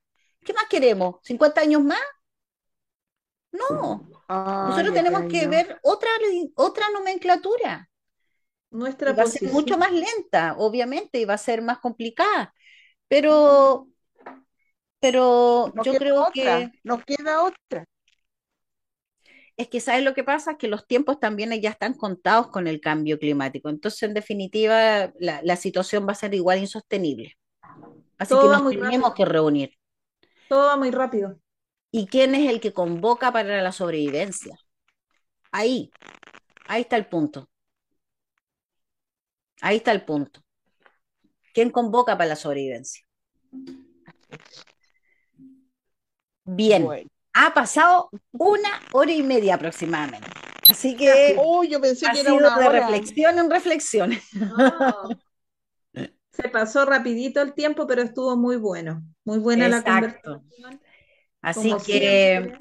[0.45, 1.17] ¿Qué más queremos?
[1.25, 2.01] ¿50 años más?
[3.53, 4.09] No.
[4.65, 5.49] Nosotros tenemos que no.
[5.49, 6.11] ver otra,
[6.57, 7.89] otra nomenclatura.
[8.71, 12.55] Nuestra va a ser mucho más lenta, obviamente, y va a ser más complicada.
[13.09, 13.89] Pero,
[15.01, 17.85] pero yo creo otra, que no queda otra.
[19.57, 20.57] es que, ¿sabes lo que pasa?
[20.57, 23.69] Que los tiempos también ya están contados con el cambio climático.
[23.69, 27.35] Entonces, en definitiva, la, la situación va a ser igual insostenible.
[28.19, 29.73] Así que Todo va nos tenemos que reunir.
[30.49, 31.41] todo va muy rápido.
[31.93, 34.59] ¿Y quién es el que convoca para la sobrevivencia?
[35.53, 35.91] Ahí,
[36.69, 37.49] ahí está el punto.
[39.63, 40.41] Ahí está el punto.
[41.55, 43.03] ¿Quién convoca para la sobrevivencia?
[46.45, 47.09] Bien, Bueno.
[47.35, 50.29] ha pasado una hora y media aproximadamente.
[50.69, 52.81] Así que Oh, yo pensé ha que era sido una de hora.
[52.81, 54.13] reflexión en reflexión.
[56.33, 59.03] Se pasó rapidito el tiempo, pero estuvo muy bueno.
[59.25, 60.81] Muy buena la conversación,
[61.43, 62.59] Así como que siempre.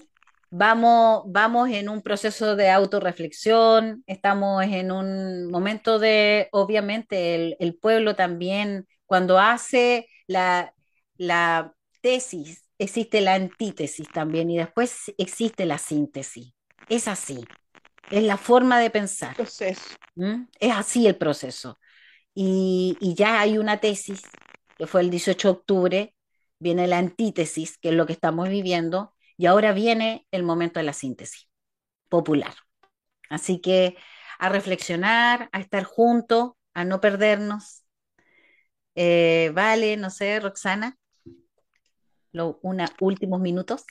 [0.50, 7.76] vamos, vamos en un proceso de autorreflexión, estamos en un momento de, obviamente, el, el
[7.78, 10.74] pueblo también, cuando hace la,
[11.18, 16.54] la tesis, existe la antítesis también y después existe la síntesis.
[16.88, 17.46] Es así,
[18.12, 19.38] es la forma de pensar.
[19.38, 19.80] Entonces,
[20.16, 20.48] ¿m?
[20.60, 21.78] Es así el proceso.
[22.36, 24.22] Y, y ya hay una tesis,
[24.78, 26.16] que fue el 18 de octubre,
[26.60, 30.86] viene la antítesis, que es lo que estamos viviendo, y ahora viene el momento de
[30.86, 31.48] la síntesis
[32.10, 32.54] popular.
[33.30, 33.98] Así que
[34.40, 37.84] a reflexionar, a estar juntos, a no perdernos.
[38.96, 40.98] Eh, vale, no sé, Roxana,
[42.32, 43.86] lo, una, últimos minutos.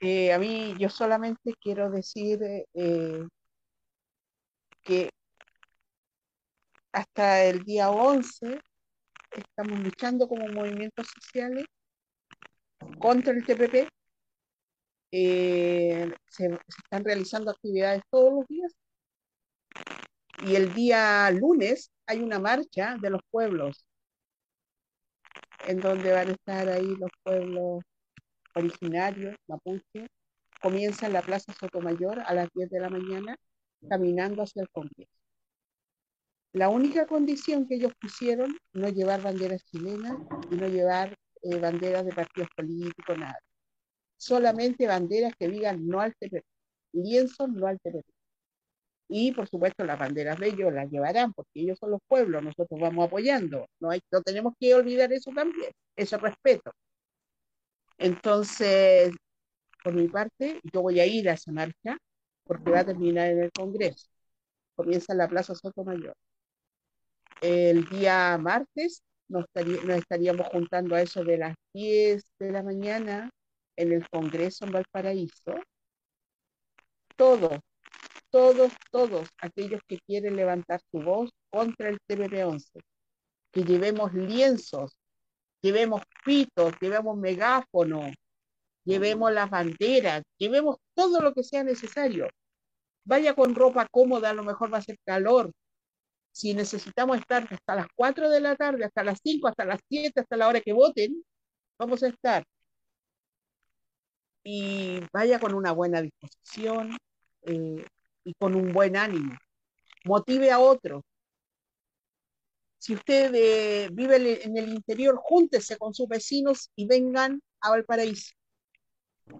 [0.00, 2.40] eh, a mí yo solamente quiero decir
[2.74, 3.26] eh,
[4.82, 5.10] que
[6.92, 8.60] hasta el día 11
[9.34, 11.64] estamos luchando como movimientos sociales
[12.98, 13.88] contra el TPP.
[15.12, 18.72] Eh, se, se están realizando actividades todos los días
[20.46, 23.84] y el día lunes hay una marcha de los pueblos
[25.66, 27.82] en donde van a estar ahí los pueblos
[28.54, 30.08] originarios, mapuche.
[30.60, 33.36] Comienza en la Plaza Sotomayor a las 10 de la mañana
[33.88, 35.21] caminando hacia el Congreso.
[36.52, 40.16] La única condición que ellos pusieron, no llevar banderas chilenas
[40.50, 43.38] y no llevar eh, banderas de partidos políticos, nada.
[44.18, 46.44] Solamente banderas que digan no al TPP,
[46.92, 47.78] lienzos no al.
[49.08, 52.80] Y por supuesto las banderas de ellos las llevarán porque ellos son los pueblos, nosotros
[52.80, 53.66] vamos apoyando.
[53.80, 56.72] No, no tenemos que olvidar eso también, ese respeto.
[57.98, 59.12] Entonces,
[59.84, 61.98] por mi parte, yo voy a ir a esa marcha
[62.44, 64.08] porque va a terminar en el Congreso.
[64.76, 66.14] Comienza en la Plaza Sotomayor.
[67.42, 72.62] El día martes nos, estaría, nos estaríamos juntando a eso de las 10 de la
[72.62, 73.30] mañana
[73.76, 75.54] en el Congreso en Valparaíso.
[77.16, 77.58] Todos,
[78.30, 82.80] todos, todos aquellos que quieren levantar su voz contra el TPP-11,
[83.50, 84.96] que llevemos lienzos,
[85.60, 88.14] llevemos pitos, llevemos megáfonos,
[88.84, 92.28] llevemos las banderas, llevemos todo lo que sea necesario.
[93.04, 95.50] Vaya con ropa cómoda, a lo mejor va a ser calor.
[96.32, 100.20] Si necesitamos estar hasta las 4 de la tarde, hasta las 5, hasta las 7,
[100.20, 101.22] hasta la hora que voten,
[101.78, 102.44] vamos a estar.
[104.44, 106.96] Y vaya con una buena disposición
[107.42, 107.84] eh,
[108.24, 109.36] y con un buen ánimo.
[110.04, 111.02] Motive a otros.
[112.78, 118.32] Si usted eh, vive en el interior, júntese con sus vecinos y vengan a Valparaíso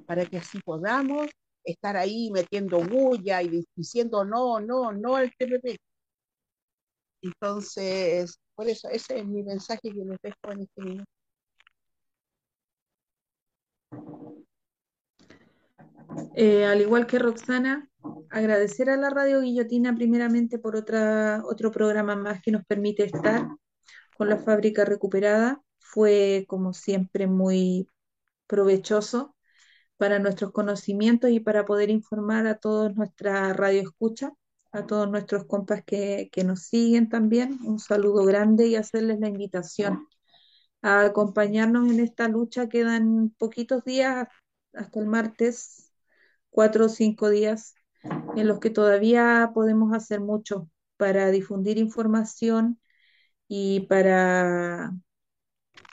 [0.06, 1.28] para que así podamos
[1.64, 5.78] estar ahí metiendo bulla y diciendo no, no, no al TPP.
[7.23, 11.05] Entonces, por eso, ese es mi mensaje que les dejo en este minuto.
[16.35, 17.89] Eh, al igual que Roxana,
[18.31, 23.49] agradecer a la Radio Guillotina primeramente por otra, otro programa más que nos permite estar
[24.16, 25.62] con la fábrica recuperada.
[25.78, 27.86] Fue, como siempre, muy
[28.47, 29.36] provechoso
[29.97, 34.32] para nuestros conocimientos y para poder informar a todos nuestra radio escucha,
[34.73, 37.59] a todos nuestros compas que, que nos siguen también.
[37.65, 40.09] Un saludo grande y hacerles la invitación
[40.82, 42.69] a acompañarnos en esta lucha.
[42.69, 44.28] Quedan poquitos días
[44.73, 45.93] hasta el martes,
[46.51, 47.74] cuatro o cinco días,
[48.36, 52.81] en los que todavía podemos hacer mucho para difundir información
[53.49, 54.93] y para,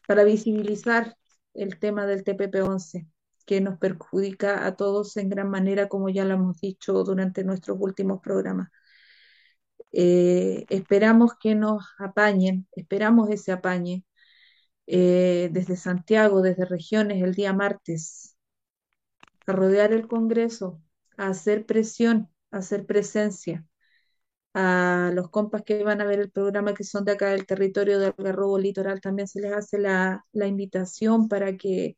[0.08, 1.18] para visibilizar
[1.54, 3.08] el tema del TPP-11
[3.50, 7.78] que nos perjudica a todos en gran manera, como ya lo hemos dicho durante nuestros
[7.82, 8.70] últimos programas.
[9.92, 14.06] Eh, esperamos que nos apañen, esperamos ese apañe
[14.88, 18.38] eh, desde Santiago, desde regiones, el día martes,
[19.48, 20.82] a rodear el Congreso,
[21.18, 23.66] a hacer presión, a hacer presencia.
[24.54, 28.00] A los compas que van a ver el programa que son de acá del territorio
[28.00, 31.98] del Algarrobo Litoral también se les hace la, la invitación para que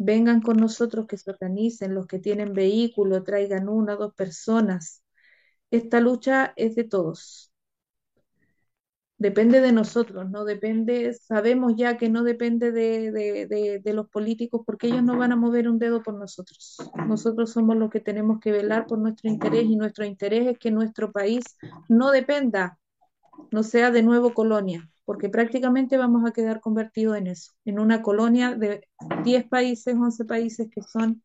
[0.00, 5.02] vengan con nosotros, que se organicen, los que tienen vehículo, traigan una dos personas.
[5.70, 7.52] Esta lucha es de todos.
[9.18, 14.62] Depende de nosotros, no depende, sabemos ya que no depende de, de, de, los políticos
[14.64, 16.78] porque ellos no van a mover un dedo por nosotros.
[17.06, 20.70] Nosotros somos los que tenemos que velar por nuestro interés y nuestro interés es que
[20.70, 21.44] nuestro país
[21.90, 22.78] no dependa,
[23.50, 28.00] no sea de nuevo colonia porque prácticamente vamos a quedar convertidos en eso, en una
[28.00, 28.86] colonia de
[29.24, 31.24] 10 países, 11 países que son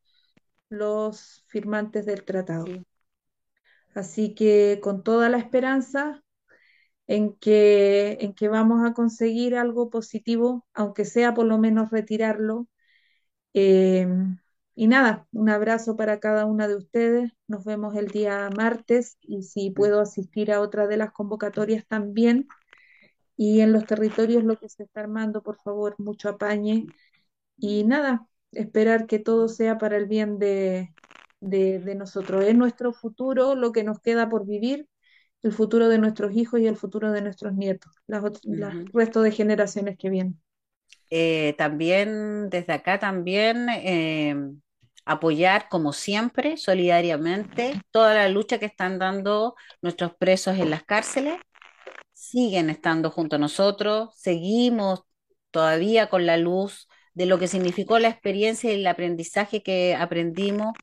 [0.70, 2.66] los firmantes del tratado.
[3.94, 6.24] Así que con toda la esperanza
[7.06, 12.68] en que, en que vamos a conseguir algo positivo, aunque sea por lo menos retirarlo.
[13.54, 14.08] Eh,
[14.74, 17.34] y nada, un abrazo para cada una de ustedes.
[17.48, 22.48] Nos vemos el día martes y si puedo asistir a otra de las convocatorias también,
[23.38, 26.88] y en los territorios lo que se está armando, por favor, mucho apañe
[27.58, 30.94] y nada, esperar que todo sea para el bien de,
[31.40, 32.44] de, nosotros.
[32.46, 34.88] Es nuestro futuro lo que nos queda por vivir,
[35.44, 38.24] el futuro de nuestros hijos y el futuro de nuestros nietos, las,
[38.94, 40.42] resto de generaciones que vienen.
[41.12, 44.36] Eh, también desde acá también eh,
[45.06, 51.38] apoyar como siempre solidariamente toda la lucha que están dando nuestros presos en las cárceles
[52.16, 55.04] siguen estando junto a nosotros, seguimos
[55.52, 60.74] todavía con la luz de lo que significó la experiencia y el aprendizaje que aprendimos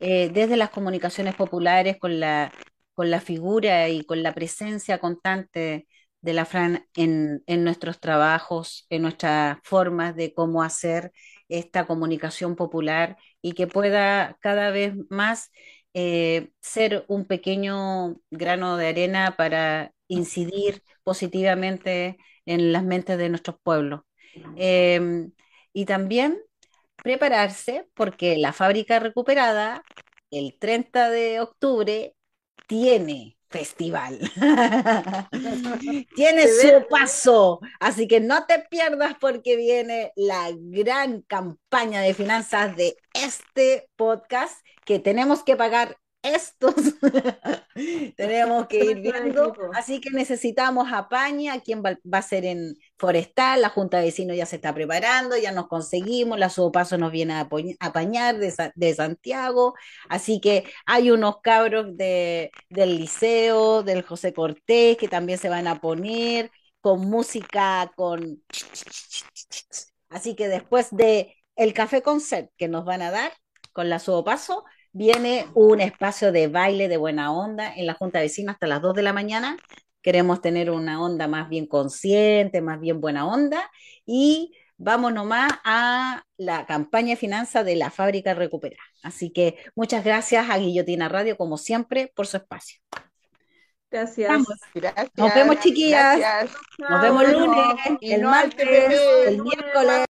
[0.00, 2.52] eh, desde las comunicaciones populares con la,
[2.94, 5.86] con la figura y con la presencia constante
[6.20, 11.12] de la Fran en, en nuestros trabajos, en nuestras formas de cómo hacer
[11.48, 15.50] esta comunicación popular y que pueda cada vez más
[15.94, 23.56] eh, ser un pequeño grano de arena para incidir positivamente en las mentes de nuestros
[23.62, 24.00] pueblos.
[24.56, 25.32] Em,
[25.72, 26.40] y también
[26.96, 29.82] prepararse porque la fábrica recuperada
[30.30, 32.14] el 30 de octubre
[32.66, 34.18] tiene festival.
[36.14, 37.60] tiene su paso.
[37.80, 44.54] Así que no te pierdas porque viene la gran campaña de finanzas de este podcast
[44.84, 46.74] que tenemos que pagar estos.
[48.16, 53.68] Tenemos que ir viendo, así que necesitamos apaña, quién va, a ser en Forestal, la
[53.68, 57.48] Junta de Vecinos ya se está preparando, ya nos conseguimos, la Paso nos viene a
[57.80, 59.74] apañar de, Santiago,
[60.08, 65.68] así que hay unos cabros de, del liceo, del José Cortés, que también se van
[65.68, 66.50] a poner
[66.80, 68.42] con música, con...
[70.08, 73.32] Así que después de el café concert que nos van a dar
[73.72, 78.24] con la Paso, viene un espacio de baile de buena onda en la Junta de
[78.24, 79.56] Vecinos hasta las 2 de la mañana.
[80.02, 83.70] Queremos tener una onda más bien consciente, más bien buena onda.
[84.06, 88.78] Y vamos nomás a la campaña de finanzas de la fábrica Recupera.
[89.02, 92.80] Así que muchas gracias a Guillotina Radio, como siempre, por su espacio.
[93.90, 94.30] Gracias.
[94.74, 95.10] Gracias.
[95.16, 96.18] Nos vemos, chiquillas.
[96.18, 96.56] Gracias.
[96.78, 97.64] Nos vemos el lunes,
[98.02, 98.68] el martes,
[99.26, 100.06] el miércoles.